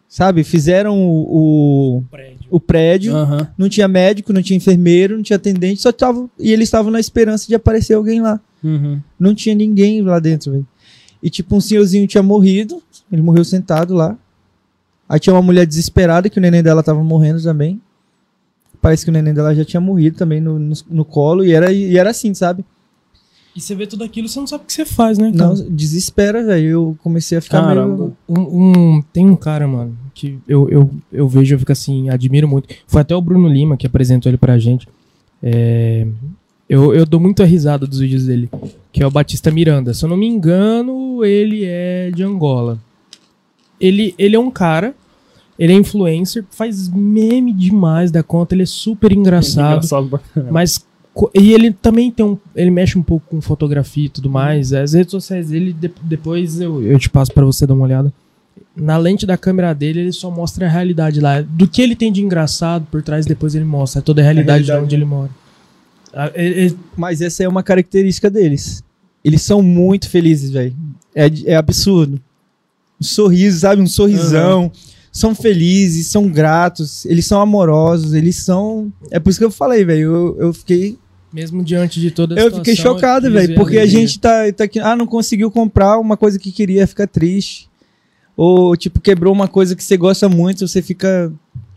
[0.09, 0.43] Sabe?
[0.43, 2.05] Fizeram o, o,
[2.51, 3.47] o prédio, Aham.
[3.59, 6.29] não tinha médico, não tinha enfermeiro, não tinha atendente, só tava.
[6.39, 8.41] E eles estavam na esperança de aparecer alguém lá.
[8.65, 9.01] Uhum.
[9.21, 10.67] Não tinha ninguém lá dentro, velho.
[11.23, 12.83] E tipo, um senhorzinho tinha morrido,
[13.13, 14.17] ele morreu sentado lá.
[15.07, 17.81] Aí tinha uma mulher desesperada que o neném dela tava morrendo também.
[18.81, 21.73] Parece que o neném dela já tinha morrido também no, no, no colo e era,
[21.73, 22.65] e era assim, sabe?
[23.59, 25.33] E você vê tudo aquilo, você não sabe o que você faz, né?
[25.37, 25.53] cara?
[25.53, 26.69] Não, desespera, velho.
[26.69, 27.97] Eu comecei a ficar Caramba.
[27.97, 28.17] meio...
[28.29, 32.47] Um, um- tem um cara, mano, que eu, eu, eu vejo, eu fico assim, admiro
[32.47, 32.73] muito.
[32.87, 34.87] Foi até o Bruno Lima que apresentou ele pra gente.
[35.43, 36.07] É,
[36.69, 38.49] eu, eu dou muita risada dos vídeos dele,
[38.93, 39.93] que é o Batista Miranda.
[39.93, 42.79] Se eu não me engano, ele é de Angola.
[43.81, 44.95] Ele, ele é um cara,
[45.59, 49.79] ele é influencer, faz meme demais da conta, ele é super engraçado.
[49.79, 50.53] Engraçado pra caramba.
[50.53, 50.87] Mas
[51.35, 54.73] e ele também tem um, ele mexe um pouco com fotografia e tudo mais.
[54.73, 58.13] As redes sociais dele de- depois eu, eu te passo pra você dar uma olhada.
[58.77, 61.41] Na lente da câmera dele, ele só mostra a realidade lá.
[61.41, 64.79] Do que ele tem de engraçado por trás, depois ele mostra toda a realidade, realidade,
[64.81, 65.31] de onde ele mora.
[66.15, 68.83] Ah, ele- ele- Mas essa é uma característica deles.
[69.25, 70.75] Eles são muito felizes, velho.
[71.15, 72.21] É, é absurdo.
[73.01, 73.83] Um sorriso, sabe?
[73.83, 74.71] Um sorrisão.
[75.11, 78.93] São felizes, são gratos, eles são amorosos, eles são.
[79.11, 80.01] É por isso que eu falei, velho.
[80.15, 80.97] Eu, eu fiquei.
[81.33, 83.55] Mesmo diante de toda a Eu fiquei situação, chocado, velho.
[83.55, 84.79] Porque a gente tá, tá aqui.
[84.79, 87.69] Ah, não conseguiu comprar uma coisa que queria, fica triste.
[88.37, 91.33] Ou, tipo, quebrou uma coisa que você gosta muito, você fica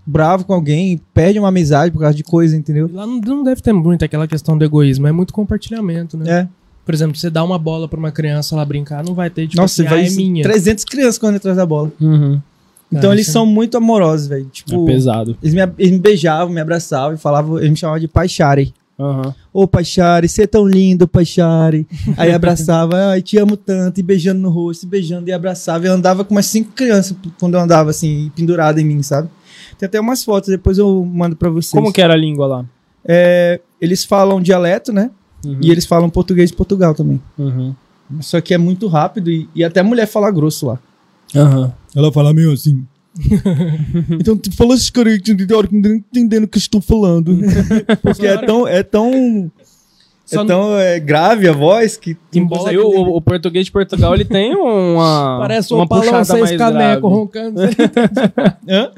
[0.05, 2.89] bravo com alguém, perde uma amizade por causa de coisa, entendeu?
[2.91, 6.41] Lá não, não deve ter muito aquela questão do egoísmo, é muito compartilhamento, né?
[6.41, 6.47] É.
[6.85, 9.61] Por exemplo, você dá uma bola pra uma criança lá brincar, não vai ter, tipo
[9.61, 10.43] Nossa, assim, vai ah, é minha.
[10.43, 11.91] 300 crianças correndo atrás da bola.
[12.01, 12.39] Uhum.
[12.91, 14.45] Então Ah, eles é- são muito amorosos, velho.
[14.51, 15.37] Tipo, É pesado.
[15.41, 18.73] eles me, eles me beijavam, me abraçavam e falavam, eles me chamavam de Pai Chari.
[19.01, 19.33] Aham.
[19.51, 21.87] Ô, Pai Chari, você é tão lindo, Pai Chari.
[22.15, 25.87] Aí abraçava, ai, te amo tanto, e beijando no rosto, e beijando e abraçava.
[25.87, 29.27] Eu andava com umas cinco crianças quando eu andava assim, pendurada em mim, sabe?
[29.79, 31.71] Tem até umas fotos, depois eu mando pra vocês.
[31.71, 32.65] Como que era a língua lá?
[33.03, 35.09] É, eles falam dialeto, né?
[35.43, 35.59] Uhum.
[35.61, 37.19] E eles falam português de Portugal também.
[37.37, 37.73] Uhum.
[38.19, 40.79] Só que é muito rápido e, e até a mulher fala grosso lá.
[41.35, 41.73] Aham.
[41.95, 42.85] Ela fala meio assim.
[44.19, 47.37] então, tu fala esses caras que não entendendo o que estão falando.
[48.01, 49.51] Porque é tão, é tão,
[50.25, 53.71] Só é tão é, grave a voz que E consegue o, o- o português de
[53.71, 57.15] Portugal, ele tem uma Parece um uma opalão, seis mais canecos grave.
[57.15, 57.61] roncando.
[58.69, 58.91] Hã?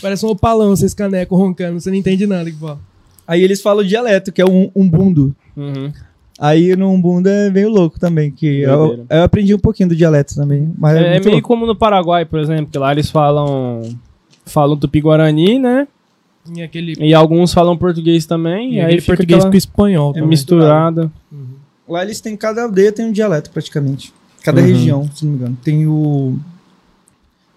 [0.00, 2.80] Parece um opalão, seis canecos roncando, você não entende nada que fala.
[3.26, 5.34] Aí eles falam dialeto, que é um umbundo.
[5.56, 5.92] Uhum.
[6.44, 10.34] Aí no umbundo é meio louco também, que eu, eu aprendi um pouquinho do dialeto
[10.34, 10.72] também.
[10.76, 11.46] Mas é, É, é meio louco.
[11.46, 13.80] como no Paraguai, por exemplo, que lá eles falam
[14.44, 15.86] falam tupi-guarani, né?
[16.52, 20.10] E aquele, E alguns falam português também, e e aí português aquela com espanhol.
[20.10, 20.28] É também.
[20.30, 21.12] misturada.
[21.88, 24.12] Lá eles têm, cada aldeia tem um dialeto praticamente.
[24.42, 24.66] Cada Uhum.
[24.66, 25.58] região, se não me engano.
[25.62, 26.36] Tem o.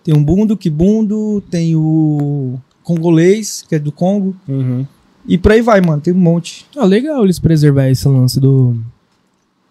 [0.04, 4.36] Tem o Bundo, Kibundo, tem o Congolês, que é do Congo.
[4.48, 4.86] Uhum.
[5.28, 6.02] E por aí vai, mano.
[6.02, 6.66] Tem um monte.
[6.78, 8.76] Ah, legal eles preservar esse lance do.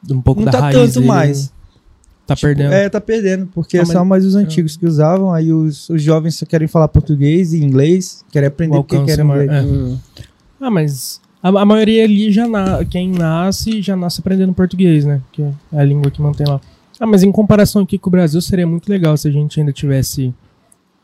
[0.02, 0.76] de um pouco não da tá raiz.
[0.76, 1.44] tanto dele, mais.
[1.44, 1.48] né?
[2.26, 2.72] Tá perdendo.
[2.72, 3.46] É, tá perdendo.
[3.54, 5.32] Porque Ah, é só mais os antigos que usavam.
[5.32, 8.24] Aí os, os jovens só querem falar português e inglês.
[8.32, 9.48] Querem aprender O alcance querem é maior.
[9.50, 9.96] É.
[10.60, 15.20] Ah, mas a, a maioria ali já na, quem nasce já nasce aprendendo português, né?
[15.32, 16.60] Que é a língua que mantém lá.
[16.98, 19.72] Ah, mas em comparação aqui com o Brasil, seria muito legal se a gente ainda
[19.72, 20.32] tivesse.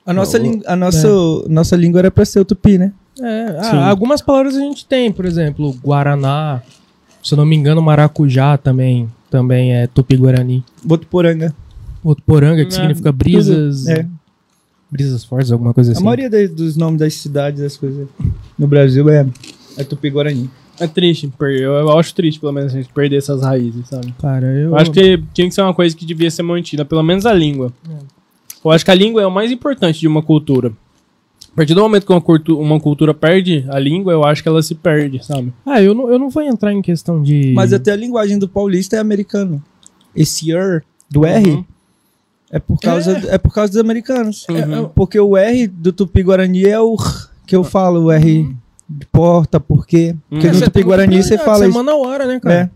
[0.07, 1.09] A nossa, Não, língua- a nossa,
[1.49, 2.93] nossa língua era pra ser o tupi, né?
[3.19, 6.63] É, ah, algumas palavras a gente tem, por exemplo, Guaraná.
[7.23, 10.65] Se eu não me engano, maracujá também, também é tupi-guarani.
[10.83, 11.55] Botuporanga.
[12.03, 13.87] Votuporanga, que É, significa brisas.
[13.87, 14.07] É.
[14.91, 16.01] Brisas fortes, alguma coisa assim.
[16.01, 18.09] A maioria de- dos nomes das cidades, das coisas
[18.59, 19.27] no Brasil é,
[19.77, 20.51] é tupi-guarani.
[20.81, 24.15] É triste, eu, eu acho triste, pelo menos, a gente perder essas raízes, sabe?
[24.19, 24.71] Cara, eu.
[24.71, 27.35] Eu acho que tinha que ser uma coisa que devia ser mantida, pelo menos a
[27.35, 27.71] língua.
[28.65, 30.73] Eu acho que a língua é o mais importante de uma cultura.
[31.61, 34.49] A partir do momento que uma, cultu- uma cultura perde a língua, eu acho que
[34.49, 35.53] ela se perde, sabe?
[35.67, 37.53] Ah, eu não, eu não vou entrar em questão de.
[37.55, 39.63] Mas até a linguagem do paulista é americano.
[40.17, 40.81] Esse R
[41.11, 41.65] do R Uhum.
[42.51, 43.37] é por causa é.
[43.37, 44.47] por causa dos americanos.
[44.49, 44.57] Uhum.
[44.57, 46.97] É- é- porque o R do tupi-guarani é o
[47.47, 48.57] que eu falo, o R
[48.89, 50.17] de porta, por quê?
[50.31, 50.53] Porque Uhum.
[50.55, 51.79] no Você tem tupi-guarani você fala você isso.
[52.07, 52.71] hora, né, cara?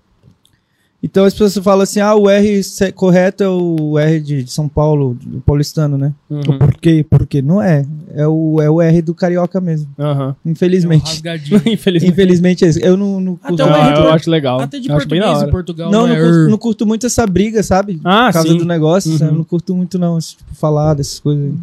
[1.05, 1.06] É.
[1.06, 2.60] Então as pessoas falam assim, ah, o R
[2.94, 6.14] correto é o R de São Paulo, do paulistano, né?
[6.31, 6.59] Uhum.
[6.59, 7.05] porquê?
[7.09, 7.85] Porque não é.
[8.14, 9.89] É o, é o R do carioca mesmo.
[9.98, 10.35] Aham.
[10.44, 11.20] É um Infelizmente.
[11.66, 12.06] Infelizmente.
[12.06, 12.78] Infelizmente é isso.
[12.81, 13.62] Eu não, não curto.
[13.62, 14.60] Até R eu por- acho legal.
[14.60, 15.90] Até de Eu acho bem da português em Portugal.
[15.90, 18.01] Não, não, é curto, não curto muito essa briga, sabe?
[18.05, 18.59] Ah, Por causa sim.
[18.59, 19.26] do negócio, Uhum.
[19.26, 21.44] eu não curto muito não, esse, tipo, falar dessas coisas.
[21.44, 21.55] aí.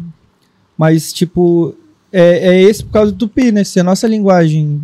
[0.78, 1.74] Mas, tipo,
[2.12, 3.64] é, é esse por causa do tupi, né?
[3.64, 4.80] Se a nossa linguagem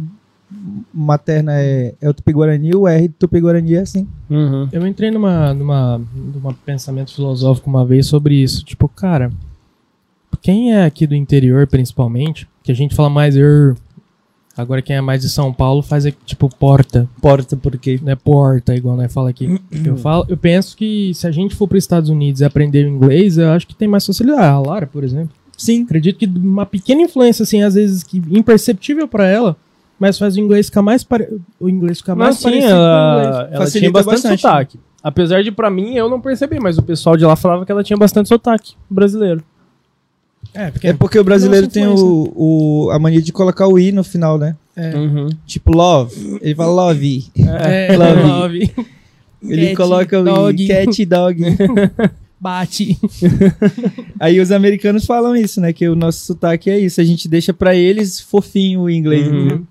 [0.99, 4.07] materna é, é o tupi-guarani, o R do tupi-guarani é assim.
[4.29, 4.69] Uhum.
[4.73, 8.65] Eu entrei numa, numa, numa pensamento filosófico uma vez sobre isso.
[8.65, 9.31] Tipo, cara,
[10.43, 13.77] quem é aqui do interior, principalmente, que a gente fala mais er,
[14.57, 18.01] agora quem é mais de São Paulo faz é, tipo porta, Porta, porque...
[18.03, 18.17] né?
[18.17, 19.61] Porta, igual nós fala aqui.
[19.85, 22.87] eu, falo, eu penso que se a gente for para os Estados Unidos e aprender
[22.87, 24.43] o inglês, eu acho que tem mais facilidade.
[24.43, 25.31] A Lara, por exemplo.
[25.57, 25.83] Sim.
[25.83, 29.57] Acredito que uma pequena influência, assim, às vezes que imperceptível para ela,
[29.99, 31.29] mas faz o inglês ficar mais pare...
[31.61, 34.41] o inglês ficar mais Mas sim, parecido ela, ela tinha bastante, bastante.
[34.41, 34.81] sotaque.
[35.03, 37.85] Apesar de, pra mim, eu não percebi, mas o pessoal de lá falava que ela
[37.85, 39.43] tinha bastante sotaque brasileiro.
[40.55, 43.93] É, porque É porque o brasileiro tem o, o- a mania de colocar o i
[43.93, 44.57] no final, né?
[44.77, 45.29] é, Uhum.
[45.47, 46.39] Tipo love.
[46.41, 47.25] Ele fala love.
[47.39, 48.23] é, Love.
[48.23, 48.75] love.
[49.43, 50.65] Ele Cat, coloca o dog.
[50.65, 50.67] i.
[50.69, 51.43] Cat dog.
[52.41, 52.97] Bate.
[54.19, 55.73] Aí os americanos falam isso, né?
[55.73, 57.01] Que o nosso sotaque é isso.
[57.01, 59.27] A gente deixa pra eles fofinho o inglês.
[59.29, 59.37] Uhum.
[59.39, 59.63] entendeu?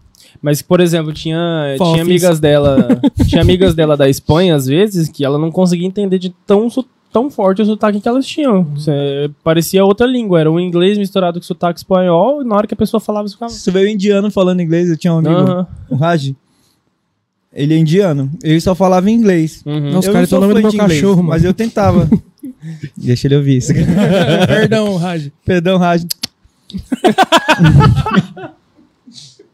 [0.42, 1.94] Mas, por exemplo, tinha, Fofis.
[1.94, 3.00] tinha amigas dela.
[3.28, 6.68] tinha amigas dela da Espanha, às vezes, que ela não conseguia entender de tão,
[7.12, 8.68] tão forte o sotaque que elas tinham.
[8.78, 12.74] Cê- parecia outra língua, era o inglês misturado com sotaque espanhol, e na hora que
[12.74, 13.52] a pessoa falava, você ficava.
[13.52, 15.68] Se tu vê o indiano falando inglês, eu tinha um amigo, Aham.
[15.90, 16.34] o Raj.
[17.54, 18.30] Ele é indiano.
[18.44, 19.64] Ele só falava inglês.
[19.66, 19.92] Uhum.
[19.92, 21.30] Nossa, eu cara, não sou nome do inglês, cachorro, mano.
[21.30, 22.08] Mas eu tentava.
[22.96, 23.74] Deixa ele ouvir isso.
[24.48, 25.32] Perdão, Raj.
[25.44, 26.04] Perdão, Raj.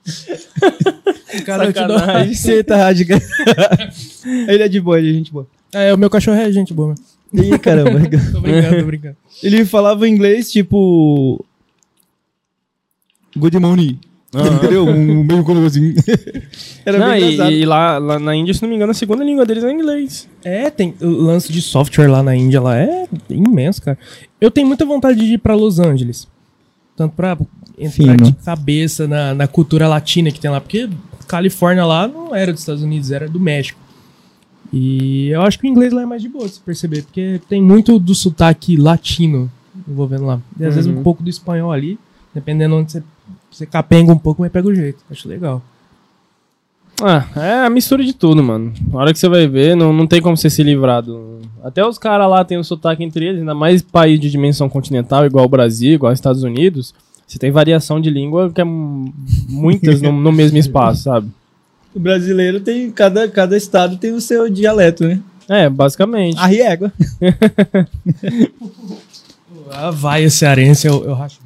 [1.46, 2.34] Cara, eu te dou- Sacanagem.
[2.36, 3.02] Senta, Raj.
[4.48, 5.48] ele é de boa, ele é gente boa.
[5.74, 6.94] É, o meu cachorro é gente boa.
[7.34, 7.92] Ih, caramba.
[8.32, 9.18] Tô brincando, tô brincando.
[9.42, 11.44] Ele falava inglês tipo.
[13.36, 14.00] Good morning.
[14.36, 14.56] Aham.
[14.56, 14.86] Entendeu?
[14.88, 15.94] Um meio como assim.
[16.86, 19.24] Era Não, bem e, e lá, lá na Índia, se não me engano, a segunda
[19.24, 20.28] língua deles é inglês.
[20.44, 23.98] É, tem o lance de software lá na Índia, lá é imenso, cara.
[24.42, 26.28] Eu tenho muita vontade de ir pra Los Angeles.
[26.96, 27.38] Tanto pra
[27.78, 28.18] entrar Fino.
[28.18, 30.60] de cabeça na, na cultura latina que tem lá.
[30.62, 30.90] Porque
[31.28, 33.80] Califórnia lá não era dos Estados Unidos, era do México.
[34.72, 37.04] E eu acho que o inglês lá é mais de boa, se perceber.
[37.04, 39.52] Porque tem muito do sotaque latino
[39.88, 40.40] envolvendo lá.
[40.60, 41.00] E às vezes Uhum.
[41.00, 42.00] um pouco do espanhol ali.
[42.34, 43.04] Dependendo onde você,
[43.52, 45.04] você capenga um pouco, mas pega o jeito.
[45.12, 45.62] Acho legal.
[47.02, 48.72] Ah, é a mistura de tudo, mano.
[48.92, 51.40] Na hora que você vai ver, não, não tem como você se livrar do...
[51.64, 55.26] Até os caras lá têm o sotaque entre eles, ainda mais país de dimensão continental,
[55.26, 56.94] igual o Brasil, igual os Estados Unidos.
[57.34, 61.32] Você tem variação de língua que é muitas no, no mesmo espaço, sabe?
[61.92, 62.92] O brasileiro tem.
[62.92, 65.20] Cada, cada estado tem o seu dialeto, né?
[65.50, 66.38] É, basicamente.
[66.38, 66.94] A riégua.
[69.72, 71.40] A vaia cearense, eu, eu racho.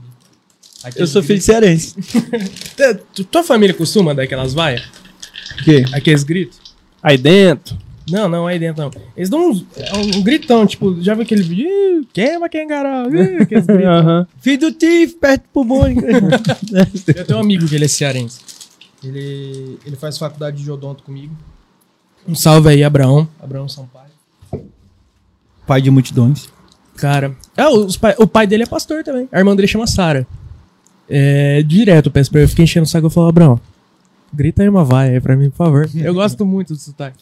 [0.83, 1.95] Aqui Eu sou filho de cearense.
[3.15, 4.83] Tu- Tua família costuma dar aquelas vaias?
[5.61, 5.85] O quê?
[5.93, 6.59] Aqueles gritos?
[7.01, 7.77] Aí dentro.
[8.09, 8.91] Não, não, aí dentro não.
[9.15, 11.65] Eles dão uns- é um, gritão, tipo, já viu aquele vídeo?
[11.67, 12.65] "Ih, Queima quem.
[12.71, 14.27] Aham.
[14.39, 15.83] Filho do Tif, perto do pulmão.
[17.15, 18.39] Eu tenho um amigo que ele é cearense.
[19.03, 21.35] Ele, ele faz faculdade de odonto comigo.
[22.27, 23.27] Um salve aí, Abraão.
[23.41, 24.11] Abraão Sampaio.
[25.65, 26.49] Pai de multidões.
[26.95, 27.35] Cara.
[27.55, 29.27] Ah, os pai- o pai dele é pastor também.
[29.31, 30.25] A irmã dele chama Sara.
[31.09, 32.45] É, direto, eu peço pra ele.
[32.45, 33.59] Eu fiquei enchendo o saco e eu falo, Abraão,
[34.33, 35.89] grita aí uma vaia aí pra mim, por favor.
[35.95, 37.17] Eu gosto muito do sotaque.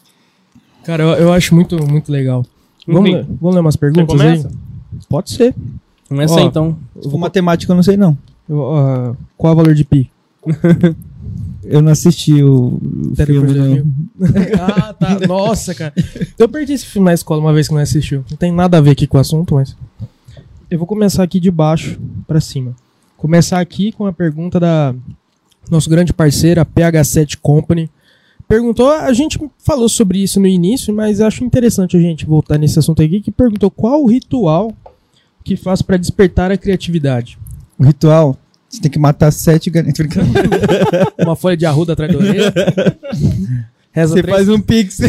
[0.86, 2.46] Cara, eu, eu acho muito, muito legal.
[2.86, 4.46] Vamos, ler, vamos ler umas perguntas aí?
[5.08, 5.52] Pode ser.
[6.08, 6.38] Começa Ó.
[6.38, 6.76] aí, então.
[7.10, 8.16] Com matemática eu não sei, não.
[8.48, 10.10] Eu, ó, qual é o valor de pi?
[11.68, 12.80] Eu não assisti o,
[13.16, 13.52] filme.
[13.52, 14.28] não.
[14.60, 15.18] ah, tá.
[15.26, 15.92] Nossa, cara.
[16.38, 18.24] Eu perdi esse filme na escola uma vez que não assistiu.
[18.30, 19.76] Não tem nada a ver aqui com o assunto, mas.
[20.70, 22.72] Eu vou começar aqui de baixo pra cima.
[23.16, 24.94] Começar aqui com a pergunta da
[25.68, 27.90] nosso grande parceiro, a PH7 Company.
[28.48, 32.78] Perguntou, a gente falou sobre isso no início, mas acho interessante a gente voltar nesse
[32.78, 34.72] assunto aqui, que perguntou qual o ritual
[35.42, 37.38] que faz pra despertar a criatividade.
[37.78, 38.36] O ritual,
[38.68, 39.96] você tem que matar sete galinhas.
[41.18, 42.52] Uma folha de arruda atrás da orelha.
[43.96, 44.98] Reza Você três faz um pix.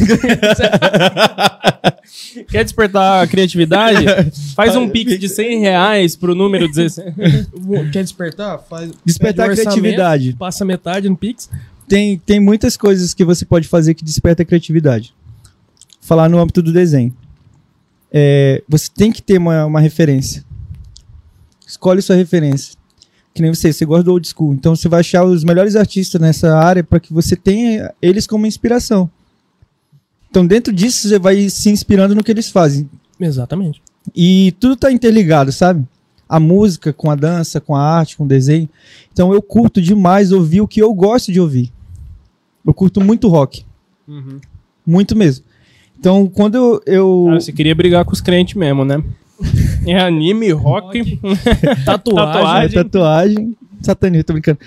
[2.50, 4.06] Quer despertar a criatividade?
[4.56, 7.14] Faz um pix de 100 reais pro número 16.
[7.92, 8.60] Quer despertar?
[8.60, 10.38] Faz, Despertar a criatividade.
[10.40, 11.50] Passa metade no Pix.
[11.88, 15.14] Tem, tem muitas coisas que você pode fazer que desperta a criatividade.
[16.02, 17.16] Falar no âmbito do desenho.
[18.12, 20.44] É, você tem que ter uma, uma referência.
[21.66, 22.76] Escolhe sua referência.
[23.34, 24.54] Que nem você, você gosta do old school.
[24.54, 28.46] Então você vai achar os melhores artistas nessa área para que você tenha eles como
[28.46, 29.10] inspiração.
[30.30, 32.90] Então dentro disso você vai se inspirando no que eles fazem.
[33.20, 33.82] Exatamente.
[34.16, 35.86] E tudo tá interligado, sabe?
[36.28, 38.68] A música com a dança, com a arte, com o desenho.
[39.14, 41.72] Então eu curto demais ouvir o que eu gosto de ouvir.
[42.68, 43.66] Eu curto muito rock.
[44.86, 45.44] Muito mesmo.
[45.98, 46.82] Então, quando eu.
[46.86, 49.02] eu- Cara, você queria brigar com os crentes mesmo, né?
[49.86, 51.20] É anime, rock.
[51.86, 52.16] Tatuagem.
[52.16, 52.74] Tatuagem.
[52.84, 53.58] tatuagem.
[53.82, 54.60] Satanismo, tô brincando.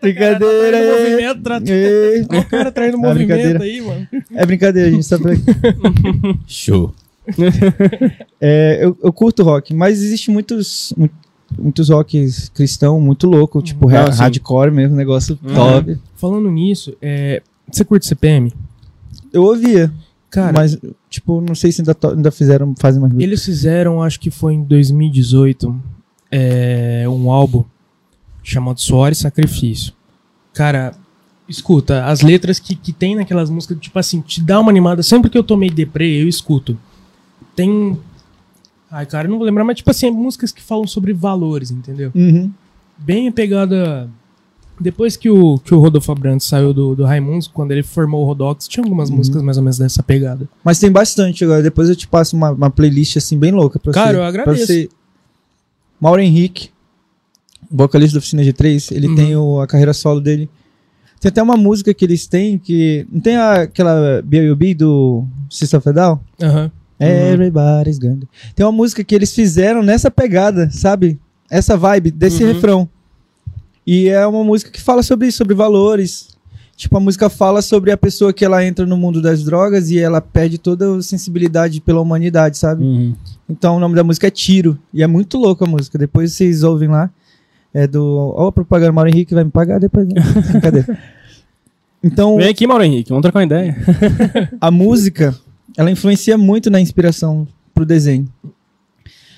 [0.00, 1.00] brincadeira, Traindo é.
[1.00, 3.62] movimento, tra- É, o cara traindo É movimento brincadeira.
[3.64, 4.08] aí, mano.
[4.34, 5.04] é brincadeira, gente.
[5.04, 5.32] Só pra...
[6.46, 6.94] Show.
[8.40, 11.08] É, eu, eu curto rock, mas existe muitos, mu-
[11.58, 15.54] muitos rocks cristão muito louco, tipo Ah, hardcore mesmo, negócio Uhum.
[15.54, 15.98] top.
[16.16, 18.52] Falando nisso, é, você curte CPM?
[19.32, 19.92] Eu ouvia,
[20.30, 23.12] Cara, mas tipo, não sei se ainda, ainda fizeram, fazem mais.
[23.18, 25.74] eles fizeram, acho que foi em 2018,
[26.30, 27.64] é, um álbum
[28.42, 29.92] chamado Suor e Sacrifício.
[30.52, 30.92] Cara,
[31.48, 35.02] escuta, as letras que, que tem naquelas músicas, tipo assim, te dá uma animada.
[35.02, 36.76] Sempre que eu tomei deprê, eu escuto.
[37.56, 37.98] Tem.
[38.96, 42.12] Ai, cara, eu não vou lembrar, mas tipo assim, músicas que falam sobre valores, entendeu?
[42.14, 42.48] Uhum.
[42.96, 44.08] Bem pegada.
[44.80, 48.26] Depois que o, que o Rodolfo Abrantes saiu do, do Raimundos, quando ele formou o
[48.26, 49.16] Rodox, tinha algumas Uhum.
[49.16, 50.48] músicas mais ou menos dessa pegada.
[50.64, 51.60] Mas tem bastante agora.
[51.62, 54.16] Depois eu te passo uma, uma playlist assim bem louca pra Cara, você.
[54.18, 54.66] eu agradeço.
[54.66, 54.88] Você...
[56.00, 56.70] Mauro Henrique,
[57.70, 59.14] vocalista da Oficina G3, ele Uhum.
[59.16, 60.48] tem o- a carreira solo dele.
[61.20, 63.06] Tem até uma música que eles têm que.
[63.10, 64.74] Não tem a- aquela B.O.B.
[64.74, 66.20] do System of a Down?
[67.00, 67.10] Aham.
[67.32, 68.20] Everybody's gonna.
[68.54, 71.18] Tem uma música que eles fizeram nessa pegada, sabe?
[71.50, 72.52] Essa vibe desse Uhum.
[72.52, 72.88] refrão.
[73.86, 76.28] E é uma música que fala sobre isso, sobre valores.
[76.76, 79.98] Tipo, a música fala sobre a pessoa que ela entra no mundo das drogas e
[79.98, 82.82] ela perde toda a sensibilidade pela humanidade, sabe?
[82.82, 83.14] Uhum.
[83.48, 84.78] Então o nome da música é Tiro.
[84.92, 85.98] E é muito louco a música.
[85.98, 87.10] Depois vocês ouvem lá.
[87.72, 88.32] É do.
[88.36, 90.06] Ó, a propaganda Mauro Henrique vai me pagar depois.
[90.08, 90.14] Né?
[90.50, 90.98] Brincadeira.
[92.02, 93.76] Então, Vem aqui, Mauro Henrique, vamos trocar uma ideia.
[94.60, 95.34] a música,
[95.76, 98.28] ela influencia muito na inspiração pro desenho.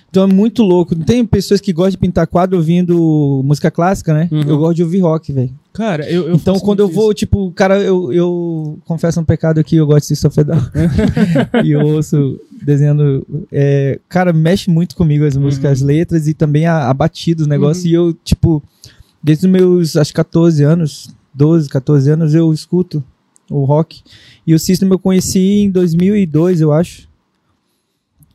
[0.09, 0.95] Então é muito louco.
[0.97, 4.29] Tem pessoas que gostam de pintar quadro ouvindo música clássica, né?
[4.33, 4.43] Uhum.
[4.43, 5.53] Eu gosto de ouvir rock, velho.
[5.75, 6.29] Cara, eu.
[6.29, 10.09] eu Então quando eu vou, tipo, cara, eu, eu confesso um pecado aqui, eu gosto
[10.09, 10.61] de sofredal.
[11.63, 13.27] e eu ouço desenhando.
[13.53, 17.49] é, cara, mexe muito comigo as músicas, as letras e também a, a batida do
[17.49, 17.87] negócio.
[17.87, 18.63] E eu, tipo,
[19.23, 23.05] desde os meus, acho, 14 anos, 12, 14 anos, eu escuto
[23.51, 24.03] o rock.
[24.47, 27.07] E o System eu conheci em 2002, eu acho.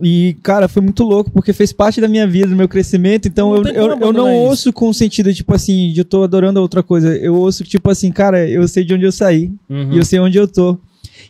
[0.04, 3.28] E, cara, foi muito louco, porque fez parte da minha vida, do meu crescimento.
[3.28, 4.40] Então, Não eu, eu, eu não isso.
[4.40, 7.16] ouço com o sentido, tipo assim, de eu tô adorando outra coisa.
[7.16, 9.52] Eu ouço, tipo assim, cara, eu sei de onde eu saí.
[9.70, 9.94] Uhum.
[9.94, 10.76] E eu sei onde eu tô.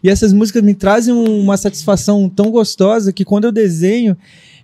[0.01, 4.15] E essas músicas me trazem um- uma satisfação tão gostosa que quando eu desenho,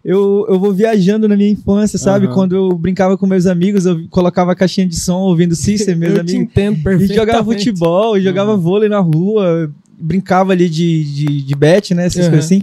[0.10, 2.28] eu, eu vou viajando na minha infância, sabe?
[2.28, 2.34] Aham.
[2.34, 6.14] Quando eu brincava com meus amigos, eu colocava a caixinha de som ouvindo System, meus
[6.16, 6.50] eu te amigos.
[6.50, 7.14] entendo E perfeitamente.
[7.16, 9.70] jogava futebol, e jogava vôlei na rua,
[10.00, 12.06] brincava ali de, de, de bet, né?
[12.06, 12.30] Essas Aham.
[12.30, 12.62] coisas assim.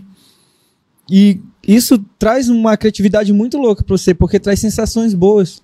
[1.10, 1.38] E
[1.68, 5.62] isso traz uma criatividade muito louca pra você, porque traz sensações boas.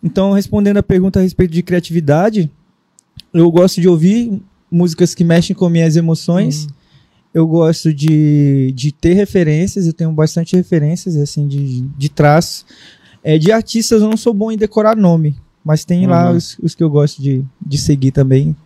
[0.00, 2.48] Então, respondendo a pergunta a respeito de criatividade,
[3.34, 4.40] eu gosto de ouvir
[4.70, 6.68] músicas que mexem com minhas emoções.
[7.32, 12.64] Eu gosto de, de ter referências, eu tenho bastante referências, assim, de, de traços.
[13.22, 16.36] É, de artistas eu não sou bom em decorar nome, mas tem lá Uhum.
[16.36, 18.56] os, os que eu gosto de, de seguir também.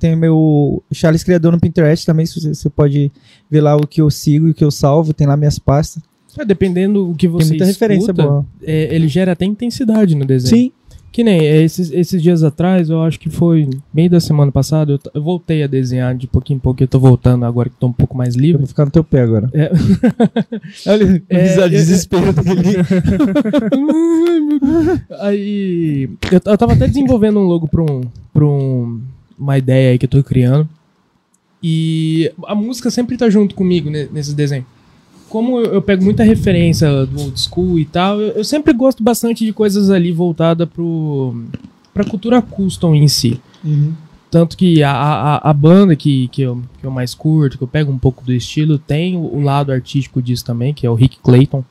[0.00, 3.12] Tem meu Charles Criador no Pinterest também, se você, você pode
[3.48, 6.02] ver lá o que eu sigo e o que eu salvo, tem lá minhas pastas.
[6.36, 8.46] É, dependendo do que você tem muita referência escuta, boa.
[8.62, 10.48] é, ele gera até intensidade no desenho.
[10.64, 10.72] Sim,
[11.16, 14.92] Que nem é, esses, esses dias atrás, eu acho que foi meio da semana passada,
[14.92, 17.86] eu, eu voltei a desenhar de pouquinho em pouquinho, eu tô voltando agora que tô
[17.86, 18.58] um pouco mais eu livre.
[18.58, 19.48] vou ficar no teu pé agora.
[19.54, 19.70] É.
[20.86, 22.76] Olha É, de é, desespero dele.
[25.20, 26.10] Aí.
[26.30, 29.00] Eu, eu tava até desenvolvendo um logo pra, um, pra um-
[29.38, 30.68] uma ideia aí que eu tô criando.
[31.62, 34.66] E a música sempre tá junto comigo ne- nesses desenhos.
[35.36, 39.02] Como eu, eu pego muita referência do old school e tal, eu, eu sempre gosto
[39.02, 41.44] bastante de coisas ali voltada pro,
[41.92, 43.38] pra cultura custom em si.
[43.62, 43.92] Uhum.
[44.30, 47.68] Tanto que a, a, a banda que, que, eu, que eu mais curto, que eu
[47.68, 50.94] pego um pouco do estilo, tem o, o lado artístico disso também, que é o
[50.94, 51.62] Rick Clayton.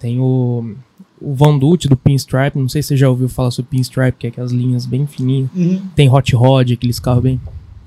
[0.00, 0.74] Tem o,
[1.20, 4.26] o Von Dutch do Pinstripe, não sei se você já ouviu falar sobre Pinstripe, que
[4.26, 5.48] é aquelas linhas bem fininhas.
[5.54, 5.80] Uhum.
[5.94, 7.40] Tem Hot Rod, aqueles carros bem.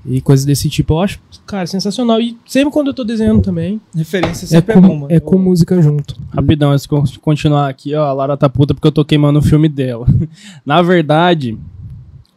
[0.06, 0.92] E coisas desse tipo.
[0.94, 2.20] Eu acho, cara, sensacional.
[2.20, 5.06] E sempre quando eu tô desenhando também, Referência é sempre com, é, bom, mano.
[5.08, 6.14] é com música junto.
[6.30, 9.38] Rapidão, antes de con- continuar aqui, ó, a Lara tá puta porque eu tô queimando
[9.38, 10.06] o filme dela.
[10.64, 11.56] Na verdade,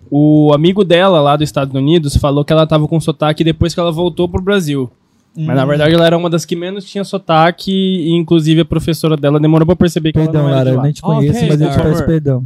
[0.09, 3.79] o amigo dela lá dos Estados Unidos falou que ela tava com sotaque depois que
[3.79, 4.89] ela voltou pro Brasil.
[5.35, 5.67] Mas na Hum.
[5.67, 9.67] verdade ela era uma das que menos tinha sotaque e inclusive a professora dela demorou
[9.67, 11.69] pra perceber que Perdão, ela não era Lara, eu nem te conheço, Ok, mas eu
[11.69, 12.43] te peço perdão.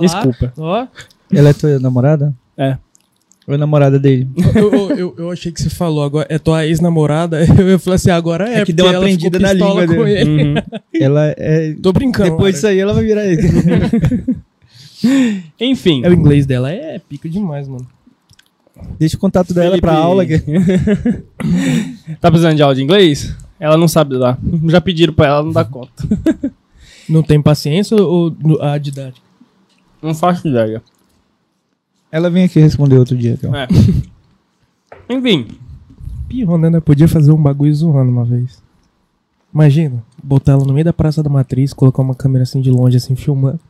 [0.00, 0.52] Desculpa.
[0.58, 0.86] Ó,
[1.32, 2.34] Ela é tua namorada?
[2.56, 2.76] É.
[3.46, 4.28] Ou é namorada dele?
[4.54, 7.40] eu, eu, eu, eu achei que você falou agora, é tua ex-namorada.
[7.58, 8.60] Eu falei assim, agora é.
[8.60, 10.20] É que deu uma ela ficou prendida na língua com dele.
[10.20, 10.42] ele.
[10.42, 10.54] Uhum.
[11.00, 11.74] Ela é.
[11.82, 12.30] Tô brincando.
[12.30, 13.42] Depois disso aí ela vai virar ele.
[15.58, 17.86] Enfim, É, o inglês dela é pica demais, mano.
[18.98, 20.24] Deixa o contato dela Felipe- pra aula.
[20.24, 20.38] que-
[22.20, 23.34] tá precisando de aula de inglês?
[23.58, 24.38] Ela não sabe dar.
[24.68, 25.92] Já pediram pra ela, não dá conta.
[27.08, 29.26] Não tem paciência ou ou a didática?
[30.00, 30.80] Não faço ideia.
[32.12, 33.32] Ela vem aqui responder outro dia.
[33.32, 33.56] Então.
[33.56, 33.66] É.
[35.08, 35.48] Enfim,
[36.32, 36.70] Pirro, né?
[36.70, 38.62] Nós Podia fazer um bagulho zoando uma vez.
[39.52, 42.96] Imagina, botar ela no meio da Praça da Matriz, colocar uma câmera assim de longe,
[42.96, 43.60] assim, filmando.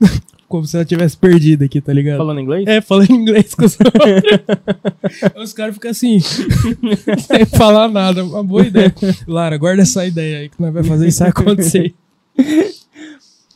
[0.46, 2.18] Como se ela tivesse perdido aqui, tá ligado?
[2.18, 2.64] falando inglês?
[2.68, 3.76] É, falando inglês com os.
[5.42, 8.24] Os caras ficam assim, sem falar nada.
[8.24, 8.94] Uma boa ideia.
[9.26, 11.92] Lara, guarda essa ideia aí que nós vai fazer isso acontecer.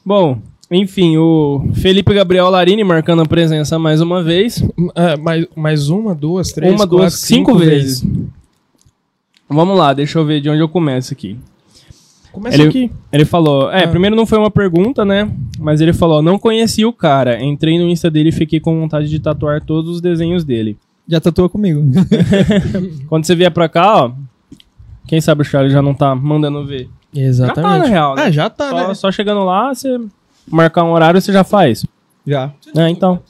[0.04, 4.62] Bom, Enfim, o Felipe Gabriel Larini marcando a presença mais uma vez.
[4.94, 8.04] É, mais, mais uma, duas, três, uma, quatro, duas, cinco, vezes.
[9.48, 11.38] Vamos lá, deixa eu ver de onde eu começo aqui.
[12.30, 12.90] Começa Ele- aqui.
[13.10, 13.88] Ele falou, é, Ah.
[13.88, 15.30] primeiro não foi uma pergunta, né?
[15.58, 17.42] Mas ele falou, não conheci o cara.
[17.42, 20.76] Entrei no Insta dele e fiquei com vontade de tatuar todos os desenhos dele.
[21.08, 21.82] Já tatuou comigo.
[23.08, 24.12] Quando você vier pra cá, ó,
[25.06, 26.90] quem sabe o Charlie já não tá mandando ver.
[27.14, 27.56] Exatamente.
[27.56, 28.22] Já tá, na real, né?
[28.26, 28.94] Ah, já tá, Só, né?
[28.94, 29.98] só chegando lá, você
[30.50, 31.84] marcar um horário, você já faz.
[32.26, 32.52] Já.
[32.76, 33.20] É, então.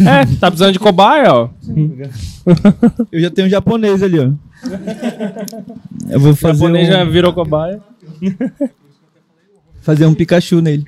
[0.00, 1.48] É, tá precisando de cobaia, ó.
[3.10, 4.30] Eu já tenho um japonês ali, ó.
[6.08, 7.80] Eu vou O fazer japonês um, já virou cobaia.
[9.80, 10.84] fazer um Pikachu nele.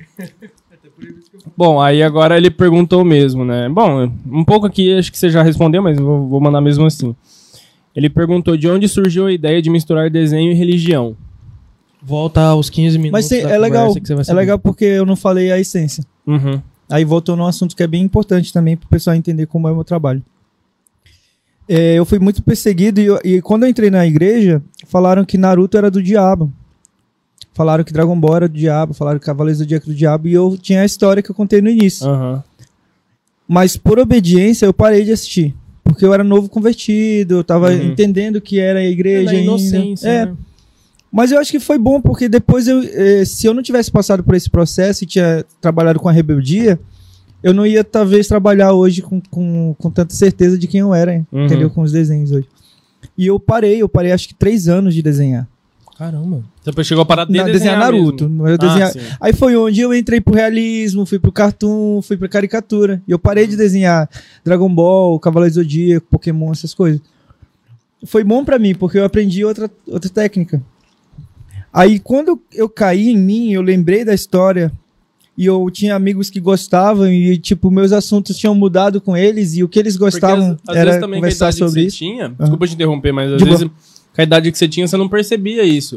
[1.57, 3.67] Bom, aí agora ele perguntou mesmo, né?
[3.67, 7.15] Bom, um pouco aqui acho que você já respondeu, mas vou, vou mandar mesmo assim.
[7.95, 11.17] Ele perguntou de onde surgiu a ideia de misturar desenho e religião.
[12.01, 13.11] Volta aos 15 minutos.
[13.11, 15.51] Mas tem- da é legal, conversa que você vai é legal porque eu não falei
[15.51, 16.03] a essência.
[16.25, 16.61] Uhum.
[16.89, 19.71] Aí voltou num assunto que é bem importante também para o pessoal entender como é
[19.71, 20.23] o meu trabalho.
[21.67, 25.37] É, eu fui muito perseguido e, eu- e quando eu entrei na igreja, falaram que
[25.37, 26.51] Naruto era do diabo.
[27.53, 30.27] Falaram que Dragon Ball era do diabo, falaram que Cavaleiros do Zodíaco era do diabo
[30.27, 32.07] e eu tinha a história que eu contei no início.
[32.07, 32.43] Aham.
[33.47, 35.53] Mas por obediência eu parei de assistir.
[35.83, 37.83] Porque eu era novo convertido, eu tava Uhum.
[37.91, 39.43] entendendo que era a É, igreja na ainda.
[39.43, 40.35] inocência, É, né?
[41.11, 44.23] Mas eu acho que foi bom, porque depois eu, eh, se eu não tivesse passado
[44.23, 46.79] por esse processo e tinha trabalhado com a rebeldia,
[47.41, 51.13] eu não ia talvez trabalhar hoje com, com, com tanta certeza de quem eu era,
[51.15, 51.25] hein?
[51.31, 51.45] Uhum.
[51.45, 51.69] entendeu?
[51.69, 52.47] Com os desenhos hoje.
[53.17, 55.47] E eu parei, eu parei acho que três anos de desenhar.
[55.97, 56.37] Caramba.
[56.61, 58.29] Você depois chegou a parar de Na- desenhar desenhar Naruto.
[58.29, 58.47] mesmo.
[58.47, 59.17] Eu desenhar- Ah.
[59.19, 63.01] Aí foi onde eu entrei pro realismo, fui pro cartoon, fui pra caricatura.
[63.05, 64.09] E eu parei de desenhar
[64.45, 67.01] Dragon Ball, Cavaleiro do Zodíaco, Pokémon, essas coisas.
[68.05, 70.61] Foi bom pra mim, porque eu aprendi outra, outra técnica.
[71.71, 74.71] Aí quando eu caí em mim, eu lembrei da história
[75.37, 79.63] e eu tinha amigos que gostavam e tipo meus assuntos tinham mudado com eles e
[79.63, 81.87] o que eles gostavam Porque às, às era vezes também conversar idade que sobre você
[81.87, 81.97] isso.
[81.97, 83.57] tinha, desculpa te interromper, mas às De boa.
[83.57, 83.71] vezes
[84.15, 85.95] com a idade que você tinha, você não percebia isso.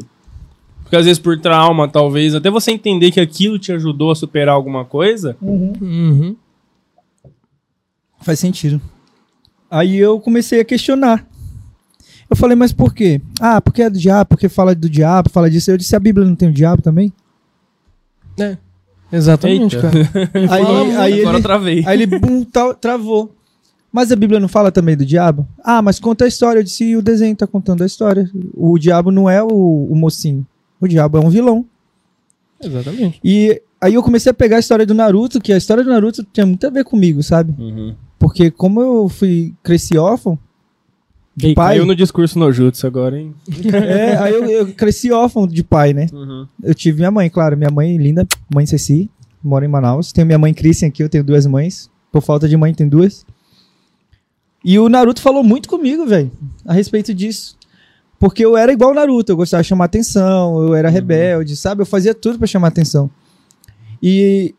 [0.83, 4.55] Porque às vezes por trauma, talvez, até você entender que aquilo te ajudou a superar
[4.55, 6.37] alguma coisa, Uhum.
[8.21, 8.81] Faz sentido.
[9.71, 11.27] Aí eu comecei a questionar.
[12.33, 13.21] Eu falei, mas por quê?
[13.39, 15.71] Ah, porque é do diabo, porque fala do diabo, fala disso.
[15.71, 17.13] Eu disse, a Bíblia não tem o diabo também?
[19.13, 19.91] Exatamente, Eita.
[19.91, 20.31] cara.
[20.51, 21.83] Aí, muito, aí agora ele, travei.
[21.87, 23.35] aí ele bum, tal- travou.
[23.93, 25.47] Mas a Bíblia não fala também do diabo?
[25.63, 26.61] Ah, mas conta a história.
[26.61, 28.31] Eu disse, e o desenho tá contando a história.
[28.55, 29.49] O diabo não é o,
[29.91, 30.47] o mocinho.
[30.81, 31.67] O diabo é um vilão.
[32.65, 33.21] Exatamente.
[33.23, 36.25] E aí eu comecei a pegar a história do Naruto, que a história do Naruto
[36.33, 37.53] tinha muito a ver comigo, sabe?
[37.63, 37.95] Uhum.
[38.19, 40.39] Porque como eu fui, cresci órfão,
[41.35, 41.75] de E pai...
[41.75, 43.35] caiu no discurso no Jutsu agora, hein?
[43.73, 46.07] É, aí eu, eu cresci órfão de pai, né?
[46.13, 46.47] Uhum.
[46.63, 49.11] Eu tive minha mãe, claro, minha mãe linda, mãe Ceci,
[49.43, 50.13] mora em Manaus.
[50.13, 51.91] Tenho minha mãe Christian aqui, eu tenho duas mães.
[52.11, 53.25] Por falta de mãe, tem duas.
[54.65, 56.31] E o Naruto falou muito comigo, velho,
[56.65, 57.57] a respeito disso.
[58.19, 61.83] Porque eu era igual o Naruto, eu gostava de chamar atenção, eu era rebelde, sabe?
[61.83, 63.11] Eu fazia tudo pra chamar atenção.
[64.01, 64.55] E,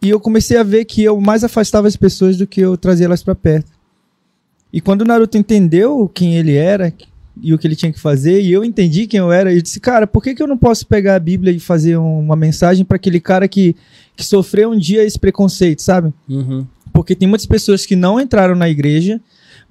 [0.00, 3.06] e eu comecei a ver que eu mais afastava as pessoas do que eu trazia
[3.06, 3.72] elas pra perto.
[4.74, 6.92] E quando o Naruto entendeu quem ele era
[7.40, 9.78] e o que ele tinha que fazer, e eu entendi quem eu era, eu disse,
[9.78, 12.84] cara, por que, que eu não posso pegar a Bíblia e fazer um- uma mensagem
[12.84, 13.76] para aquele cara que,
[14.16, 16.12] que sofreu um dia esse preconceito, sabe?
[16.28, 16.66] Uhum.
[16.92, 19.20] Porque tem muitas pessoas que não entraram na igreja,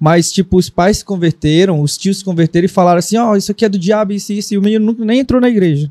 [0.00, 3.52] mas, tipo, os pais se converteram, os tios se converteram e falaram assim: ó, isso
[3.52, 5.90] aqui é do diabo, isso e isso, e o menino nunca nem entrou na igreja.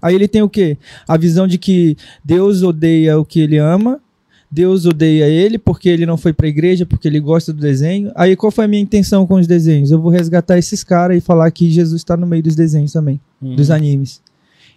[0.00, 0.76] Aí ele tem o quê?
[1.06, 4.00] A visão de que Deus odeia o que ele ama,
[4.54, 8.12] Deus odeia ele porque ele não foi pra igreja, porque ele gosta do desenho.
[8.14, 9.90] Aí qual foi a minha intenção com os desenhos?
[9.90, 13.18] Eu vou resgatar esses caras e falar que Jesus está no meio dos desenhos também
[13.40, 13.56] Uhum.
[13.56, 14.20] dos animes.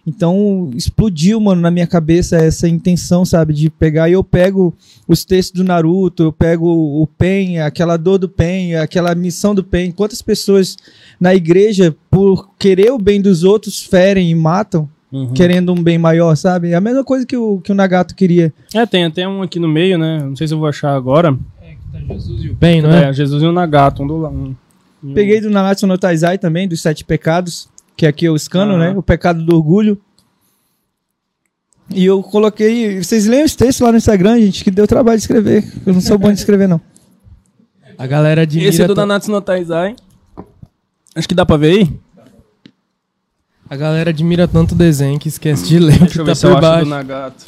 [0.06, 4.72] Então explodiu, mano, na minha cabeça essa intenção, sabe, de pegar e eu pego
[5.06, 9.62] os textos do Naruto, eu pego o Pen, aquela dor do Pen, aquela missão do
[9.64, 9.90] Pen.
[9.90, 10.76] Quantas pessoas
[11.20, 15.32] na igreja, por querer o bem dos outros, ferem e matam, Uhum.
[15.34, 16.70] querendo um bem maior, sabe?
[16.72, 18.52] É a mesma coisa que o, que o Nagato queria.
[18.74, 20.18] É, tem até um aqui no meio, né?
[20.22, 21.36] Não sei se eu vou achar agora.
[22.08, 23.04] Jesus e o bem, não é?
[23.08, 24.34] É, Jesus e o Nagato, um do lado.
[24.34, 24.54] Um,
[25.02, 28.78] um- Peguei do Nanatsu no Taizai também, dos sete pecados, que aqui eu escano, Aham.
[28.92, 28.98] né?
[28.98, 29.98] O pecado do orgulho.
[31.88, 33.02] E eu coloquei.
[33.02, 35.64] Vocês leem os textos lá no Instagram, gente, que deu trabalho de escrever.
[35.86, 36.80] Eu não sou bom de escrever, não.
[37.96, 38.68] A galera admira.
[38.68, 39.94] Esse é do Nanatsu no Taizai.
[41.14, 41.92] Acho que dá pra ver aí.
[43.68, 46.60] A galera admira tanto o desenho que esquece de ler o que tá por do
[46.60, 46.88] baixo.
[46.88, 47.46] Nagato.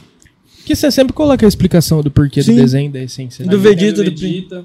[0.64, 2.54] Que você sempre coloca a explicação do porquê Sim.
[2.54, 3.44] do desenho, da essência.
[3.44, 3.62] Do né?
[3.62, 4.64] Vegeta, do Vegeta.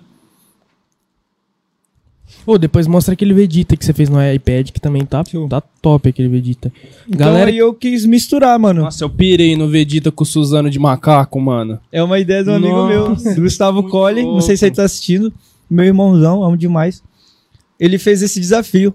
[2.46, 6.10] Ô, depois mostra aquele Vegeta que você fez no iPad, que também tá, tá top
[6.10, 6.74] aquele Vegeta.
[7.08, 8.82] Então Galera, aí eu quis misturar, mano.
[8.82, 11.80] Nossa, eu pirei no Vegeta com o Suzano de macaco, mano.
[11.92, 14.24] É uma ideia de um amigo Nossa, meu, Gustavo Colli.
[14.24, 15.32] Não sei se ele tá assistindo.
[15.70, 17.02] Meu irmãozão, amo demais.
[17.80, 18.94] Ele fez esse desafio.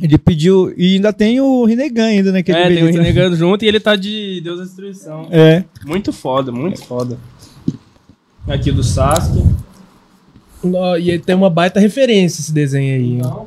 [0.00, 0.72] Ele pediu.
[0.76, 2.38] E ainda tem o Rinnegan ainda, né?
[2.38, 2.86] aquele é, tem o.
[2.86, 5.28] Renegando junto e ele tá de Deus da Destruição.
[5.30, 5.64] É.
[5.84, 7.18] Muito foda, muito foda.
[8.46, 9.44] Aqui do Sasuke.
[10.64, 13.20] Ó, e ele tem uma baita referência esse desenho aí.
[13.22, 13.46] ó.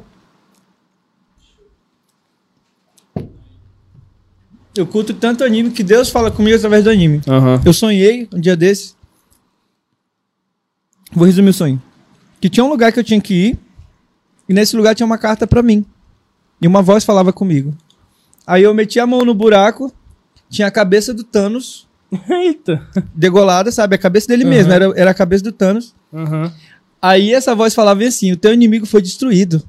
[4.75, 7.21] Eu curto tanto anime que Deus fala comigo através do anime.
[7.27, 7.61] Aham.
[7.65, 8.93] Eu sonhei um dia desse.
[11.11, 11.81] Vou resumir o sonho.
[12.39, 13.59] Que tinha um lugar que eu tinha que ir.
[14.47, 15.85] E nesse lugar tinha uma carta pra mim.
[16.61, 17.73] E uma voz falava comigo.
[18.45, 19.91] Aí eu meti a mão no buraco.
[20.49, 21.87] Tinha a cabeça do Thanos
[22.29, 22.85] Eita.
[23.15, 23.95] degolada, sabe?
[23.95, 24.49] A cabeça dele Uhum.
[24.49, 24.71] mesmo.
[24.71, 25.95] Era, era a cabeça do Thanos.
[26.13, 26.51] Aham.
[27.01, 29.63] Aí essa voz falava assim: o teu inimigo foi destruído.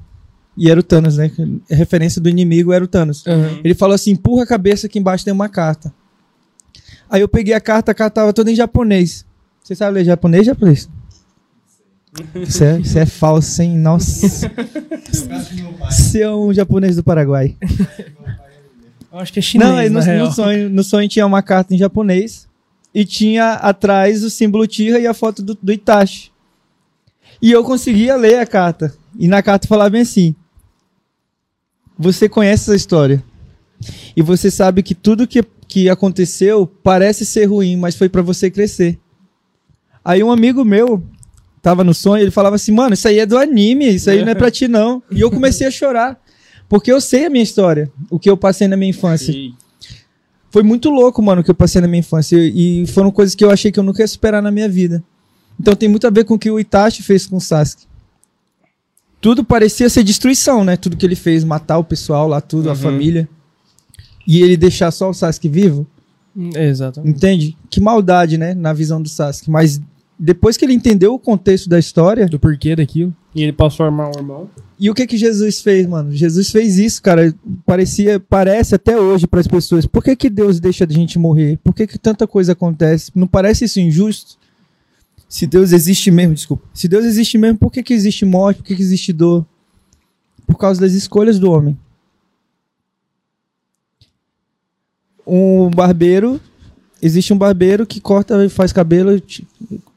[0.55, 1.31] E era o Thanos, né?
[1.71, 3.25] A referência do inimigo era o Thanos.
[3.25, 3.59] Aham.
[3.63, 5.91] Ele falou assim: empurra a cabeça aqui embaixo tem uma carta.
[7.09, 9.25] Aí eu peguei a carta, a carta tava toda em japonês.
[9.63, 10.89] Você sabe ler japonês, japonês?
[12.35, 13.77] Isso é, isso é falso, hein?
[13.77, 14.51] Nossa.
[15.89, 17.55] Você é um japonês do Paraguai.
[19.11, 21.73] Eu acho que é chinês, Não, aí no, no sonho, no sonho tinha uma carta
[21.73, 22.47] em japonês
[22.93, 26.31] e tinha atrás o símbolo Tira e a foto do, do Itachi.
[27.41, 28.95] E eu conseguia ler a carta.
[29.17, 30.35] E na carta falava bem assim:
[31.97, 33.23] Você conhece essa história.
[34.15, 38.49] E você sabe que tudo que, que aconteceu parece ser ruim, mas foi pra você
[38.49, 38.99] crescer.
[40.05, 41.03] Aí um amigo meu
[41.63, 44.29] tava no sonho, ele falava assim: Mano, isso aí é do anime, isso aí não
[44.31, 45.01] é pra ti não.
[45.09, 46.21] E eu comecei a chorar.
[46.69, 49.31] Porque eu sei a minha história, o que eu passei na minha infância.
[49.31, 49.53] E-
[50.51, 52.37] Foi muito louco, mano, o que eu passei na minha infância.
[52.37, 55.03] E foram coisas que eu achei que eu nunca ia superar na minha vida.
[55.59, 57.85] Então tem muito a ver com o que o Itachi fez com o Sasuke.
[59.21, 60.75] Tudo parecia ser destruição, né?
[60.75, 62.77] Tudo que ele fez, matar o pessoal lá, tudo, a Uhum.
[62.77, 63.29] família.
[64.27, 65.87] E ele deixar só o Sasuke vivo.
[66.35, 67.15] Hum, Exatamente.
[67.15, 67.57] Entende?
[67.69, 68.53] Que maldade, né?
[68.53, 69.49] Na visão do Sasuke.
[69.49, 69.79] Mas
[70.25, 73.13] depois que ele entendeu o contexto da história, Do porquê daquilo.
[73.35, 74.49] E ele passou a armar um irmão.
[74.79, 76.13] E o que que Jesus fez, mano?
[76.13, 77.35] Jesus fez isso, cara.
[77.65, 79.85] Parecia, parece até hoje para as pessoas.
[79.85, 81.59] Por que que Deus deixa a gente morrer?
[81.61, 83.11] Por que que tanta coisa acontece?
[83.13, 84.37] Não parece isso injusto?
[85.27, 86.63] Se Deus existe mesmo, desculpa.
[86.73, 88.59] Se Deus existe mesmo, por que que existe morte?
[88.59, 89.45] Por que que existe dor?
[90.47, 91.77] Por causa das escolhas do homem.
[95.27, 96.39] Um barbeiro,
[97.01, 99.21] existe um barbeiro que corta e faz cabelo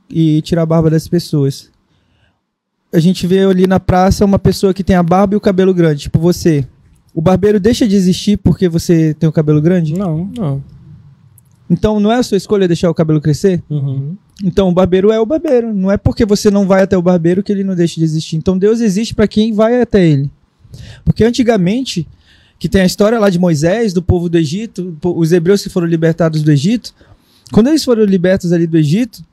[0.08, 1.70] e tira a barba das pessoas
[2.92, 5.74] a gente vê ali na praça uma pessoa que tem a barba e o cabelo
[5.74, 6.66] grande, tipo você.
[7.14, 9.94] O barbeiro deixa de existir porque você tem o cabelo grande?
[9.94, 10.30] Não.
[10.36, 10.64] Não.
[11.68, 13.62] Então não é a sua escolha deixar o cabelo crescer?
[13.68, 14.16] Uhum.
[14.42, 15.74] Então o barbeiro é o barbeiro.
[15.74, 18.36] Não é porque você não vai até o barbeiro que ele não deixa de existir.
[18.36, 20.30] Então Deus existe para quem vai até ele.
[21.04, 22.06] Porque antigamente,
[22.58, 25.86] que tem a história lá de Moisés, do povo do Egito, os hebreus que foram
[25.86, 26.94] libertados do Egito,
[27.50, 29.24] quando eles foram libertos ali do Egito,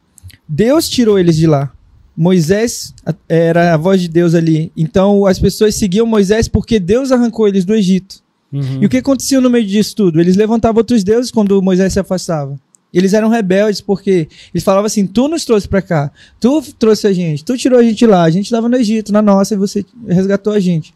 [0.47, 1.71] Deus tirou eles de lá.
[2.15, 2.93] Moisés
[3.27, 4.71] era a voz de Deus ali.
[4.77, 8.21] Então as pessoas seguiam Moisés porque Deus arrancou eles do Egito.
[8.51, 8.83] Uhum.
[8.83, 10.21] E o que acontecia no meio disso tudo?
[10.21, 12.59] Eles levantavam outros deuses quando Moisés se afastava.
[12.93, 17.13] Eles eram rebeldes porque eles falavam assim: Tu nos trouxe pra cá, tu trouxe a
[17.13, 19.83] gente, tu tirou a gente lá, a gente estava no Egito, na nossa, e você
[20.07, 20.93] resgatou a gente.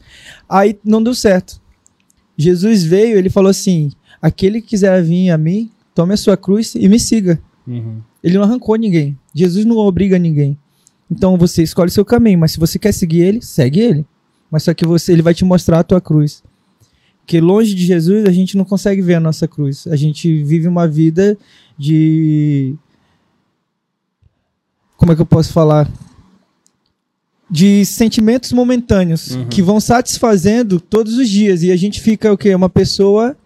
[0.47, 1.59] Aí não deu certo.
[2.37, 3.91] Jesus veio, ele falou assim:
[4.21, 7.41] Aquele que quiser vir a mim, tome a sua cruz e me siga.
[7.65, 7.99] Uhum.
[8.23, 9.17] Ele não arrancou ninguém.
[9.37, 10.57] Jesus não obriga ninguém.
[11.09, 14.05] Então você escolhe seu caminho, mas se você quer seguir ele, segue ele.
[14.51, 16.43] Mas só que você, ele vai te mostrar a tua cruz.
[17.21, 19.85] Porque longe de Jesus a gente não consegue ver a nossa cruz.
[19.87, 21.37] A gente vive uma vida
[21.77, 22.75] de
[24.95, 25.89] como é que eu posso falar?
[27.49, 29.47] De sentimentos momentâneos Uhum.
[29.47, 32.53] que vão satisfazendo todos os dias e a gente fica o quê?
[32.53, 33.37] Uma pessoa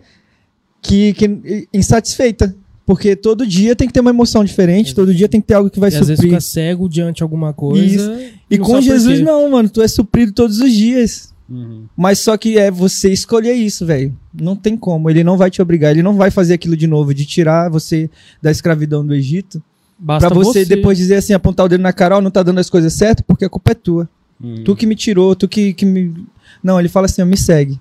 [0.82, 2.56] que, que insatisfeita.
[2.86, 5.70] Porque todo dia tem que ter uma emoção diferente, todo dia tem que ter algo
[5.70, 6.32] que vai e às vezes suprir.
[6.32, 7.86] fica cego diante de alguma coisa.
[7.86, 8.34] Isso.
[8.49, 11.32] E com Jesus não, mano, tu é suprido todos os dias.
[11.49, 11.84] Uhum.
[11.95, 14.18] Mas só que é você escolher isso, velho.
[14.34, 17.14] Não tem como, ele não vai te obrigar, ele não vai fazer aquilo de novo,
[17.14, 18.10] de tirar você
[18.41, 19.62] da escravidão do Egito,
[20.03, 22.58] Basta Pra você, depois dizer assim, apontar o dedo na cara, ó, não tá dando
[22.58, 24.10] as coisas certas, porque a culpa é tua.
[24.44, 24.64] Uhum.
[24.64, 26.26] Tu que me tirou, tu que, que me.
[26.64, 27.80] Não, ele fala assim, ó, me segue.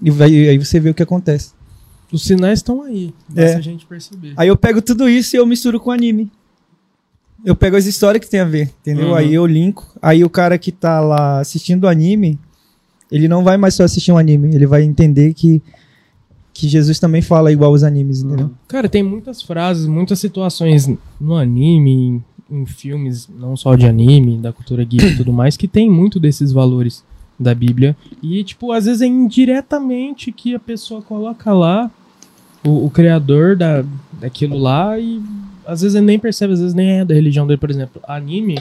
[0.00, 1.52] E vai, aí você vê o que acontece.
[2.12, 3.12] Os sinais estão aí.
[3.28, 3.56] Basta É.
[3.56, 4.32] a gente perceber.
[4.36, 6.30] Aí eu pego tudo isso e eu misturo com anime.
[7.44, 9.08] Eu pego as histórias que tem a ver, entendeu?
[9.08, 9.14] Uhum.
[9.14, 9.86] Aí eu linko.
[10.02, 12.38] Aí o cara que tá lá assistindo o anime,
[13.10, 15.62] ele não vai mais só assistir um anime, ele vai entender que,
[16.52, 18.50] que Jesus também fala igual os animes, entendeu?
[18.68, 20.88] Cara, tem muitas frases, muitas situações
[21.18, 25.66] no anime, em filmes, não só de anime, da cultura geek e tudo mais, que
[25.68, 27.02] tem muito desses valores
[27.38, 27.96] da Bíblia.
[28.22, 31.90] E, tipo, às vezes é indiretamente que a pessoa coloca lá
[32.64, 33.84] o, o criador da,
[34.20, 35.20] daquilo lá e
[35.66, 38.02] às vezes ele nem percebe, às vezes nem é da religião dele, por exemplo.
[38.06, 38.58] Anime,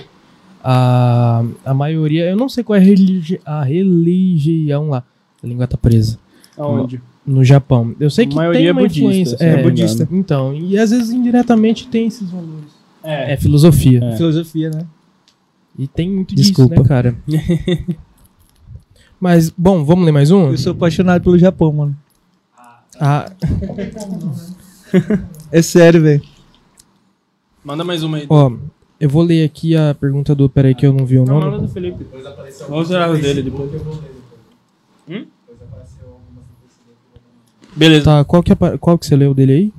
[0.63, 5.03] a, a maioria, eu não sei qual é a, religi a religião lá.
[5.43, 6.19] A língua tá presa.
[6.57, 7.01] Aonde?
[7.26, 7.95] No Japão.
[7.99, 9.38] Eu sei que A maioria tem é uma budista, influência.
[9.38, 10.07] se não É, me budista.
[10.11, 12.71] Então, e às vezes indiretamente tem esses valores.
[13.03, 13.34] É.
[13.34, 14.03] É filosofia.
[14.03, 14.17] É.
[14.17, 14.81] Filosofia, né?
[15.77, 16.76] E tem muito Desculpa.
[16.76, 17.15] disso, né, cara?
[19.19, 20.49] Mas, bom, vamos ler mais um?
[20.51, 21.97] Eu sou apaixonado pelo Japão, mano.
[22.99, 23.31] Ah,
[25.51, 26.21] É sério, velho.
[27.63, 28.26] Manda mais uma aí.
[28.30, 28.51] ó,
[28.99, 30.49] eu vou ler aqui a pergunta do.
[30.49, 31.67] Peraí, que eu não vi o Não, manda nome.
[31.67, 32.05] do Felipe.
[32.67, 33.71] Vamos tirar os dele depois.
[35.09, 35.26] Hum?
[37.76, 38.05] Beleza.
[38.05, 39.73] Tá, qual que, é, qual que você leu dele aí?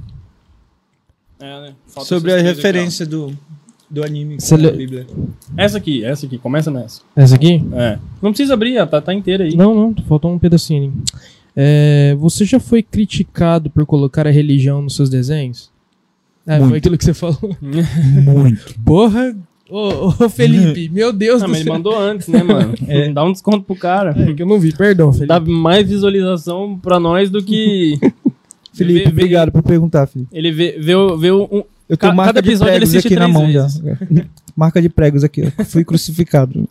[1.41, 1.75] É, né?
[1.89, 3.33] Falta Sobre a referência do,
[3.89, 5.07] do anime Você com a lê- Bíblia.
[5.57, 6.39] Essa aqui, essa aqui.
[6.39, 7.01] Começa nessa.
[7.17, 7.63] Essa aqui?
[7.75, 7.99] É.
[8.23, 9.57] Não precisa abrir, tá, tá inteira aí.
[9.57, 10.93] Não, não, faltou um pedacinho.
[10.93, 11.03] ali.
[11.57, 15.71] É, você já foi criticado por colocar a religião nos seus desenhos?
[16.47, 16.77] É, foi Muito.
[16.79, 17.57] aquilo que você falou.
[18.25, 18.75] Muito.
[18.85, 19.37] Porra!
[19.69, 21.75] Ô, ô, Felipe, meu Deus Ah, do mas ele céu.
[21.75, 22.75] mandou antes, né, mano?
[22.89, 23.13] É.
[23.13, 24.15] Dá um desconto pro cara.
[24.21, 25.29] É que eu não vi, perdão, Felipe.
[25.29, 27.99] Dá mais visualização pra nós do que.
[28.73, 30.29] Felipe, Vê- vê- obrigado por perguntar, Felipe.
[30.33, 31.63] Ele vê, vê, vê um.
[31.89, 33.75] Eu tenho marca cada de episódio ele pregos assiste aqui na três mão vezes.
[33.83, 34.25] já.
[34.57, 35.65] Marca de pregos aqui, ó.
[35.65, 36.69] Fui crucificado.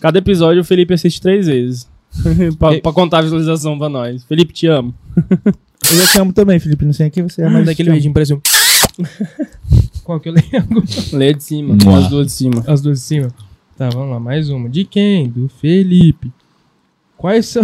[0.00, 1.88] Cada episódio o Felipe assiste três vezes.
[2.58, 4.24] pra, pra contar a visualização pra nós.
[4.24, 4.94] Felipe, te amo.
[5.90, 6.84] Eu já te amo também, Felipe.
[6.84, 7.66] Não sei aqui você é mais.
[7.66, 8.40] daquele vídeo impressão.
[10.02, 10.46] Qual que eu leio?
[11.12, 11.76] Lê de cima.
[11.82, 11.98] Mua.
[11.98, 12.64] As duas de cima.
[12.66, 13.28] As duas de cima.
[13.76, 14.68] Tá, vamos lá, mais uma.
[14.68, 15.28] De quem?
[15.28, 16.32] Do Felipe.
[17.16, 17.62] Quais são,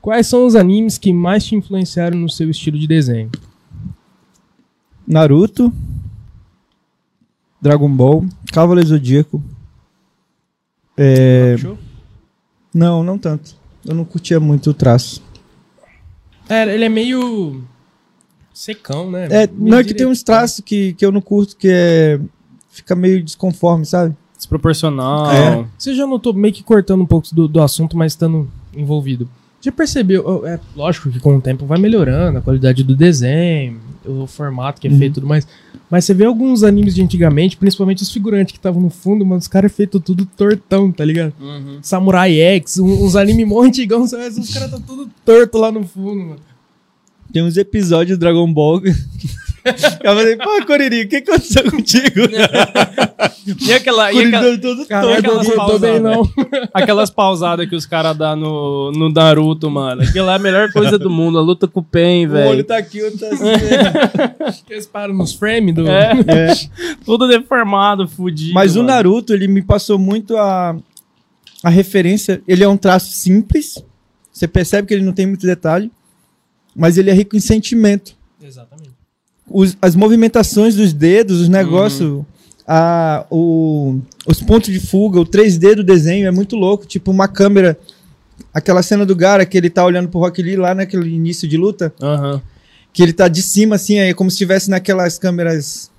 [0.00, 3.30] quais são os animes que mais te influenciaram no seu estilo de desenho?
[5.06, 5.72] Naruto.
[7.60, 8.26] Dragon Ball.
[8.52, 9.42] Cavaleiro Zodíaco.
[10.96, 11.56] É...
[11.58, 11.78] Show?
[12.76, 13.56] Não, não tanto.
[13.86, 15.22] Eu não curtia muito o traço.
[16.46, 17.64] É, ele é meio
[18.52, 19.28] secão, né?
[19.30, 22.20] É, Meio não é que tem uns traços que, que eu não curto, que é.
[22.70, 24.14] Fica meio desconforme, sabe?
[24.36, 25.30] Desproporcional.
[25.30, 25.66] É.
[25.78, 28.46] Você já notou meio que cortando um pouco do, do assunto, mas estando
[28.76, 29.26] envolvido.
[29.62, 30.46] Já percebeu?
[30.46, 34.88] É lógico que com o tempo vai melhorando a qualidade do desenho, o formato que
[34.88, 34.98] é Uhum.
[34.98, 35.46] feito e tudo mais.
[35.90, 39.38] Mas você vê alguns animes de antigamente, principalmente os figurantes que estavam no fundo, mano,
[39.38, 41.32] os caras feitos tudo tortão, tá ligado?
[41.40, 41.78] Uhum.
[41.82, 46.20] Samurai X, um- uns animes mó antigão, os caras tá tudo torto lá no fundo,
[46.20, 46.40] mano.
[47.32, 48.80] Tem uns episódios do Dragon Ball.
[50.02, 52.20] Eu falei, pô, Coriri, o que aconteceu contigo?
[53.66, 54.12] E aquela.
[54.12, 56.28] E todo aquelas pausadas, não.
[56.72, 60.02] aquelas pausadas que os caras dão no, no Naruto, mano.
[60.02, 61.38] Aquilo é a melhor coisa do mundo.
[61.38, 62.64] A luta com o Pen, O olho velho.
[62.64, 64.64] tá aqui, o outro tá assim.
[64.70, 65.86] Eles param nos frames do...
[65.88, 66.54] É, É.
[67.04, 68.54] tudo deformado, fudido.
[68.54, 68.88] Mas o mano.
[68.88, 70.76] Naruto, ele me passou muito a,
[71.62, 72.42] a referência.
[72.46, 73.82] Ele é um traço simples.
[74.32, 75.90] Você percebe que ele não tem muito detalhe.
[76.74, 78.14] Mas ele é rico em sentimento.
[78.42, 78.75] Exatamente.
[79.48, 82.24] Os- as movimentações dos dedos, os negócios,
[82.66, 86.86] a, o, os pontos de fuga, o 3D do desenho é muito louco.
[86.86, 87.78] Tipo, uma câmera.
[88.52, 91.56] Aquela cena do Gara que ele tá olhando pro Rock Lee lá naquele início de
[91.56, 91.92] luta.
[92.02, 92.42] Aham.
[92.92, 95.90] Que ele tá de cima, assim, é como se estivesse naquelas câmeras.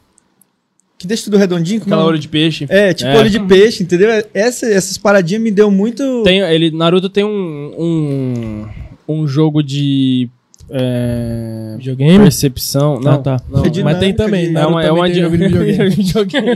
[0.98, 1.80] Que deixa tudo redondinho.
[1.80, 2.12] como Aquela é?
[2.12, 2.66] olho de peixe.
[2.70, 3.18] É, tipo É.
[3.20, 4.10] olho de peixe, entendeu?
[4.34, 6.24] Essa, essas paradinhas me deu muito.
[6.24, 8.68] Tem, ele, Naruto tem um, um,
[9.08, 10.28] um jogo de
[10.70, 12.20] é, Videogame?
[12.20, 13.00] percepção.
[13.00, 13.42] Não, Ah, tá.
[13.50, 13.64] não.
[13.66, 14.62] É Mas tem também, né?
[14.62, 15.90] É uma, é uma de jogo de videogame.
[15.96, 16.48] videogame.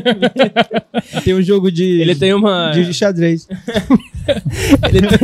[1.24, 2.02] Tem um jogo de.
[2.02, 2.72] Ele tem uma.
[2.72, 3.48] de xadrez.
[4.90, 5.20] Ele tem,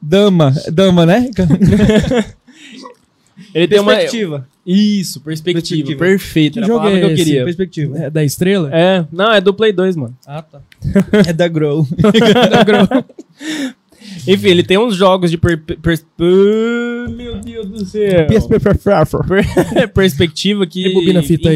[0.00, 0.52] Dama.
[0.72, 1.30] Dama, né?
[3.54, 3.92] ele tem uma.
[3.94, 4.46] Perspectiva.
[4.66, 5.60] Isso, perspectiva.
[5.60, 5.98] Perspectiva.
[5.98, 6.52] Perfeito.
[6.54, 7.24] Que Era a jogo palavra é que eu esse?
[7.24, 7.44] queria.
[7.44, 7.98] Perspectiva.
[7.98, 8.70] É da estrela?
[8.72, 10.16] É, não, é do Play 2, mano.
[10.26, 10.60] Ah, tá.
[11.26, 11.86] É da Grow.
[14.26, 16.04] Enfim, ele tem uns jogos de per, per, per-
[17.10, 18.26] meu Deus do céu.
[19.26, 20.84] Per- perspectiva que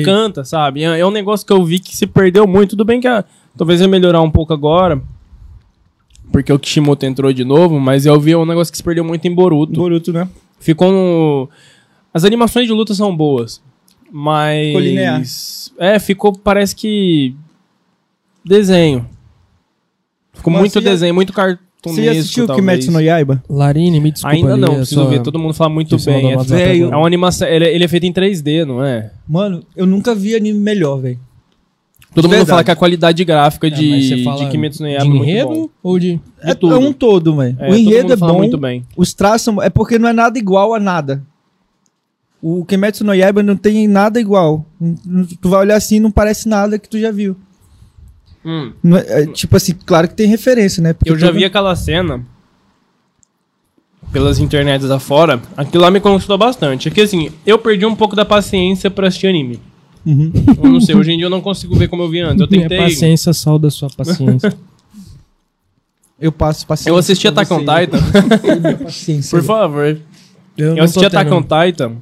[0.00, 0.82] encanta, sabe?
[0.82, 2.70] É, é um negócio que eu vi que se perdeu muito.
[2.70, 3.24] Tudo bem que a-
[3.56, 5.00] talvez vai melhorar um pouco agora,
[6.32, 9.26] porque o Kishimoto entrou de novo, mas eu vi um negócio que se perdeu muito
[9.26, 9.72] em Boruto.
[9.72, 10.28] Boruto, né?
[10.60, 11.48] Ficou no...
[12.12, 13.62] As animações de luta são boas,
[14.10, 14.66] mas...
[14.66, 15.22] Ficou linear.
[15.78, 17.34] É, ficou, parece que...
[18.44, 19.06] Desenho.
[20.32, 21.32] Ficou Mas muito já- desenho, muito
[21.89, 22.66] cartunesco, Você já assistiu talvez.
[22.66, 23.43] Kimetsu no Yaiba?
[23.48, 24.36] Larine, me desculpa.
[24.36, 25.23] Ainda ali, não, é preciso só- ver.
[25.23, 26.32] Todo mundo fala muito Preciso bem.
[26.32, 26.85] É, um velho.
[26.93, 27.47] é uma animação.
[27.48, 29.10] Ele, ele é feito em 3D, não é?
[29.28, 31.19] Mano, eu nunca vi anime melhor, velho.
[32.15, 32.51] Todo mundo Verdade.
[32.51, 35.09] fala que a qualidade gráfica É, você de, fala de Kimetsu no de Yaiba é
[35.10, 35.69] muito enredo bom.
[35.82, 36.15] ou de...
[36.15, 36.74] De É, tudo.
[36.74, 37.56] é um todo, velho.
[37.60, 38.35] É, o enredo é bom.
[38.39, 38.82] muito bem.
[38.97, 39.62] Os traços são.
[39.62, 41.23] É porque não é nada igual a nada.
[42.40, 44.65] O Kimetsu no Yaiba não tem nada igual.
[45.40, 47.36] Tu vai olhar assim e não parece nada que tu já viu.
[48.44, 50.93] Hum, Não é- é, tipo assim, claro que tem referência, né?
[50.93, 52.24] Porque eu já vi aquela cena
[54.12, 55.40] pelas internets afora.
[55.56, 56.89] Aquilo lá me conquistou bastante.
[56.89, 59.60] É que assim, eu perdi um pouco da paciência pra assistir anime.
[60.06, 60.32] Uhum.
[60.62, 62.40] Eu não sei, hoje em dia eu não consigo ver como eu vi antes.
[62.40, 62.78] Eu Minha tentei.
[62.86, 64.56] paciência salda sua paciência.
[66.20, 66.90] Eu passo paciência.
[66.90, 67.59] Eu assisti Attack on.
[67.60, 67.98] Titan.
[68.43, 69.23] Minha.
[69.31, 69.97] Por favor.
[70.56, 71.93] Eu, Eu assisti Attack on Titan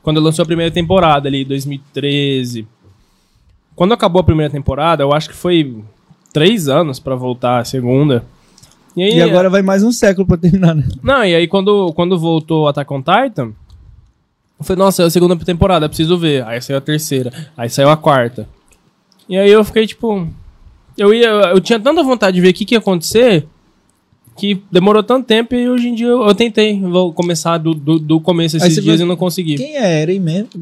[0.00, 2.64] quando lançou a primeira temporada ali, 2013.
[3.78, 5.84] Quando acabou a primeira temporada, eu acho que foi
[6.32, 8.24] três anos pra voltar a segunda.
[8.96, 10.82] E aí, E agora vai mais um século pra terminar, né?
[11.00, 13.52] Não, e aí quando, quando voltou Attack on Titan,
[14.58, 16.44] eu falei, nossa, é a segunda temporada, preciso ver.
[16.44, 18.48] Aí saiu a terceira, aí saiu a quarta.
[19.28, 20.26] E aí eu fiquei tipo.
[20.96, 23.46] Eu, ia, eu tinha tanta vontade de ver o que, que ia acontecer
[24.38, 26.78] que demorou tanto tempo e hoje em dia eu, eu tentei.
[26.80, 29.56] Vou começar do, do, do começo esses dias e não consegui.
[29.56, 30.48] Quem é Eren mesmo?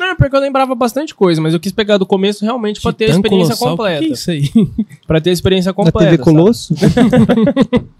[0.00, 3.06] É, porque eu lembrava bastante coisa, mas eu quis pegar do começo realmente pra ter
[3.06, 4.04] a experiência Colossal, completa.
[4.04, 4.50] Que é isso aí?
[5.06, 6.10] Pra ter a experiência completa.
[6.10, 6.74] TV Colosso?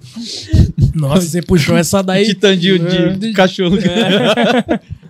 [0.94, 2.26] Nossa, você puxou essa daí.
[2.26, 3.08] Titã de, É.
[3.10, 3.76] de cachorro.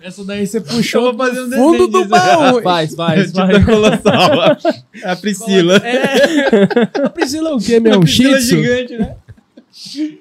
[0.01, 2.61] Essa daí você puxou Eu vou fazer um do fundo do baú.
[2.61, 3.65] Faz, faz, faz.
[3.65, 4.57] Colossal.
[5.03, 5.77] É a Priscila.
[5.77, 7.05] É.
[7.05, 7.99] A Priscila é o quê, meu?
[7.99, 8.57] Um shih tzu?
[8.57, 9.15] gigante, né?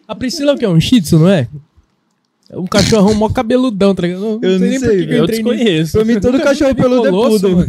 [0.07, 0.67] A Priscila é o quê?
[0.67, 1.49] Um shih tzu, não é?
[2.51, 4.39] É um cachorrão mó cabeludão, tá ligado?
[4.41, 5.27] Eu não nem sei, por que que Eu nisso.
[5.27, 5.93] desconheço.
[5.93, 7.67] Pra mim, todo cachorro peludo é poodle.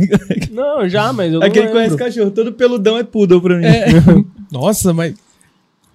[0.52, 3.66] Não, já, mas eu não É que conhece cachorro, todo peludão é poodle pra mim.
[3.66, 3.88] É.
[4.50, 5.14] Nossa, mas.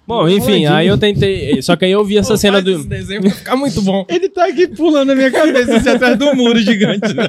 [0.07, 1.59] Bom, enfim, aí eu tentei.
[1.63, 2.71] Só que aí eu vi essa cena do.
[2.71, 4.05] Esse desenho vai ficar muito bom.
[4.09, 7.11] Ele tá aqui pulando na minha cabeça, assim, atrás do muro gigante.
[7.13, 7.27] né?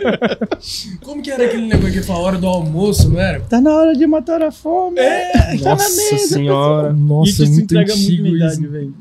[1.03, 3.41] Como que era aquele negócio que foi a hora do almoço, não era?
[3.41, 4.99] Tá na hora de matar a fome.
[4.99, 6.35] É, tá na Nossa mesa.
[6.35, 6.93] senhora.
[6.93, 8.95] Nossa, é muito entrega muito antigo idade, velho.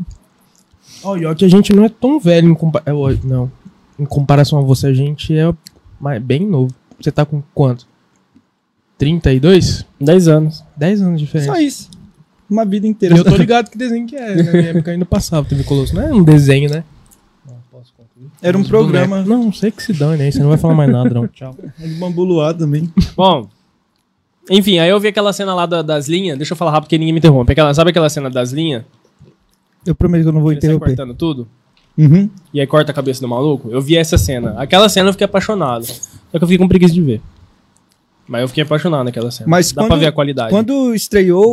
[1.04, 3.20] Ó, ó, que a gente não é tão velho em comparação.
[3.26, 3.52] Não.
[4.00, 5.54] Em comparação a você, a gente é
[6.22, 6.74] bem novo.
[7.00, 7.86] Você tá com quanto?
[8.98, 9.86] 32?
[10.00, 10.64] 10 anos.
[10.78, 11.52] 10 anos de diferença.
[11.52, 11.90] Só isso.
[12.50, 13.18] Uma vida E inteira.
[13.18, 14.36] eu tô ligado que desenho que é.
[14.44, 15.96] Na minha época ainda passava TV Colosso.
[15.96, 16.84] Não é um desenho, né?
[17.48, 18.30] Não, posso concluir.
[18.42, 19.24] Era um Os programa.
[19.24, 19.30] bonecos.
[19.46, 20.32] Não, sei que se dane aí.
[20.32, 21.28] Você não vai falar mais nada, não.
[21.34, 21.56] Tchau.
[21.82, 22.92] É de bambu luar também.
[23.18, 23.50] Bom.
[24.50, 26.38] Enfim, aí eu vi aquela cena lá da- das linhas.
[26.38, 27.52] Deixa eu falar rápido porque ninguém me interrompe.
[27.52, 28.84] Aquela, sabe aquela cena das linhas?
[29.86, 30.86] Eu prometo que eu não vou Ele interromper.
[30.88, 31.48] cortando tudo?
[31.98, 32.30] Uhum.
[32.54, 33.70] E aí corta a cabeça do maluco?
[33.72, 34.54] Eu vi essa cena.
[34.58, 35.86] Aquela cena eu fiquei apaixonado.
[35.86, 35.98] Só
[36.32, 37.22] que eu fiquei com preguiça de ver.
[38.28, 39.50] Mas eu fiquei apaixonado naquela cena.
[39.50, 40.50] Mas Dá quando- pra ver a qualidade.
[40.50, 41.44] Quando estreou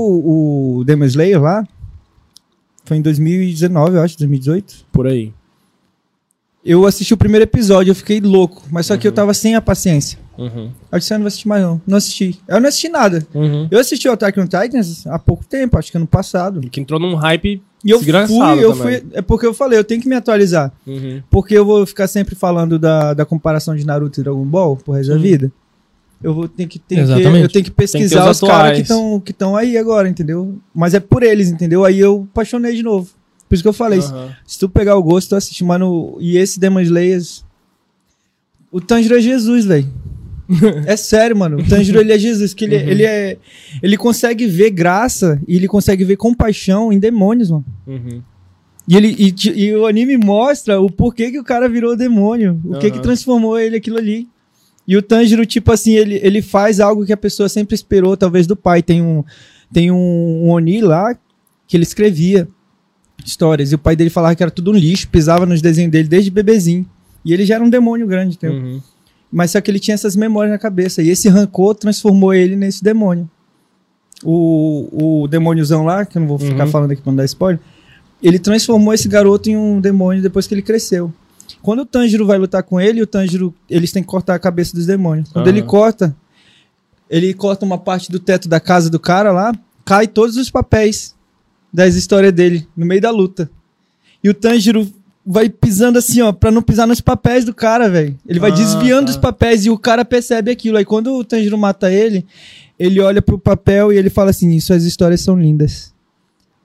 [0.78, 1.66] o Demon Slayer lá,
[2.84, 4.86] foi em 2019, eu acho, 2018.
[4.92, 5.32] Por aí.
[6.64, 8.62] Eu assisti o primeiro episódio, eu fiquei louco.
[8.70, 10.16] Mas só que eu tava sem a paciência.
[10.38, 10.70] Uhum.
[10.92, 11.80] Eu disse, "Ah, não vou assistir mais não.
[11.86, 12.40] Não assisti.
[12.48, 13.26] Eu não assisti nada.
[13.34, 13.66] Uhum.
[13.70, 16.60] Eu assisti o Attack on Titans há pouco tempo, acho que ano passado.
[16.70, 18.10] Que entrou num hype E eu fui,
[18.62, 19.00] eu também.
[19.00, 19.02] fui.
[19.12, 20.72] É porque eu falei, eu tenho que me atualizar.
[20.86, 21.20] Uhum.
[21.28, 24.94] Porque eu vou ficar sempre falando da, da comparação de Naruto e Dragon Ball pro
[24.94, 25.50] resto da vida.
[26.22, 29.20] Eu vou ter que, ter que eu tenho que pesquisar os os caras que estão
[29.20, 30.58] que estão aí agora, entendeu?
[30.74, 31.84] Mas é por eles, entendeu?
[31.84, 33.10] Aí eu apaixonei de novo.
[33.48, 34.30] Por isso que eu falei, Aham.
[34.46, 37.44] se tu pegar o gosto, tu assiste, mano, e esse Demon Slayers
[38.70, 39.86] o Tanjiro é Jesus, velho.
[40.86, 41.58] É sério, mano.
[41.58, 42.82] O Tanjiro ele é Jesus, que ele, Uhum.
[42.88, 43.36] ele é
[43.82, 47.64] ele consegue ver graça e ele consegue ver compaixão em demônios, mano.
[47.86, 48.22] Uhum.
[48.88, 52.60] E, ele, e, e o anime mostra o porquê que o cara virou demônio.
[52.64, 54.28] O que que transformou ele aquilo ali.
[54.92, 58.46] E o Tanjiro, tipo assim, ele, ele faz algo que a pessoa sempre esperou, talvez
[58.46, 58.82] do pai.
[58.82, 59.24] Tem um,
[59.72, 61.16] tem um, um Oni lá
[61.66, 62.46] que ele escrevia
[63.24, 63.72] histórias.
[63.72, 66.30] E o pai dele falava que era tudo um lixo, pisava nos desenhos dele desde
[66.30, 66.84] bebezinho.
[67.24, 68.58] E ele já era um demônio grande, entendeu?
[68.58, 68.82] Uhum.
[69.32, 71.00] Mas só que ele tinha essas memórias na cabeça.
[71.00, 73.30] E esse rancor transformou ele nesse demônio.
[74.22, 76.70] O, o demôniozão lá, que eu não vou ficar Uhum.
[76.70, 77.58] falando aqui pra não dar spoiler,
[78.22, 81.10] ele transformou esse garoto em um demônio depois que ele cresceu.
[81.60, 84.74] Quando o Tanjiro vai lutar com ele, o Tanjiro, eles têm que cortar a cabeça
[84.74, 85.28] dos demônios.
[85.30, 85.56] Quando Aham.
[85.56, 86.16] ele corta,
[87.10, 89.52] ele corta uma parte do teto da casa do cara lá,
[89.84, 91.14] cai todos os papéis
[91.72, 93.50] das histórias dele no meio da luta.
[94.22, 94.90] E o Tanjiro
[95.24, 98.18] vai pisando assim, ó, pra não pisar nos papéis do cara, velho.
[98.26, 99.12] Ele vai Ah, desviando tá.
[99.12, 100.76] dos papéis e o cara percebe aquilo.
[100.78, 102.26] Aí quando o Tanjiro mata ele,
[102.78, 105.92] ele olha pro papel e ele fala assim: Suas histórias são lindas.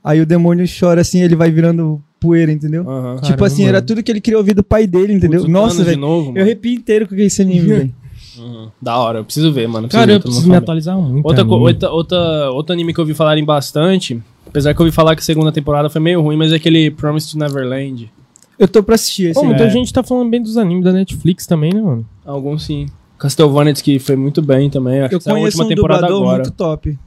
[0.03, 2.83] Aí o demônio chora assim, ele vai virando poeira, entendeu?
[2.83, 5.41] Tipo Caramba, assim, era tudo que ele queria ouvir do pai dele, entendeu?
[5.41, 6.33] Putz, Nossa, velho.
[6.35, 7.93] Eu arrepio inteiro com esse anime, velho.
[8.39, 8.69] Uhum.
[8.81, 9.87] Da hora, eu preciso ver, mano.
[9.87, 10.57] Cara, ver, eu preciso me fala.
[10.59, 11.25] atualizar muito.
[11.25, 15.15] Outra, outra, outra, outro anime que eu ouvi falarem bastante, apesar que eu ouvi falar
[15.15, 18.11] que a segunda temporada foi meio ruim, mas é aquele Promise to Neverland.
[18.59, 19.53] Eu tô pra assistir esse Pô, anime.
[19.55, 19.69] muita É.
[19.71, 22.05] gente tá falando bem dos animes da Netflix também, né, mano?
[22.25, 22.87] Alguns sim.
[23.19, 25.01] Castlevania disse que foi muito bem também.
[25.01, 26.43] Acho Eu que conheço última um temporada dublador agora.
[26.43, 26.97] muito top.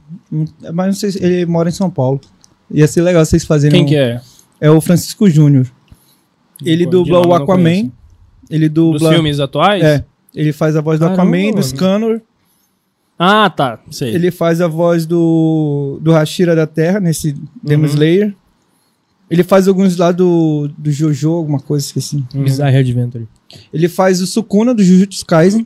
[0.73, 2.19] Mas não sei se ele mora em São Paulo.
[2.69, 4.21] Ia ser legal vocês fazerem Quem um- que é?
[4.61, 5.65] É o Francisco Júnior.
[6.63, 7.91] Ele dubla o Aquaman.
[8.49, 9.13] Ele Dos dubla.
[9.13, 9.83] filmes atuais?
[9.83, 10.05] É.
[10.35, 11.63] Ele faz a voz do Caramba, Aquaman, do.
[11.63, 12.21] Scanner.
[13.17, 13.79] Ah, tá.
[13.89, 14.13] Sei.
[14.15, 17.89] Ele faz a voz do, do Hashira da Terra, nesse Demon Uhum.
[17.89, 18.35] Slayer.
[19.29, 22.23] Ele faz alguns lá do, do Jojo, alguma coisa, esqueci.
[22.33, 23.27] Bizarre Adventure.
[23.73, 25.65] Ele faz o Sukuna do Jujutsu Kaisen.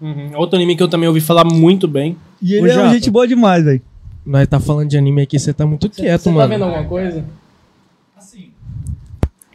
[0.00, 0.32] Uhum.
[0.36, 2.16] Outro anime que eu também ouvi falar muito bem.
[2.40, 2.86] E Ô, ele é Japa.
[2.88, 3.80] uma gente boa demais, velho.
[4.26, 6.48] Nós tá falando de anime aqui, você tá muito quieto, Você tá mano.
[6.48, 7.24] vendo alguma coisa?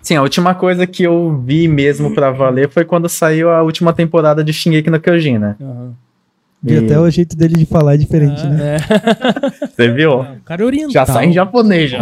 [0.07, 3.91] Sim, a última coisa que eu vi mesmo pra valer foi quando saiu a última
[3.91, 5.57] temporada de Shingeki no Kyojin, né?
[6.65, 8.77] E E- até o jeito dele de falar é diferente, né?
[9.75, 10.21] Você viu?
[10.21, 10.91] O cara é oriental.
[10.91, 11.99] Já sai em japonês já.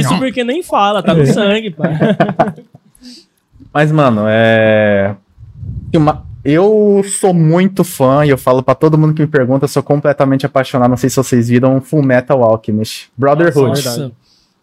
[0.00, 1.92] Isso porque nem fala, tá no sangue, pai.
[3.72, 5.14] Mas, mano, é.
[5.94, 9.68] uma- Eu sou muito fã e eu falo pra todo mundo que me pergunta, eu
[9.68, 10.90] sou completamente apaixonado.
[10.90, 13.08] Não sei se vocês viram Full Metal Alchemist.
[13.16, 13.68] Brotherhood.
[13.84, 14.10] Nossa,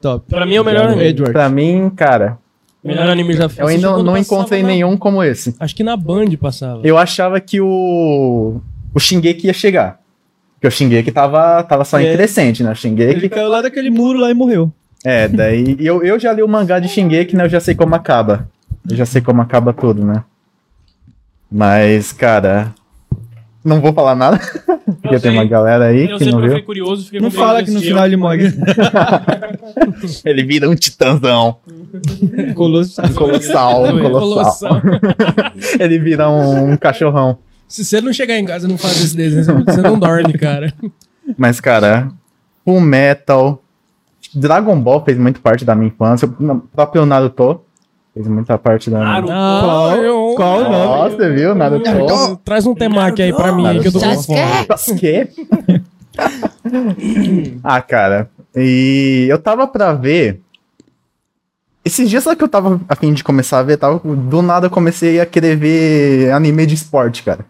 [0.02, 0.26] Top.
[0.28, 1.00] Pra mim é o melhor.
[1.00, 1.32] Edward.
[1.32, 2.40] Pra mim, cara,
[2.84, 3.68] Melhor anime já eu feito.
[3.68, 5.56] ainda quando não encontrei na- nenhum como esse.
[5.60, 6.82] Acho que na Band passava.
[6.84, 8.60] Eu achava que o.
[8.94, 10.00] O Shingeki ia chegar.
[10.56, 12.14] Porque o Shingeki tava, tava só em É.
[12.14, 12.70] crescente, né?
[12.70, 13.30] O Ele Shingeki.
[13.30, 14.72] caiu lá daquele muro lá e morreu.
[15.04, 15.76] É, daí.
[15.80, 17.46] Eu, eu já li o mangá de Shingeki, né?
[17.46, 18.48] Eu já sei como acaba.
[18.90, 20.24] Eu já sei como acaba tudo, né?
[21.52, 22.74] Mas, cara.
[23.64, 24.40] Não vou falar nada.
[25.02, 26.52] Porque tem uma galera aí Eu que sempre não viu.
[26.52, 28.52] fui curioso, fiquei Não fala que no final ele morre.
[30.26, 31.58] Ele vira um titãzão.
[32.56, 33.02] Colosso.
[33.02, 33.86] Um colossal.
[33.86, 34.82] Um colossal.
[35.80, 37.38] Ele vira um, um cachorrão.
[37.68, 40.74] Se você não chegar em casa e não fazer esse desenho, você não dorme, cara.
[41.38, 42.10] Mas, cara,
[42.66, 43.62] o Metal.
[44.34, 46.28] Dragon Ball fez muito parte da minha infância.
[46.28, 47.62] O próprio Naruto
[48.14, 49.22] fez muita parte da.
[49.22, 50.76] Não, eu- qual o nome?
[50.76, 51.56] Nossa, você viu?
[51.56, 52.38] Naruto.
[52.44, 54.40] Traz um temaki aí pra mim aí que eu tô com fome.
[54.68, 55.30] Sasuke?
[57.64, 58.30] ah, cara.
[58.56, 60.42] E eu tava pra ver.
[61.84, 64.68] Esses dias só que eu tava a fim de começar a ver, tava, do nada
[64.68, 67.44] eu comecei a querer ver anime de esporte, cara.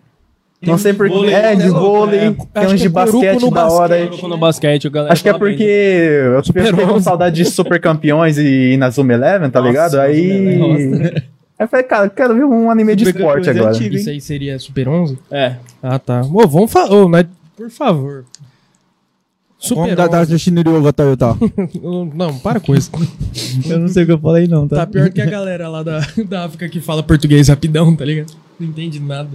[0.61, 1.13] Não sei porquê.
[1.13, 4.05] vôlei, É, de né, vôlei, É, tem acho uns que de é basquete da hora.
[4.05, 6.37] no basquete, galera Acho que é porque né?
[6.37, 9.99] eu fiquei com saudade de Super Campeões e Inazuma Eleven, tá ligado?
[9.99, 10.21] Aí.
[10.21, 11.23] Aí
[11.59, 13.75] eu falei, cara, eu quero ver um anime de Super esporte é agora.
[13.83, 15.17] Isso aí seria Super 11?
[15.31, 15.55] É.
[15.81, 16.21] Ah, tá.
[16.21, 17.07] Ô, vamos falar.
[17.07, 17.25] Nós-
[17.57, 18.25] por favor.
[19.59, 20.31] Super Vamos dar 11.
[20.31, 21.37] da Shinryu Gata Yuta.
[22.15, 22.89] Não, para com isso.
[23.69, 24.77] Eu não sei o que eu falei, não, tá?
[24.77, 28.33] Tá pior que a galera lá da, da África que fala português rapidão, tá ligado?
[28.59, 29.29] Não entende nada.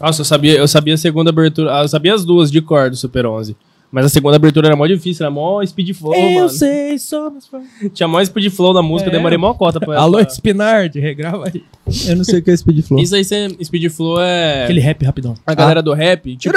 [0.00, 1.78] Nossa, eu sabia, eu sabia a segunda abertura.
[1.78, 3.56] ah, Eu sabia as duas de cor do Super 11.
[3.92, 6.48] Mas a segunda abertura era mó difícil, era mó speed flow, mano.
[6.48, 7.48] sei, somos...
[7.94, 9.12] Tinha mó speed flow na música, É.
[9.12, 11.62] demorei mó cota pra Alô, pra- Spinard, regrava aí.
[12.08, 12.98] Eu não sei o que é Speed Flow.
[13.00, 14.64] Isso aí, speed flow é.
[14.64, 15.34] Aquele rap rapidão.
[15.46, 16.56] A galera do rap, tipo,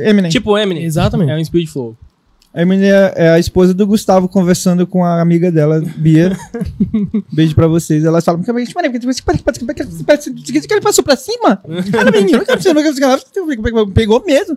[0.00, 0.28] Eminem.
[0.30, 0.82] tipo Eminem.
[0.82, 1.30] Exatamente.
[1.30, 1.96] É um speed flow.
[2.56, 6.34] A Eminem é é a esposa do Gustavo conversando com a amiga dela, Bia.
[7.30, 8.02] Beijo pra vocês.
[8.02, 8.42] Elas falam,
[10.66, 11.60] que ele passou pra cima?
[11.62, 12.42] Ah, menino,
[13.92, 14.56] pegou mesmo.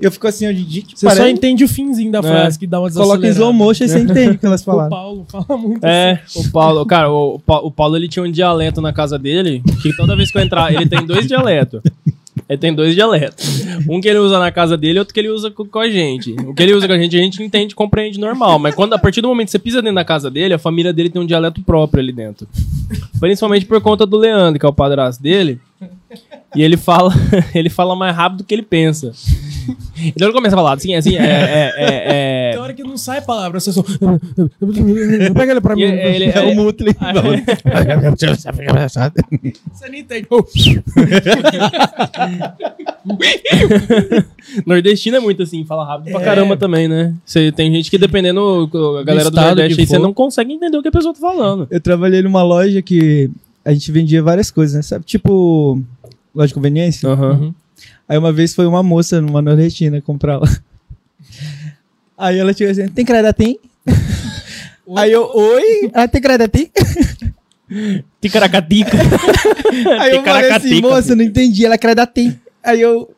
[0.00, 3.26] Eu fico assim, gente, Você só entende o finzinho da frase que dá uma Coloca
[3.26, 4.90] em slow motion e você entende o que elas O falaram.
[4.90, 8.80] Paulo fala muito É, o Paulo, cara, o, o o Paulo ele tinha um dialeto
[8.80, 11.80] na casa dele, que toda vez que eu entrar, ele tem dois dialetos.
[12.48, 13.64] Ele tem dois dialetos.
[13.88, 16.32] Um que ele usa na casa dele outro que ele usa co- com, a gente.
[16.46, 18.58] O que ele usa com a gente, a gente entende, compreende normal.
[18.58, 20.92] Mas quando, a partir do momento que você pisa dentro da casa dele, a família
[20.92, 22.48] dele tem um dialeto próprio ali dentro.
[23.20, 25.60] Principalmente por conta do Leandro, que é o padrasto dele.
[26.56, 27.12] E ele fala,
[27.54, 29.12] ele fala mais rápido do que ele pensa.
[30.04, 31.22] Então ele começa a falar assim, assim, é.
[31.22, 33.82] é, é, Tem é hora que não sai palavra, você só...
[33.82, 35.82] Pega ele pra mim.
[35.82, 36.94] E ele- É o Mutley.
[39.72, 40.28] Você não entende.
[44.66, 47.14] Nordestino é muito assim, fala rápido pra caramba também, né?
[47.24, 48.68] Você tem gente que dependendo,
[49.00, 51.20] a galera do, estado Nordeste aí, você não consegue entender o que a pessoa tá
[51.20, 51.66] falando.
[51.70, 53.30] Eu trabalhei numa loja que
[53.64, 54.82] a gente vendia várias coisas, né?
[54.82, 55.80] Sabe, tipo,
[56.34, 57.08] loja de conveniência?
[57.08, 57.54] Aham.
[58.08, 60.48] Aí uma vez foi uma moça numa nordestina comprar lá.
[62.16, 63.58] Aí ela chegou assim, tem credatim?
[64.96, 65.90] Aí eu, oi?
[65.92, 66.70] Ela tem credatim?
[68.20, 68.96] Ticaracatica.
[70.00, 72.38] Aí eu falei assim, moça, não entendi, ela é credatim.
[72.64, 73.10] Aí eu...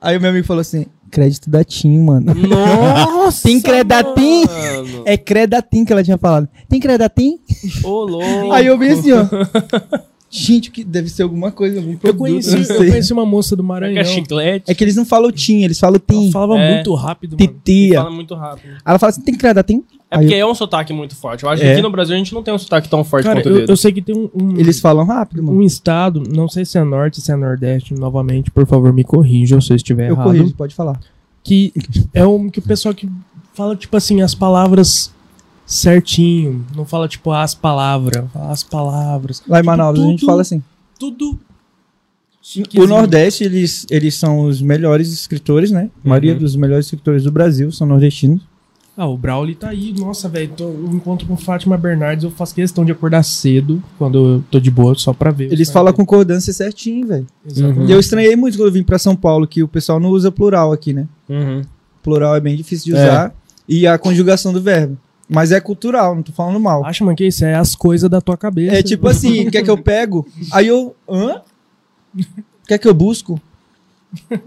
[0.00, 2.34] Aí o meu amigo falou assim, crédito da TIM, mano.
[2.34, 3.42] Nossa!
[3.42, 4.44] Tem credatim?
[4.46, 5.02] mano.
[5.04, 6.48] É credatim que ela tinha falado.
[6.68, 7.40] Tem credatim?
[7.82, 8.52] Ô, louco.
[8.52, 9.26] Aí eu vi assim, ó.
[10.28, 13.54] Gente, que deve ser alguma coisa, algum Eu produto, conheci, não eu conheci uma moça
[13.54, 14.04] do É Maranhão.
[14.04, 14.70] chiclete.
[14.70, 16.32] É que eles não falam TIM, eles falam Ela TIM.
[16.32, 16.74] falava É.
[16.74, 17.52] muito rápido, mano.
[17.64, 17.98] Titia.
[18.02, 18.74] Fala muito rápido.
[18.84, 19.84] Ela fala assim, tem credatim?
[20.10, 21.44] É Aí porque é um sotaque muito forte.
[21.44, 21.72] Eu acho que É.
[21.74, 23.58] aqui no Brasil a gente não tem um sotaque tão forte Cara, quanto eu, o
[23.60, 23.72] dele.
[23.72, 25.58] eu sei que tem um, um, Eles falam rápido, mano.
[25.58, 29.60] um estado, não sei se é norte, se é nordeste, novamente, por favor, me corrijam
[29.60, 30.24] se eu estiver Eu errado.
[30.26, 30.98] corrijo, pode falar.
[31.44, 31.72] Que
[32.12, 33.08] é um que o pessoal que
[33.54, 35.12] fala, tipo assim, as palavras
[35.66, 36.64] certinho.
[36.74, 38.24] Não fala, tipo, as palavras.
[38.32, 39.42] Fala as palavras.
[39.46, 40.62] Lá em Tipo, Manaus a gente tudo- fala assim.
[40.98, 41.38] Tudo.
[42.78, 45.90] O Nordeste, eles, eles são os melhores escritores, né?
[46.04, 48.40] A maioria dos melhores escritores do Brasil são nordestinos.
[48.96, 49.92] Ah, o Brauli tá aí.
[49.92, 50.52] Nossa, velho.
[50.58, 52.24] Eu encontro com Fátima Bernardes.
[52.24, 55.52] Eu faço questão de acordar cedo quando eu tô de boa, só pra ver.
[55.52, 57.26] Eles falam a concordância certinho, velho.
[57.44, 57.90] Exatamente.
[57.90, 60.30] E eu estranhei muito quando eu vim pra São Paulo, que o pessoal não usa
[60.32, 61.06] plural aqui, né?
[61.28, 61.62] Uhum.
[62.02, 63.02] Plural é bem difícil de É.
[63.04, 63.34] usar.
[63.68, 64.96] E a conjugação do verbo.
[65.28, 66.84] Mas é cultural, não tô falando mal.
[66.84, 68.76] Acha, mano, que isso é as coisas da tua cabeça.
[68.76, 70.26] É tipo assim, quer que eu pego?
[70.52, 70.94] Aí eu.
[71.08, 71.42] Hã?
[72.66, 73.40] Quer que eu busco?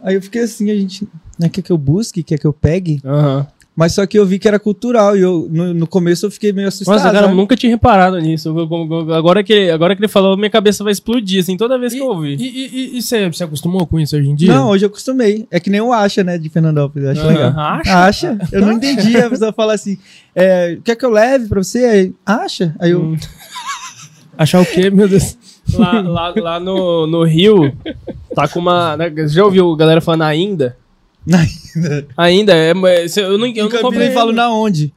[0.02, 1.08] Aí eu fiquei assim, a gente.
[1.38, 2.24] Né, quer que eu busque?
[2.24, 3.02] Quer que eu pegue?
[3.04, 3.48] Aham.
[3.80, 6.52] Mas só que eu vi que era cultural e eu, no, no começo eu fiquei
[6.52, 6.98] meio assustado.
[6.98, 7.34] Nossa, cara, eu né?
[7.34, 8.50] nunca tinha reparado nisso.
[8.50, 11.80] Eu- eu- eu- Agora que, agora que ele falou, minha cabeça vai explodir, assim, toda
[11.80, 12.42] vez que eu E, ouvir.
[12.42, 14.54] e, e- e você você acostumou com isso hoje em dia?
[14.54, 15.48] Não, hoje eu acostumei.
[15.50, 17.06] É que nem o Acha, né, de Fernandópolis.
[17.06, 17.54] Eu acho legal.
[17.58, 17.98] Acha?
[18.06, 18.38] Acha?
[18.52, 19.16] Eu não entendi.
[19.16, 19.98] A pessoa fala assim:
[20.36, 21.86] é, quer que eu leve pra você?
[21.86, 22.76] Aí, acha?
[22.80, 23.02] Aí eu.
[23.02, 23.18] Hum.
[24.38, 25.38] Achar o quê, meu Deus?
[25.74, 27.74] Lá, lá, lá no, no Rio,
[28.36, 28.98] tá com uma.
[28.98, 30.76] né, Já ouviu a galera falando ainda?
[31.76, 32.08] Ainda.
[32.18, 34.92] Ainda, é, mas eu não, eu não eu falo na onde?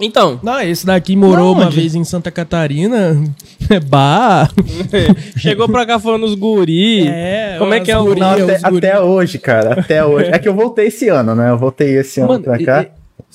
[0.00, 1.76] Então, Não, esse daqui morou Não, uma onde?
[1.76, 3.16] vez em Santa Catarina.
[3.70, 4.50] É bah.
[5.38, 7.06] chegou pra cá falando os guri.
[7.08, 8.86] É, Como é que é o- guri, Não, até, guri.
[8.86, 9.80] até hoje, cara.
[9.80, 10.30] Até hoje.
[10.30, 11.48] É que eu voltei esse ano, né?
[11.50, 12.82] Eu voltei esse ano Mano, pra e- cá.
[12.82, 12.88] e-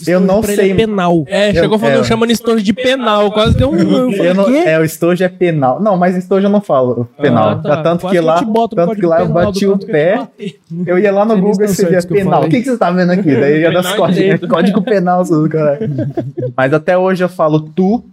[0.08, 0.72] Eu não pra sei.
[0.72, 1.24] Ele é penal.
[1.28, 2.04] É, Eu- chegou falando, é.
[2.04, 4.12] chamando estojo de penal, quase deu um.
[4.14, 5.80] Eu não, é, o estojo é penal.
[5.82, 7.50] Não, mas estojo eu não falo penal.
[7.50, 7.84] Ah, tá.
[7.84, 10.28] Tanto Quase que lá, tanto que código lá eu bati o pé.
[10.86, 12.44] Eu ia lá no Vocês Google e escrevia penal.
[12.44, 13.36] O que, que você tá vendo aqui?
[13.36, 14.48] Daí ia das Penal códigos, direito.
[14.50, 15.80] código penal, cara.
[16.56, 18.04] Mas até hoje eu falo tu.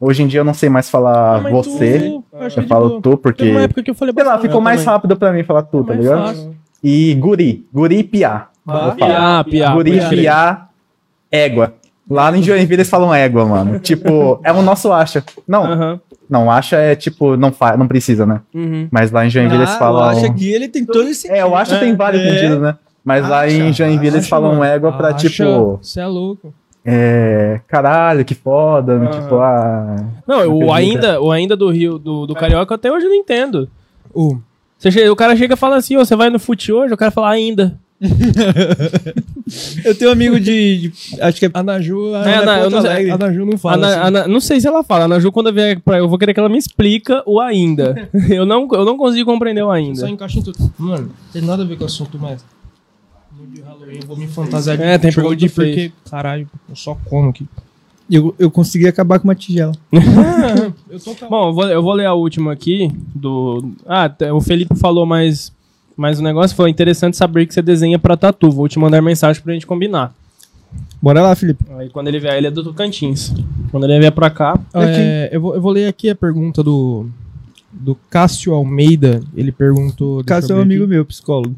[0.00, 1.98] Hoje em dia eu não sei mais falar Ah, você.
[1.98, 2.24] tu,
[2.56, 3.48] eu falo tu porque.
[3.50, 4.92] Uma época que eu falei Sei lá, ficou mais também.
[4.94, 6.26] rápido pra mim falar tu, tá ligado?
[6.26, 6.54] fácil.
[6.82, 7.64] E guri.
[7.72, 8.48] Guri e piá.
[8.66, 8.92] Falo.
[8.92, 9.72] Piá, piá.
[9.72, 10.08] Guri, crer.
[10.10, 10.66] piá,
[11.34, 11.74] égua.
[12.08, 13.78] Lá em Joinville eles falam égua, mano.
[13.80, 15.24] Tipo, é o nosso acha.
[15.48, 16.00] Não, Aham.
[16.28, 18.40] não, acha é tipo, não, fa não precisa, né?
[18.54, 18.88] Uhum.
[18.90, 20.02] Mas lá em Joinville eles Ah, falam.
[20.02, 21.30] eu acho que ele tem todo esse.
[21.30, 22.28] É, eu acho que tem vários É.
[22.30, 22.76] sentidos, né?
[23.04, 24.64] Mas lá em Joinville eles Acha, falam mano.
[24.64, 26.52] égua pra Acha, tipo, Você é louco.
[26.84, 29.10] é, caralho, que foda, Aham.
[29.10, 29.96] tipo, ah.
[30.26, 30.74] Não, o acredita.
[30.74, 33.68] ainda, o ainda do Rio, do, do Carioca, até hoje eu não entendo.
[34.12, 34.36] O
[34.78, 36.92] Você che- o cara chega e fala assim, ô, você vai no fute hoje?
[36.92, 37.78] O cara fala ainda.
[39.84, 40.88] Eu tenho um amigo de.
[40.88, 41.50] de- acho que é.
[41.52, 43.10] a Naju, a, É, Ana Ana- eu não sei- Alegre.
[43.10, 43.74] a Naju não A fala.
[43.76, 44.06] Ana- assim.
[44.06, 46.18] Ana- não sei se ela fala, a Ana Ju, quando eu vier pra eu vou
[46.18, 48.08] querer que ela me explica o ainda.
[48.30, 50.08] eu, não, eu não consigo compreender o Só ainda.
[50.10, 50.58] encaixa em tudo.
[50.78, 52.44] Mano, tem nada a ver com o assunto, mas.
[53.38, 56.76] No de Halloween eu vou me fantasiar de É, tem pergunta de porque, caralho, eu
[56.76, 57.46] só como aqui.
[58.10, 59.72] Eu, eu consegui acabar com uma tigela.
[60.90, 61.30] eu tô calmo.
[61.30, 63.72] Bom, eu vou, eu vou ler a última aqui do...
[63.86, 65.50] Ah, o Felipe falou mais,
[65.96, 68.50] mais um negócio, foi interessante saber que você desenha pra tatu.
[68.50, 70.14] Vou te mandar mensagem pra gente combinar.
[71.00, 71.64] Bora lá, Felipe.
[71.76, 73.32] Aí quando ele vier, ele é do Tocantins.
[73.70, 74.58] Quando ele vier pra cá...
[74.74, 77.06] É, eu, vou, eu vou ler aqui a pergunta do,
[77.72, 79.20] do Cássio Almeida.
[79.36, 80.24] Ele perguntou.
[80.24, 80.90] Cássio é um amigo aqui.
[80.90, 81.54] meu, psicólogo.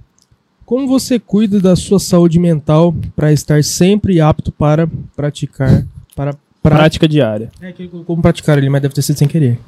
[0.64, 5.86] Como você cuida da sua saúde mental para estar sempre apto para praticar.
[6.14, 6.76] Para pra...
[6.76, 7.50] Prática diária.
[7.60, 9.58] É que ele colocou como praticar ali, mas deve ter sido sem querer.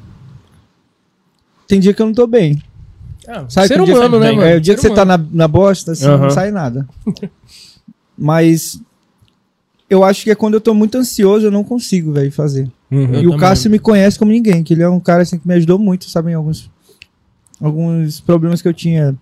[1.68, 2.60] Tem dia que eu não tô bem.
[3.48, 4.42] Ser que o dia humano, que- né, mano?
[4.48, 6.18] É, o dia que Ser você tá na, na bosta, assim, Aham.
[6.24, 6.88] não sai nada.
[8.16, 8.80] Mas
[9.88, 12.70] eu acho que é quando eu tô muito ansioso, eu não consigo, velho, fazer.
[12.90, 13.38] Eu e o também.
[13.38, 16.08] Cássio me conhece como ninguém, que ele é um cara assim que me ajudou muito,
[16.08, 16.70] sabe, em alguns
[17.60, 19.16] alguns problemas que eu tinha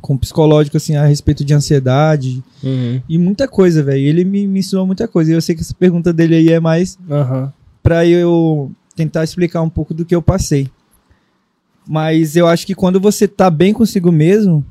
[0.00, 3.00] com psicológico assim a respeito de ansiedade Uhum.
[3.08, 4.00] e muita coisa, velho.
[4.04, 5.30] Ele me, me ensinou muita coisa.
[5.30, 7.52] E eu sei que essa pergunta dele aí é mais Aham.
[7.82, 10.68] pra eu tentar explicar um pouco do que eu passei.
[11.90, 14.64] Mas eu acho que quando você tá bem consigo mesmo,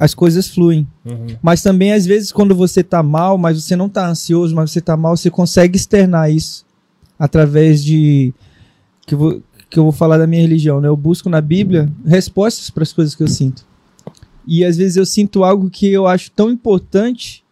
[0.00, 0.88] as coisas fluem.
[1.04, 1.36] Uhum.
[1.42, 4.80] Mas também, às vezes, quando você tá mal, mas você não tá ansioso, mas você
[4.80, 6.64] tá mal, você consegue externar isso
[7.18, 8.32] através de.
[9.06, 10.88] Que eu vou, que eu vou falar da minha religião, né?
[10.88, 13.66] Eu busco na Bíblia respostas para as coisas que eu sinto.
[14.46, 17.44] E às vezes eu sinto algo que eu acho tão importante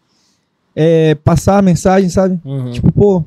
[0.74, 2.40] é, passar a mensagem, sabe?
[2.43, 2.70] Uhum.
[2.70, 3.24] Tipo, pô,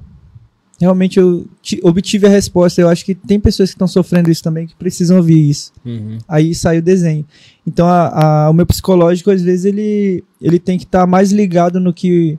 [0.80, 2.81] realmente eu ti- obtive a resposta.
[2.81, 5.72] Eu acho que tem pessoas que estão sofrendo isso também que precisam ouvir isso.
[5.85, 6.18] Uhum.
[6.27, 7.26] Aí sai o desenho.
[7.65, 11.80] Então a- a- o meu psicológico, às vezes, ele, ele tem que estar mais ligado
[11.80, 12.38] no que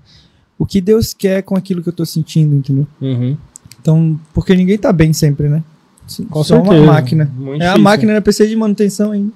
[0.58, 2.86] o que Deus quer com aquilo que eu tô sentindo, entendeu?
[3.00, 3.36] Uhum.
[3.80, 5.62] Então, porque ninguém tá bem sempre, né?
[6.30, 6.74] Com Só certeza.
[6.82, 7.30] uma máquina.
[7.36, 7.82] Muito é a difícil.
[7.82, 8.20] máquina, né?
[8.20, 9.32] Precisa de manutenção ainda.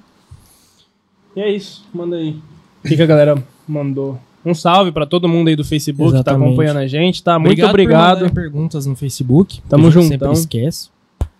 [1.35, 2.39] E é isso, manda aí.
[2.83, 4.19] O que, que a galera mandou?
[4.45, 6.47] Um salve pra todo mundo aí do Facebook que tá Exatamente.
[6.47, 7.37] acompanhando a gente, tá?
[7.37, 8.21] Muito obrigado.
[8.21, 9.61] mandarem perguntas no Facebook.
[9.69, 10.09] Tamo juntão.
[10.09, 10.89] Sempre esquece.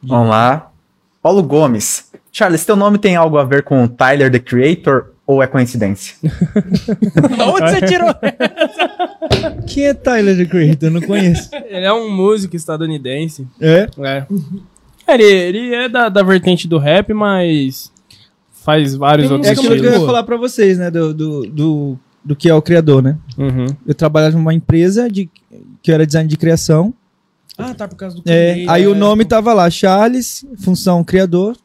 [0.02, 0.72] Vamos lá.
[1.22, 2.12] Paulo Gomes.
[2.32, 5.12] Charles, teu nome tem algo a ver com Tyler, the Creator?
[5.32, 6.16] ou é coincidência?
[7.54, 8.10] Onde você tirou?
[9.66, 10.90] Quem é Tyler the Creator?
[10.90, 11.50] Eu não conheço.
[11.54, 13.48] Ele é um músico estadunidense.
[13.60, 13.88] É?
[14.00, 14.26] É.
[15.08, 17.92] Ele, ele é da, da vertente do rap, mas
[18.52, 20.92] faz vários Tem outros É aquilo que eu ia falar pra vocês, né?
[20.92, 23.18] Do, do, do, do que é o criador, né?
[23.38, 23.66] Uhum.
[23.86, 25.30] Eu trabalhava numa empresa de,
[25.82, 26.94] que era design de criação.
[27.58, 28.98] Ah, tá por causa do É, aí o é.
[28.98, 31.58] nome tava lá, Charles, função criador,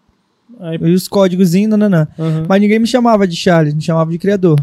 [0.61, 2.09] Aí, e os códigozinhos, nananã.
[2.19, 2.45] uhum.
[2.49, 4.59] Mas ninguém me chamava de Charles, me chamava de criador.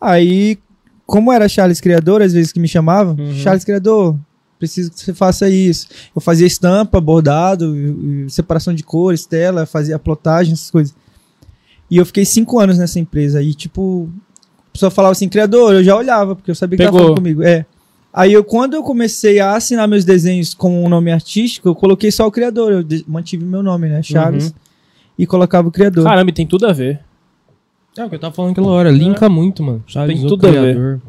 [0.00, 0.58] Aí,
[1.06, 3.34] como era Charles criador, às vezes que me chamavam, Uhum.
[3.34, 4.16] Charles criador,
[4.58, 5.88] preciso que você faça isso.
[6.14, 7.74] Eu fazia estampa, bordado,
[8.28, 10.94] separação de cores, tela, fazia plotagem, essas coisas.
[11.90, 13.42] E eu fiquei cinco anos nessa empresa.
[13.42, 14.08] E, tipo,
[14.70, 17.08] a pessoa falava assim, criador, eu já olhava, porque eu sabia que tava Pegou.
[17.08, 17.42] falando comigo.
[17.42, 17.66] É.
[18.12, 22.10] Aí, eu, quando eu comecei a assinar meus desenhos com um nome artístico, eu coloquei
[22.10, 22.72] só o criador.
[22.72, 24.02] Eu mantive meu nome, né?
[24.02, 24.46] Charles.
[24.46, 24.52] Uhum.
[25.18, 26.04] E colocava o criador.
[26.04, 27.00] Caramba, e tem tudo a ver.
[27.96, 28.90] É o que eu tava falando aquela hora.
[28.90, 29.82] Linka muito, mano.
[29.86, 30.74] Charles, Tem o tudo a ver.
[30.74, 31.00] criador.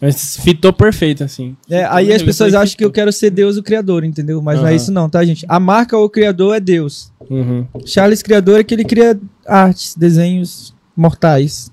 [0.00, 1.54] Mas fitou perfeito, assim.
[1.68, 4.40] É, aí as pessoas acham que eu quero ser Deus o Criador, entendeu?
[4.40, 5.44] Mas não é isso não, tá, gente?
[5.46, 7.12] A marca ou o Criador é Deus.
[7.28, 7.66] Uhum.
[7.84, 11.70] Charles Criador é que ele cria artes, desenhos mortais,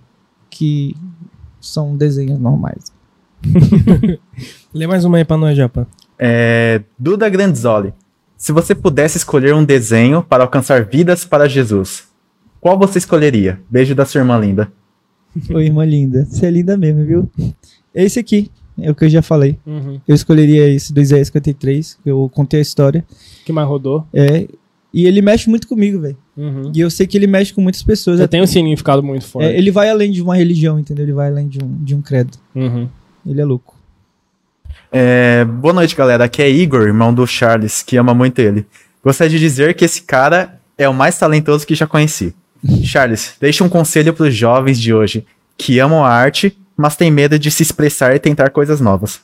[0.57, 0.95] que
[1.61, 2.91] são desenhos normais.
[4.73, 5.88] Lê mais uma aí pra nós, Japa.
[6.17, 7.93] É, Duda Grandzoli.
[8.35, 12.07] Se você pudesse escolher um desenho para alcançar vidas para Jesus,
[12.59, 13.61] qual você escolheria?
[13.69, 14.71] Beijo da sua irmã linda.
[15.53, 16.25] Ô, irmã linda.
[16.25, 17.29] Você é linda mesmo, viu?
[17.93, 19.59] Esse aqui, é o que eu já falei.
[19.63, 20.01] Uhum.
[20.07, 23.05] Eu escolheria esse do Isaías 53, que eu contei a história.
[23.45, 24.07] que mais rodou?
[24.11, 24.47] É,
[24.91, 26.17] e ele mexe muito comigo, velho.
[26.38, 26.72] Uhum.
[26.73, 28.19] E eu sei que ele mexe com muitas pessoas.
[28.19, 29.47] Já tem um significado muito forte.
[29.47, 31.03] É, ele vai além de uma religião, entendeu?
[31.03, 32.38] Ele vai além de um, de um credo.
[32.53, 32.88] Uhum.
[33.26, 33.76] Ele é louco.
[34.91, 36.26] É, boa noite, galera.
[36.26, 38.65] Aqui é Igor, irmão do Charles, que ama muito ele.
[39.03, 42.35] Gostaria de dizer que esse cara é o mais talentoso que já conheci.
[42.84, 45.26] Charles, deixa um conselho para os jovens de hoje
[45.57, 49.19] que amam a arte, mas têm medo de se expressar e tentar coisas novas.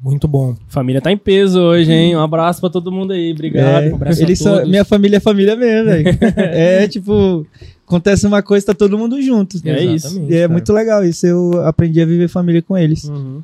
[0.00, 0.56] Muito bom.
[0.68, 2.16] Família tá em peso hoje, hein?
[2.16, 3.32] Um abraço pra todo mundo aí.
[3.32, 3.84] Obrigado.
[3.84, 6.08] É, um abraço a eles são- minha família é família mesmo, velho.
[6.36, 7.44] é tipo,
[7.84, 9.58] acontece uma coisa, tá todo mundo junto.
[9.66, 10.20] É isso.
[10.28, 10.52] E é cara.
[10.52, 11.26] muito legal isso.
[11.26, 13.04] Eu aprendi a viver família com eles.
[13.04, 13.42] Uhum.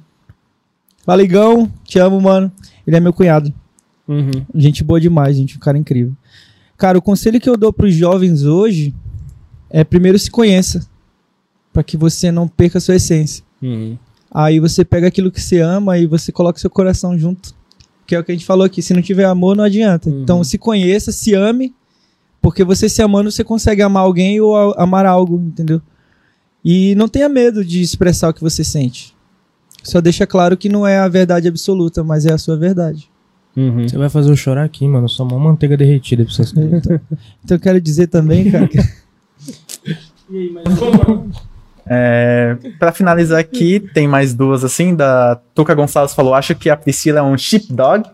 [1.04, 2.50] Valigão, te amo, mano.
[2.86, 3.52] Ele é meu cunhado.
[4.06, 4.30] Uhum.
[4.54, 5.56] Gente boa demais, gente.
[5.56, 6.12] Um cara incrível.
[6.76, 8.94] Cara, o conselho que eu dou pros jovens hoje
[9.68, 10.86] é primeiro se conheça.
[11.72, 13.42] Pra que você não perca a sua essência.
[13.60, 13.98] Uhum.
[14.34, 17.54] Aí você pega aquilo que você ama e você coloca seu coração junto.
[18.06, 18.82] Que é o que a gente falou aqui.
[18.82, 20.10] Se não tiver amor, não adianta.
[20.10, 20.22] Uhum.
[20.22, 21.72] Então se conheça, se ame.
[22.42, 25.80] Porque você se amando, você consegue amar alguém ou a- amar algo, entendeu?
[26.64, 29.14] E não tenha medo de expressar o que você sente.
[29.82, 33.08] Só deixa claro que não é a verdade absoluta, mas é a sua verdade.
[33.56, 33.88] Uhum.
[33.88, 35.08] Você vai fazer eu chorar aqui, mano.
[35.08, 36.50] Só uma manteiga derretida pra vocês.
[36.52, 37.00] Então,
[37.44, 38.78] então eu quero dizer também, cara, que
[40.30, 41.26] E aí, mais uma?
[41.86, 46.76] É, para finalizar aqui, tem mais duas assim, da Tuca Gonçalves falou, acho que a
[46.76, 48.08] Priscila é um sheepdog,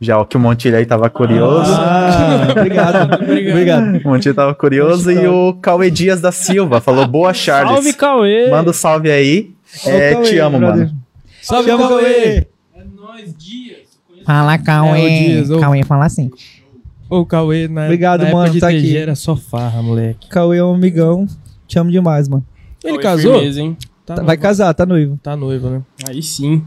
[0.00, 1.72] já o que o Montilho aí tava curioso.
[1.72, 3.14] Ah, obrigado.
[3.22, 3.96] obrigado.
[4.04, 7.72] O Montilho tava curioso e o Cauê Dias da Silva falou, boa Charles.
[7.72, 8.50] Salve, Cauê!
[8.50, 9.52] Manda o salve aí.
[9.86, 10.86] É, Cauê, te amo, brother.
[10.86, 10.98] mano.
[11.40, 12.04] Salve, amo, Cauê!
[12.06, 12.46] É
[12.94, 13.88] nóis, Dias.
[14.26, 15.00] Fala, Cauê.
[15.00, 15.60] É, Dias, ô.
[15.60, 16.30] Cauê fala assim.
[17.08, 18.96] Ô, o Cauê, na, Obrigado, na época mano, de tá TG aqui.
[18.96, 20.28] era só farra, moleque.
[20.28, 21.26] Cauê é um amigão.
[21.66, 22.44] Te amo demais, mano.
[22.84, 23.34] Ele casou?
[23.34, 23.76] firmeza, hein?
[24.06, 24.42] Tá Vai noivo.
[24.42, 25.18] casar, tá noivo.
[25.22, 25.82] Tá noivo, né?
[26.08, 26.62] Aí sim.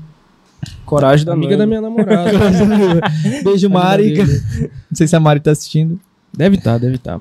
[0.86, 1.64] Coragem da Amiga noiva.
[1.64, 2.32] da minha namorada.
[3.44, 4.18] Beijo, Mari.
[4.90, 6.00] Não sei se a Mari tá assistindo.
[6.36, 7.20] Deve tá, deve tá.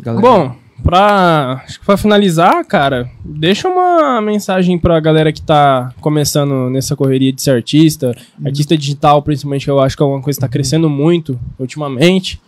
[0.00, 0.22] Galera.
[0.22, 6.70] Bom, pra, acho que pra finalizar, cara, deixa uma mensagem pra galera que tá começando
[6.70, 10.38] nessa correria de ser artista, artista digital, principalmente, que eu acho que é uma coisa
[10.38, 12.40] que tá crescendo muito ultimamente.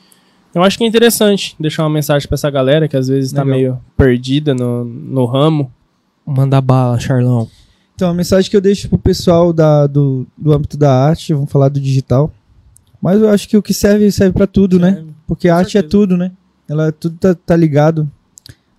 [0.55, 3.43] Eu acho que é interessante deixar uma mensagem pra essa galera que às vezes tá
[3.43, 3.59] Legal.
[3.59, 5.71] meio perdida no, no ramo.
[6.25, 7.49] Manda bala, Charlão.
[7.95, 11.51] Então, a mensagem que eu deixo pro pessoal da, do, do âmbito da arte, vamos
[11.51, 12.33] falar do digital.
[13.01, 15.05] Mas eu acho que o que serve, serve pra tudo, né?
[15.27, 15.91] Porque a Com arte é certeza.
[15.91, 16.33] tudo, né?
[16.69, 18.11] Ela tudo tá, tá ligado.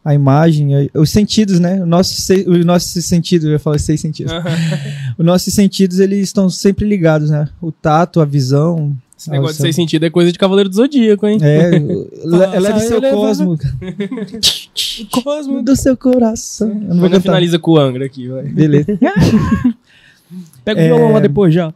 [0.04, 1.82] A imagem, a- os sentidos, né?
[1.82, 4.34] O nosso, os nossos sentidos, eu ia falar seis sentidos.
[5.18, 7.48] Os nossos sentidos, eles estão sempre ligados, né?
[7.62, 8.96] O tato, a visão.
[9.26, 9.64] Esse negócio Nossa.
[9.68, 11.40] de ser sentido é coisa de Cavaleiro do Zodíaco, hein?
[11.42, 13.58] É, le- eleve seu eleva- cosmo.
[15.24, 15.64] Cosmo.
[15.64, 16.70] do seu coração.
[16.70, 17.22] Eu não vou cantar.
[17.22, 18.44] finaliza com o Angra aqui, vai.
[18.44, 18.86] Beleza.
[20.64, 20.88] Pega o É.
[20.88, 21.74] violão lá depois já.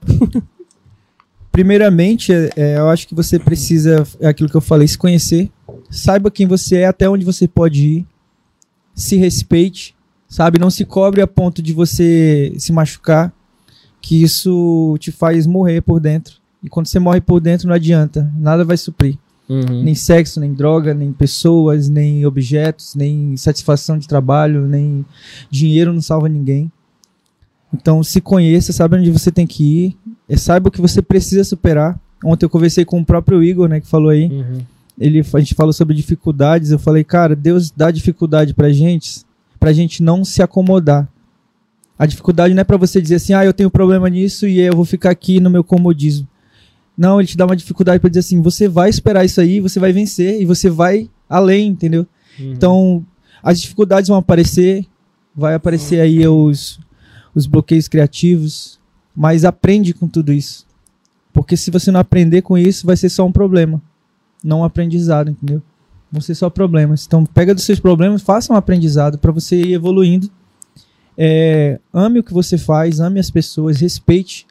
[1.51, 5.49] Primeiramente, é, é, eu acho que você precisa, é aquilo que eu falei, se conhecer.
[5.89, 8.07] Saiba quem você é, até onde você pode ir.
[8.93, 9.95] Se respeite,
[10.27, 10.59] sabe?
[10.59, 13.33] Não se cobre a ponto de você se machucar,
[14.01, 16.38] que isso te faz morrer por dentro.
[16.63, 19.17] E quando você morre por dentro, não adianta, nada vai suprir.
[19.47, 19.83] Uhum.
[19.83, 25.03] Nem sexo, nem droga, nem pessoas, nem objetos, nem satisfação de trabalho, nem
[25.49, 26.71] dinheiro não salva ninguém.
[27.73, 31.43] Então se conheça, saiba onde você tem que ir, eh, saiba o que você precisa
[31.43, 31.99] superar.
[32.23, 34.27] Ontem eu conversei com o próprio Igor, né, que falou aí.
[34.27, 34.61] Uhum.
[34.99, 36.71] Ele, a gente falou sobre dificuldades.
[36.71, 39.21] Eu falei, cara, Deus dá dificuldade pra gente,
[39.59, 41.07] pra gente não se acomodar.
[41.97, 44.75] A dificuldade não é pra você dizer assim, ah, eu tenho problema nisso e eu
[44.75, 46.27] vou ficar aqui no meu comodismo.
[46.99, 49.79] Não, ele te dá uma dificuldade pra dizer assim, você vai esperar isso aí, você
[49.79, 52.05] vai vencer e você vai além, entendeu?
[52.37, 52.51] Uhum.
[52.51, 53.05] Então,
[53.41, 54.85] as dificuldades vão aparecer,
[55.33, 56.77] vai aparecer aí os,
[57.33, 58.81] os bloqueios criativos,
[59.15, 60.67] mas aprende com tudo isso.
[61.31, 63.81] Porque se você não aprender com isso, vai ser só um problema,
[64.43, 65.63] não um aprendizado, entendeu?
[66.11, 67.05] Vão ser só problemas.
[67.07, 70.29] Então, pega dos seus problemas, faça um aprendizado para você ir evoluindo.
[71.17, 74.45] É, ame o que você faz, ame as pessoas, respeite,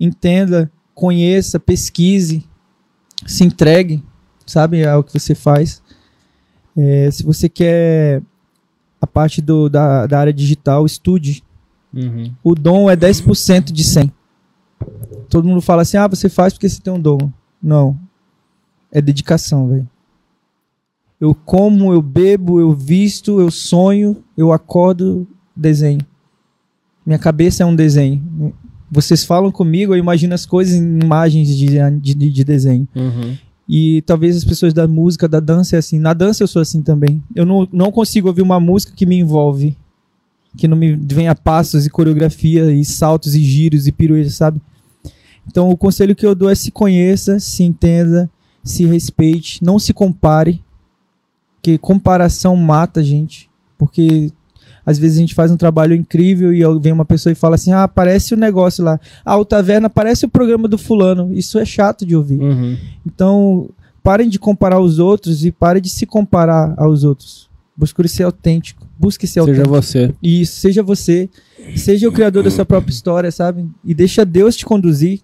[0.00, 0.68] entenda,
[1.00, 2.44] conheça, pesquise,
[3.26, 4.04] se entregue,
[4.46, 5.82] sabe, ao que você faz.
[6.76, 8.20] É, se você quer
[9.00, 11.42] a parte do, da, da área digital, estude.
[11.92, 12.34] Uhum.
[12.44, 14.12] O dom é 10% de 100.
[15.30, 17.32] Todo mundo fala assim, ah, você faz porque você tem um dom.
[17.62, 17.98] Não.
[18.92, 19.88] É dedicação, velho.
[21.18, 26.00] Eu como, eu bebo, eu visto, eu sonho, eu acordo, desenho.
[27.06, 28.54] Minha cabeça é um desenho.
[28.90, 32.88] Vocês falam comigo, eu imagino as coisas em imagens de, de, de desenho.
[32.94, 33.36] Uhum.
[33.68, 36.00] E talvez as pessoas da música, da dança é assim.
[36.00, 37.22] Na dança eu sou assim também.
[37.36, 39.76] Eu não, não consigo ouvir uma música que me envolve.
[40.56, 44.60] Que não me venha passos e coreografia e saltos e giros e piruetas, sabe?
[45.46, 48.28] Então o conselho que eu dou é se conheça, se entenda,
[48.64, 50.60] se respeite, não se compare.
[51.62, 53.48] Que comparação mata a gente.
[53.78, 54.32] Porque
[54.84, 57.72] às vezes a gente faz um trabalho incrível e vem uma pessoa e fala assim:
[57.72, 58.98] ah, parece o negócio lá.
[59.24, 61.32] Ah, o Taverna parece o programa do fulano.
[61.32, 62.40] Isso é chato de ouvir.
[62.40, 62.76] Uhum.
[63.06, 63.68] Então,
[64.02, 67.48] parem de comparar os outros e parem de se comparar aos outros.
[67.76, 68.86] Busque ser autêntico.
[68.98, 69.68] Busque ser Seja autêntico.
[69.68, 70.14] você.
[70.22, 71.28] Isso, seja você.
[71.76, 73.66] Seja o criador da sua própria história, sabe?
[73.84, 75.20] E deixa Deus te conduzir.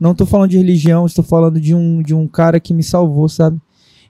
[0.00, 3.28] Não tô falando de religião, estou falando de um, de um cara que me salvou,
[3.28, 3.58] sabe?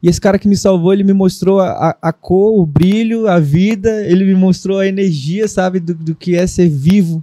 [0.03, 3.39] E esse cara que me salvou, ele me mostrou a, a, cor, o brilho, a
[3.39, 7.23] vida, ele me mostrou a energia, sabe, do, do que é ser vivo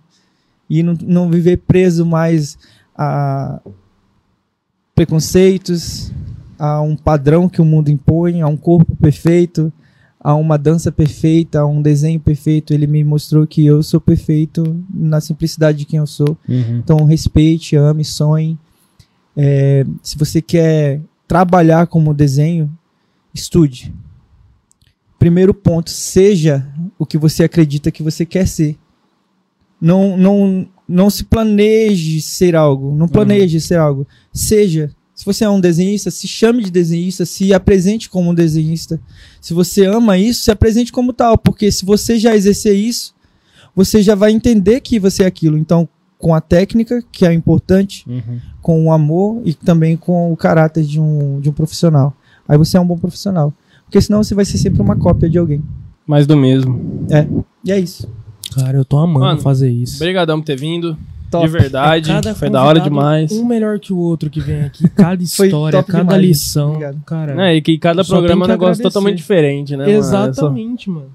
[0.70, 2.58] e não, não viver preso mais
[2.96, 3.60] a
[4.96, 6.12] preconceitos,
[6.58, 9.72] a um padrão que o mundo impõe, a um corpo perfeito,
[10.20, 12.74] a uma dança perfeita, a um desenho perfeito.
[12.74, 16.38] Ele me mostrou que eu sou perfeito na simplicidade de quem eu sou.
[16.48, 16.80] Uhum.
[16.80, 18.58] Então, respeite, ame, sonhe.
[19.36, 22.76] É, se você quer trabalhar como desenho,
[23.32, 23.94] estude.
[25.20, 28.76] Primeiro ponto, seja o que você acredita que você quer ser.
[29.80, 32.96] Não, não, não se planeje ser algo.
[32.96, 34.08] Não planeje ser algo.
[34.34, 34.90] Seja.
[35.14, 39.00] Se você é um desenhista, se chame de desenhista, se apresente como um desenhista.
[39.40, 41.38] Se você ama isso, se apresente como tal.
[41.38, 43.14] Porque se você já exercer isso,
[43.76, 45.58] você já vai entender que você é aquilo.
[45.60, 45.88] Então,
[46.20, 48.40] com a técnica, que é importante, Uhum.
[48.62, 52.14] com o amor e também com o caráter de um, de um profissional.
[52.48, 53.52] Aí você é um bom profissional.
[53.86, 55.64] Porque senão você vai ser sempre uma cópia de alguém.
[56.06, 57.08] Mais do mesmo.
[57.64, 58.08] E é isso.
[58.54, 59.96] Cara, eu tô amando Mano, fazer isso.
[59.98, 60.96] Obrigadão por ter vindo.
[61.32, 61.46] Top.
[61.46, 62.10] De verdade.
[62.10, 63.32] Cada Foi da hora demais.
[63.32, 64.90] Um melhor que o outro que vem aqui.
[64.96, 66.70] Cada história, cada demais, lição.
[66.72, 67.02] obrigado.
[67.06, 68.84] Cara, É, e que cada Só programa é um negócio agradecer.
[68.84, 69.86] totalmente diferente, né?
[69.86, 69.92] mano?
[69.98, 71.10] É só- Exatamente, mano.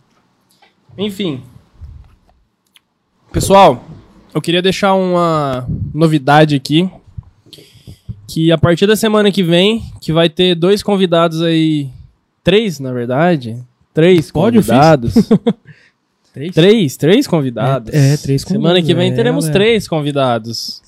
[0.97, 1.41] Enfim.
[3.33, 3.83] Pessoal,
[4.35, 6.91] eu queria deixar uma novidade aqui.
[8.27, 11.89] Que a partir da semana que vem, que vai ter dois convidados aí.
[12.43, 13.57] Três, na verdade.
[13.93, 15.15] Três Pode, convidados.
[16.33, 16.53] Três?
[16.53, 17.95] três, três convidados.
[17.95, 19.65] É, é, três Semana convidados, que vem é, teremos galera.
[19.65, 20.83] três convidados.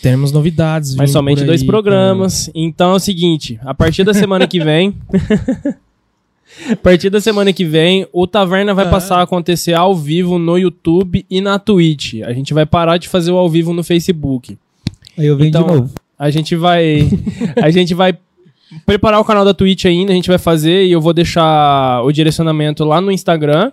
[0.00, 0.94] Temos novidades.
[0.94, 2.48] Mas somente por dois aí, programas.
[2.54, 4.96] Então é o seguinte: a partir da semana que vem.
[6.70, 8.90] a partir da semana que vem, o Taverna vai Ah.
[8.90, 12.14] passar a acontecer ao vivo no YouTube e na Twitch.
[12.24, 14.56] A gente vai parar de fazer o ao vivo no Facebook.
[15.18, 15.90] Aí eu venho Então, de novo.
[16.18, 17.08] A gente vai.
[17.60, 18.16] a gente vai
[18.86, 22.12] preparar o canal da Twitch ainda, a gente vai fazer e eu vou deixar o
[22.12, 23.72] direcionamento lá no Instagram.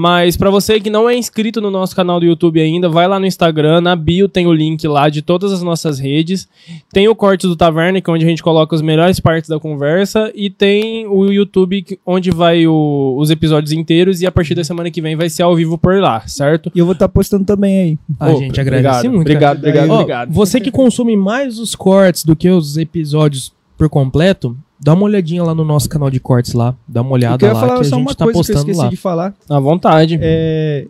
[0.00, 3.18] Mas pra você que não é inscrito no nosso canal do YouTube ainda, vai lá
[3.18, 6.46] no Instagram, na bio tem o link lá de todas as nossas redes.
[6.92, 9.58] Tem o corte do Taverna, que é onde a gente coloca as melhores partes da
[9.58, 14.62] conversa, e tem o YouTube onde vai o- os episódios inteiros e a partir da
[14.62, 16.70] semana que vem vai ser ao vivo por lá, certo?
[16.72, 17.98] E eu vou estar postando também aí.
[18.20, 19.20] A Ô, gente agradece obrigado, muito.
[19.22, 20.32] Obrigado, obrigado, Ó, obrigado.
[20.32, 25.42] Você que consome mais os cortes do que os episódios por completo, dá uma olhadinha
[25.42, 26.74] lá no nosso canal de cortes lá.
[26.86, 28.38] Dá uma Eu olhada queria lá falar que a só uma gente tá coisa que
[28.38, 28.90] eu postando esqueci lá.
[28.90, 29.34] de falar.
[29.48, 30.18] À vontade.
[30.20, 30.86] É,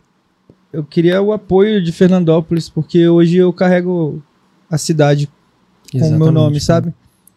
[0.72, 4.22] eu queria o apoio de Fernandópolis, porque hoje eu carrego
[4.70, 5.28] a cidade
[5.92, 6.64] com o meu nome, cara.
[6.64, 6.94] sabe?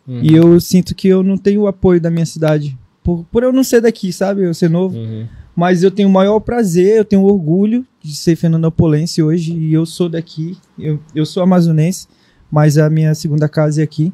[0.07, 0.19] Uhum.
[0.21, 2.77] E eu sinto que eu não tenho o apoio da minha cidade.
[3.03, 4.43] Por, por eu não ser daqui, sabe?
[4.43, 4.97] Eu ser novo.
[4.97, 5.25] Uhum.
[5.55, 9.53] Mas eu tenho o maior prazer, eu tenho orgulho de ser fernandopolense hoje.
[9.53, 10.57] E eu sou daqui.
[10.77, 12.07] Eu, eu sou amazonense,
[12.51, 14.13] mas a minha segunda casa é aqui.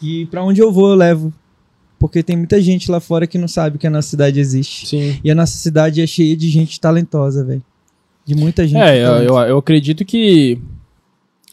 [0.00, 1.32] E pra onde eu vou, eu levo.
[1.98, 4.86] Porque tem muita gente lá fora que não sabe que a nossa cidade existe.
[4.86, 5.18] Sim.
[5.22, 7.62] E a nossa cidade é cheia de gente talentosa, velho.
[8.24, 8.80] De muita gente.
[8.80, 9.40] É, eu, talentosa.
[9.40, 10.60] eu, eu acredito que,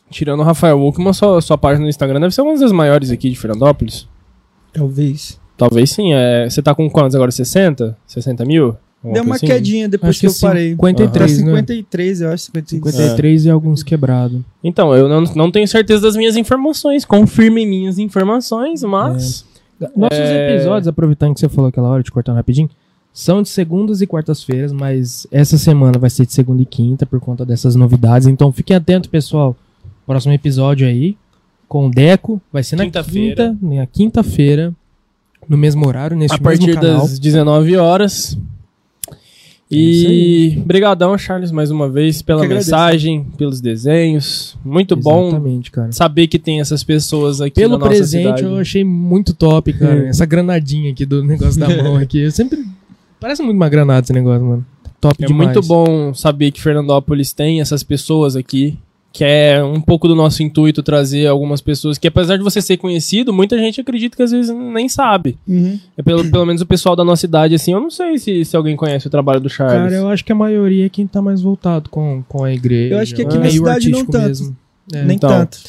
[0.10, 3.30] tirando o Rafael Wuckman, sua, sua página no Instagram deve ser uma das maiores aqui
[3.30, 4.08] de Fernandópolis.
[4.72, 5.40] Talvez.
[5.58, 6.14] Talvez sim.
[6.14, 7.32] É, você tá com quantos agora?
[7.32, 7.98] 60?
[8.06, 8.78] 60 mil?
[9.14, 9.46] Deu uma assim?
[9.46, 10.70] quedinha depois Acho que, que eu parei.
[10.72, 11.58] 53, Pra né?
[11.60, 12.44] 53, eu acho.
[12.46, 12.96] 53.
[12.96, 14.42] 53 e alguns quebrados.
[14.64, 17.06] Então, eu não, não tenho certeza das minhas informações.
[17.06, 19.46] Confirme minhas informações, mas.
[19.95, 20.56] Nossos É.
[20.56, 22.69] episódios, aproveitando que você falou aquela hora, te cortando rapidinho,
[23.14, 27.19] são de segundas e quartas-feiras, mas essa semana vai ser de segunda e quinta por
[27.19, 28.27] conta dessas novidades.
[28.27, 29.56] Então fiquem atentos, pessoal.
[30.06, 31.18] Próximo episódio aí,
[31.68, 33.56] com o Deco, vai ser na Quinta-feira.
[33.60, 34.73] quinta, na quinta-feira,
[35.47, 37.02] no mesmo horário, neste a partir mesmo canal.
[37.02, 38.38] das 19 horas.
[39.72, 44.56] É E brigadão, Charles, mais uma vez, pela mensagem, pelos desenhos.
[44.64, 45.92] Muito bom Exatamente, cara.
[45.92, 48.44] saber que tem essas pessoas aqui Pelo na nossa presente, cidade.
[48.44, 50.06] eu achei muito top, cara.
[50.10, 52.20] Essa granadinha aqui do negócio da mão aqui.
[52.20, 52.64] Eu sempre.
[53.20, 54.66] Parece muito uma granada esse negócio, mano.
[55.02, 55.48] Top É demais.
[55.56, 58.78] muito bom saber que Fernandópolis tem essas pessoas aqui,
[59.16, 62.76] que é um pouco do nosso intuito trazer algumas pessoas que, apesar de você ser
[62.76, 65.38] conhecido, muita gente acredita que às vezes nem sabe.
[65.48, 65.80] Uhum.
[65.98, 68.58] É pelo, pelo menos o pessoal da nossa idade, assim, eu não sei se, se
[68.58, 69.84] alguém conhece o trabalho do Charles.
[69.84, 72.96] Cara, eu acho que a maioria é quem tá mais voltado com, com a igreja.
[72.96, 74.28] Eu acho que aqui na meio cidade não tanto.
[74.28, 74.58] Mesmo.
[74.94, 75.04] É.
[75.06, 75.30] Nem então.
[75.30, 75.60] tanto.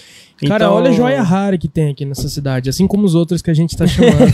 [0.46, 3.40] Cara, Então- olha a joia rara que tem aqui nessa cidade, assim como os outros
[3.40, 4.32] que a gente tá chamando.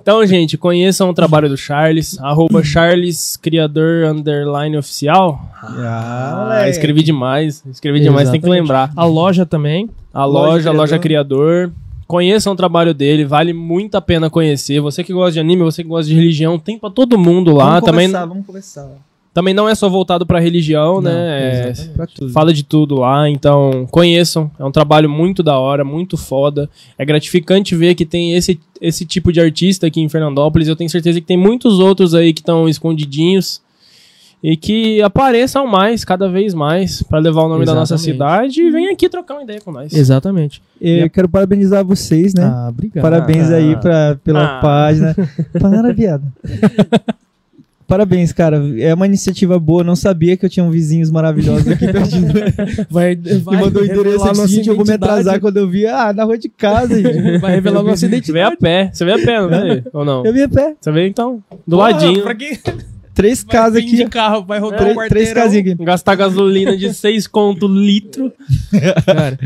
[0.00, 5.40] Então, gente, conheçam o trabalho do Charles, arroba Charles Criador Underline Oficial.
[5.62, 8.60] Ah, Ah, escrevi demais, escrevi demais, tem que Exatamente.
[8.62, 8.92] lembrar.
[8.94, 9.88] a loja também.
[10.12, 11.38] A Loja loja, a loja Criador.
[11.68, 11.72] Criador.
[12.06, 14.78] Conheçam o trabalho dele, vale muito a pena conhecer.
[14.80, 17.64] Você que gosta de anime, você que gosta de religião, tem pra todo mundo lá.
[17.80, 18.88] Vamos Também, conversar, vamos conversar.
[19.34, 21.12] Também não é só voltado pra religião, Não, né?
[21.66, 21.96] É, exatamente.
[21.96, 22.32] Pra tudo.
[22.32, 24.50] fala de tudo lá, então conheçam.
[24.58, 26.70] É um trabalho muito da hora, muito foda.
[26.96, 30.68] É gratificante ver que tem esse, esse tipo de artista aqui em Fernandópolis.
[30.68, 33.60] Eu tenho certeza que tem muitos outros aí que estão escondidinhos
[34.42, 38.12] e que apareçam mais, cada vez mais, pra levar o nome da nossa Exatamente.
[38.12, 39.92] cidade e vem aqui trocar uma ideia com nós.
[39.92, 40.62] Exatamente.
[40.80, 42.44] Eu quero parabenizar vocês, né?
[42.44, 43.02] Ah, obrigado.
[43.02, 44.60] Parabéns aí pra, pela Ah.
[44.60, 45.16] página.
[45.58, 46.24] Para, viado.
[47.86, 48.62] Parabéns, cara.
[48.78, 49.84] É uma iniciativa boa.
[49.84, 52.28] Não sabia que eu tinha um vizinhos maravilhosos aqui pertinho.
[52.90, 55.20] Vai, Que vai mandou o endereço aqui, seguinte, eu vou me identidade.
[55.20, 55.86] atrasar quando eu vi.
[55.86, 57.38] Ah, na rua de casa, gente.
[57.40, 58.54] Vai revelar nossa Você veio identidade.
[58.54, 58.90] a pé.
[58.92, 59.84] Você veio a pé, não veio?
[59.92, 60.24] Ou não?
[60.24, 60.74] Eu vim a pé.
[60.80, 61.42] Você veio então?
[61.66, 62.22] Do Porra, ladinho.
[62.22, 62.58] Pra quem
[63.14, 63.94] Três vai casas aqui.
[63.96, 65.84] de carro, vai rodar Três, um três casinhas aqui.
[65.84, 68.32] Gastar gasolina de 6 conto litro.
[69.06, 69.38] Cara,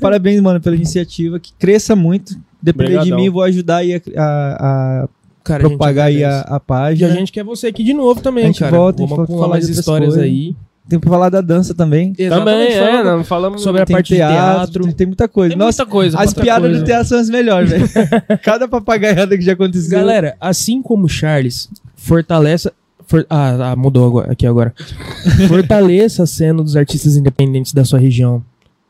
[0.00, 1.40] Parabéns, mano, pela iniciativa.
[1.40, 2.36] Que cresça muito.
[2.62, 4.56] Depender de mim, vou ajudar aí a, a-
[5.04, 5.08] a
[5.48, 7.12] cara, propagar aí a, a E página.
[7.12, 8.76] a gente quer você aqui de novo também, A gente cara.
[8.76, 10.22] volta, a gente Vamos falar mais de histórias coisas.
[10.24, 10.54] aí.
[10.88, 12.14] Tem que falar da dança também.
[12.14, 14.84] Também, é, não falamos sobre a parte de teatro.
[14.84, 15.50] Tem, tem muita coisa.
[15.50, 16.18] Tem Nossa, muita coisa.
[16.18, 16.78] as piadas coisa.
[16.80, 17.86] do teatro são as melhores, velho.
[18.42, 19.90] Cada papagaiada que já aconteceu.
[19.98, 22.72] Galera, assim como o Charles fortaleça.
[23.06, 24.72] for- ah, ah, mudou agora- aqui agora.
[25.46, 28.42] Fortaleça a cena dos artistas independentes da sua região.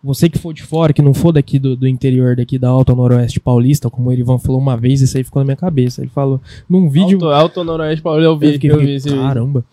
[0.03, 2.95] Você que for de fora, que não for daqui do, do interior, daqui da Alta
[2.95, 6.01] Noroeste Paulista, como o Erivan falou uma vez, isso aí ficou na minha cabeça.
[6.03, 7.17] Ele falou num vídeo.
[7.25, 9.65] Alto, Alto Noroeste, Paulo, eu vi, Eu fiquei- eu vi caramba.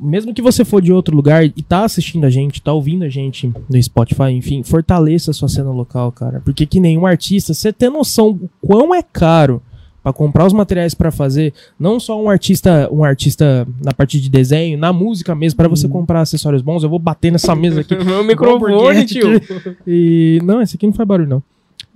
[0.00, 3.08] Mesmo que você for de outro lugar e tá assistindo a gente, tá ouvindo a
[3.08, 6.42] gente no Spotify, enfim, fortaleça a sua cena local, cara.
[6.44, 9.62] Porque que nenhum artista, você tem noção o quão é caro
[10.02, 14.28] pra comprar os materiais pra fazer, não só um artista, um artista na parte de
[14.28, 16.82] desenho, na música mesmo, pra você comprar acessórios bons.
[16.82, 17.94] Eu vou bater nessa mesa aqui.
[18.04, 19.40] Meu microfone, tio.
[19.86, 21.42] E não, esse aqui não faz barulho não.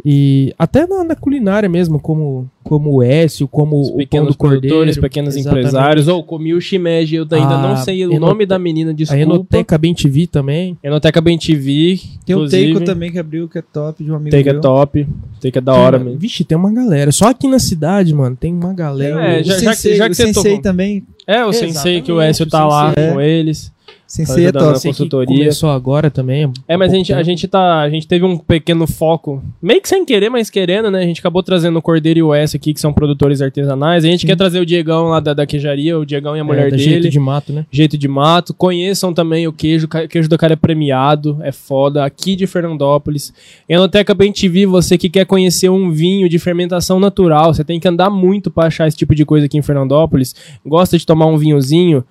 [0.05, 4.29] E até na, na culinária mesmo, como como o Écio, como Os o Pão pequenos
[4.29, 5.67] do Cordeiro, produtores, pequenos exatamente.
[5.69, 6.09] empresários.
[6.09, 8.95] Ou comi o shimeji, eu ainda A não sei o Enote- nome da menina, A
[8.95, 9.23] desculpa.
[9.23, 10.77] Enoteca Bem TV também.
[10.83, 11.99] Enoteca Bem TV.
[12.25, 12.47] Tem o.
[12.49, 15.07] Teiko também que abriu, que é top, de um amigo Take é top.
[15.41, 16.21] Take é da hora Tem- mesmo.
[16.21, 17.11] Vixe, tem uma galera.
[17.13, 19.21] Só aqui na cidade, mano, tem uma galera.
[19.37, 20.63] É, o já- já que- Sensei, já que o você Sensei tocou.
[20.63, 21.05] também.
[21.27, 23.13] É, o Sensei, que o Écio o tá lá Sensei.
[23.13, 23.73] com eles.
[24.07, 24.79] Sensei é top.
[24.79, 25.39] que consultoria.
[25.39, 26.49] começou agora também.
[26.69, 27.81] É, mas a gente, a gente tá.
[27.81, 31.01] A gente teve um pequeno foco, meio que sem querer, mas querendo, né?
[31.01, 34.05] A gente acabou trazendo o Cordeiro e o S aqui, que são produtores artesanais.
[34.05, 36.69] A gente quer trazer o Diegão lá da, da queijaria, o Diegão e a mulher
[36.69, 36.91] é, da dele.
[36.91, 37.67] Jeito de mato, né?
[37.71, 38.55] Jeito de mato.
[38.55, 39.87] Conheçam também o queijo.
[39.87, 42.05] O queijo do cara é premiado, é foda.
[42.05, 43.33] Aqui de Fernandópolis.
[43.69, 47.89] Enoteca Bem TV, você que quer conhecer um vinho de fermentação natural, você tem que
[47.89, 50.33] andar muito pra achar esse tipo de coisa aqui em Fernandópolis.
[50.65, 52.05] Gosta de tomar um vinhozinho?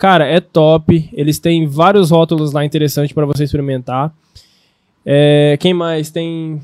[0.00, 1.10] Cara, é top.
[1.12, 4.10] Eles têm vários rótulos lá interessantes pra você experimentar.
[5.04, 6.10] É, quem mais?
[6.10, 6.58] Tem.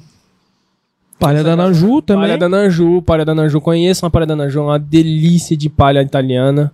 [1.18, 2.22] Palha da Naju também.
[2.28, 3.60] Palha da Nanju, palha da Nanju.
[3.60, 6.72] Conheçam a palha da Nanju, é uma delícia de palha italiana.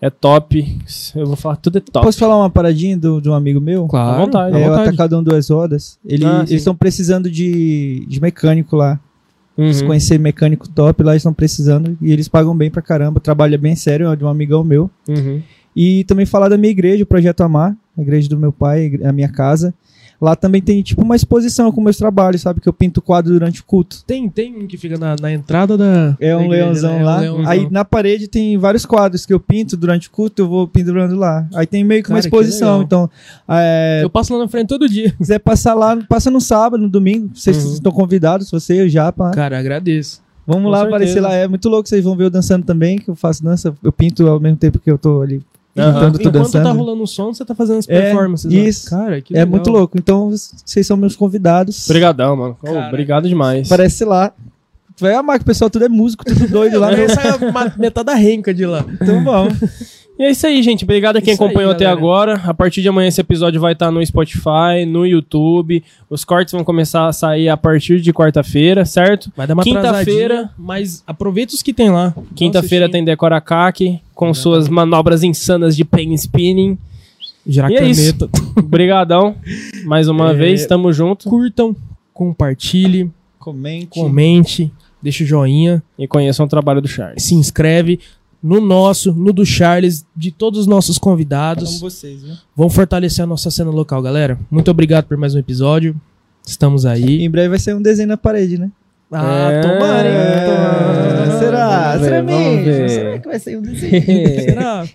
[0.00, 0.78] É top.
[1.14, 2.06] Eu vou falar, tudo é top.
[2.06, 3.86] Posso falar uma paradinha do- de um amigo meu?
[3.86, 4.56] Claro, À vontade.
[4.56, 4.88] à É o vontade.
[4.88, 5.98] Atacadão Duas Rodas.
[6.06, 8.98] Ele- Ah, eles estão precisando de, de mecânico lá.
[9.56, 9.72] Uhum.
[9.72, 11.98] Se conhecer mecânico top, lá eles estão precisando.
[12.00, 13.18] E eles pagam bem pra caramba.
[13.20, 14.88] Trabalho é bem sério, é de um amigão meu.
[15.08, 15.42] Uhum.
[15.80, 19.12] E também falar da minha igreja, o Projeto Amar, a igreja do meu pai, a
[19.12, 19.72] minha casa.
[20.20, 22.60] Lá também tem tipo uma exposição com meus trabalhos, sabe?
[22.60, 24.02] Que eu pinto quadro durante o culto.
[24.04, 26.16] Tem, tem um que fica na, na entrada da.
[26.18, 26.98] É da um igreja, leãozão né?
[26.98, 27.16] É um lá.
[27.20, 27.48] leãozão.
[27.48, 31.14] Aí na parede tem vários quadros que eu pinto durante o culto, eu vou pendurando
[31.14, 31.46] lá.
[31.54, 32.80] Aí tem meio que uma Cara, que exposição.
[32.80, 32.82] legal.
[32.82, 33.10] Então,
[33.48, 35.10] é, Eu passo lá na frente todo dia.
[35.10, 37.30] se quiser passar lá, passa no sábado, no domingo.
[37.32, 37.72] Vocês Uhum.
[37.74, 39.30] estão convidados, você e o Japa.
[39.30, 40.20] Cara, agradeço.
[40.44, 40.96] Vamos com lá certeza.
[40.96, 41.32] aparecer lá.
[41.34, 43.72] É muito louco, vocês vão ver eu dançando também, que eu faço dança.
[43.84, 45.40] Eu pinto ao mesmo tempo que eu tô ali
[45.86, 46.64] Pintando, tô Enquanto dançando.
[46.64, 48.52] tá rolando o som, você tá fazendo as É, performances.
[48.52, 48.94] isso.
[48.94, 49.00] Lá.
[49.04, 49.50] Cara, que É legal.
[49.50, 49.96] muito louco.
[49.98, 51.88] Então, vocês são meus convidados.
[51.88, 52.56] Obrigadão, mano.
[52.62, 53.68] Cara, obrigado demais.
[53.68, 54.32] Parece lá.
[54.98, 56.90] Tu vai amar que o pessoal tudo é músico, tudo doido lá.
[56.92, 57.04] né?
[57.04, 58.84] Essa é a ma- metade da renca de lá.
[59.00, 59.54] Então vamos.
[60.18, 60.82] E é isso aí, gente.
[60.82, 62.00] Obrigado a quem Isso aí, acompanhou até galera.
[62.00, 62.34] agora.
[62.44, 65.84] A partir de amanhã esse episódio vai estar no Spotify, no YouTube.
[66.10, 69.30] Os cortes vão começar a sair a partir de quarta-feira, certo?
[69.36, 72.12] Vai dar uma Quinta-feira- mas aproveita os que tem lá.
[72.34, 76.76] Quinta-feira tem Decora Kaki com suas manobras insanas de pen spinning.
[77.46, 78.28] Girar E é isso.
[78.58, 79.36] Obrigadão.
[79.84, 81.28] Mais uma É, vez, tamo junto.
[81.28, 81.76] Curtam,
[82.12, 83.08] compartilhe,
[83.38, 83.88] Comente.
[83.88, 84.72] comente,
[85.02, 87.22] deixa o joinha, E conheçam o trabalho do Charles.
[87.22, 88.00] se inscreve
[88.42, 91.80] no nosso, no do Charles, de todos os nossos convidados.
[91.80, 92.34] vocês, viu?
[92.56, 94.38] Vamos fortalecer a nossa cena local, galera.
[94.50, 95.94] Muito obrigado por mais um episódio.
[96.46, 97.24] Estamos aí.
[97.24, 98.70] Em breve vai sair um desenho na parede, né?
[99.10, 99.60] Ah, É.
[99.62, 100.14] tomara, hein?
[100.14, 101.38] É, Tomara.
[101.38, 101.88] será?
[101.92, 102.64] Vamos será ver, vamos mesmo?
[102.64, 102.90] ver.
[102.90, 104.02] Será que vai sair um desenho?
[104.44, 104.86] Será?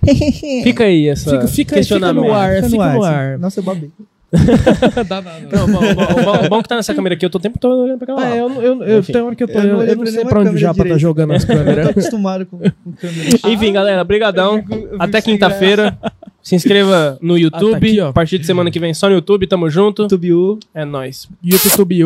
[0.64, 2.24] Fica aí essa Fica, fica, fica questionamento.
[2.26, 3.40] no ar, Fica fica no ar.
[3.40, 3.92] Nossa, eu babei.
[5.08, 5.48] Dá nada.
[5.52, 7.84] Não, bom, bom, bom, bom que tá nessa câmera aqui, eu tô o tempo todo
[7.84, 8.36] olhando pra aquela Ah, lá.
[8.38, 9.14] eu, eu, eu, Enfim.
[9.14, 9.60] tem hora que eu tô.
[9.60, 11.00] Eu não Eu, eu não pra sei pra onde o Japa tá direito.
[11.02, 11.88] jogando as Eu tô câmeras.
[11.90, 13.30] acostumado com, com câmera.
[13.48, 14.58] Enfim, galera, brigadão.
[14.64, 15.98] Fico- Até quinta-feira.
[16.42, 17.68] Se inscreva no YouTube.
[17.70, 19.48] Ah, tá aqui, a partir de semana que vem só no YouTube.
[19.48, 20.08] Tamo junto.
[20.08, 20.60] Tubiu.
[20.74, 21.30] É nóis.
[21.44, 22.04] YouTube,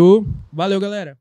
[0.53, 1.17] Valeu, galera.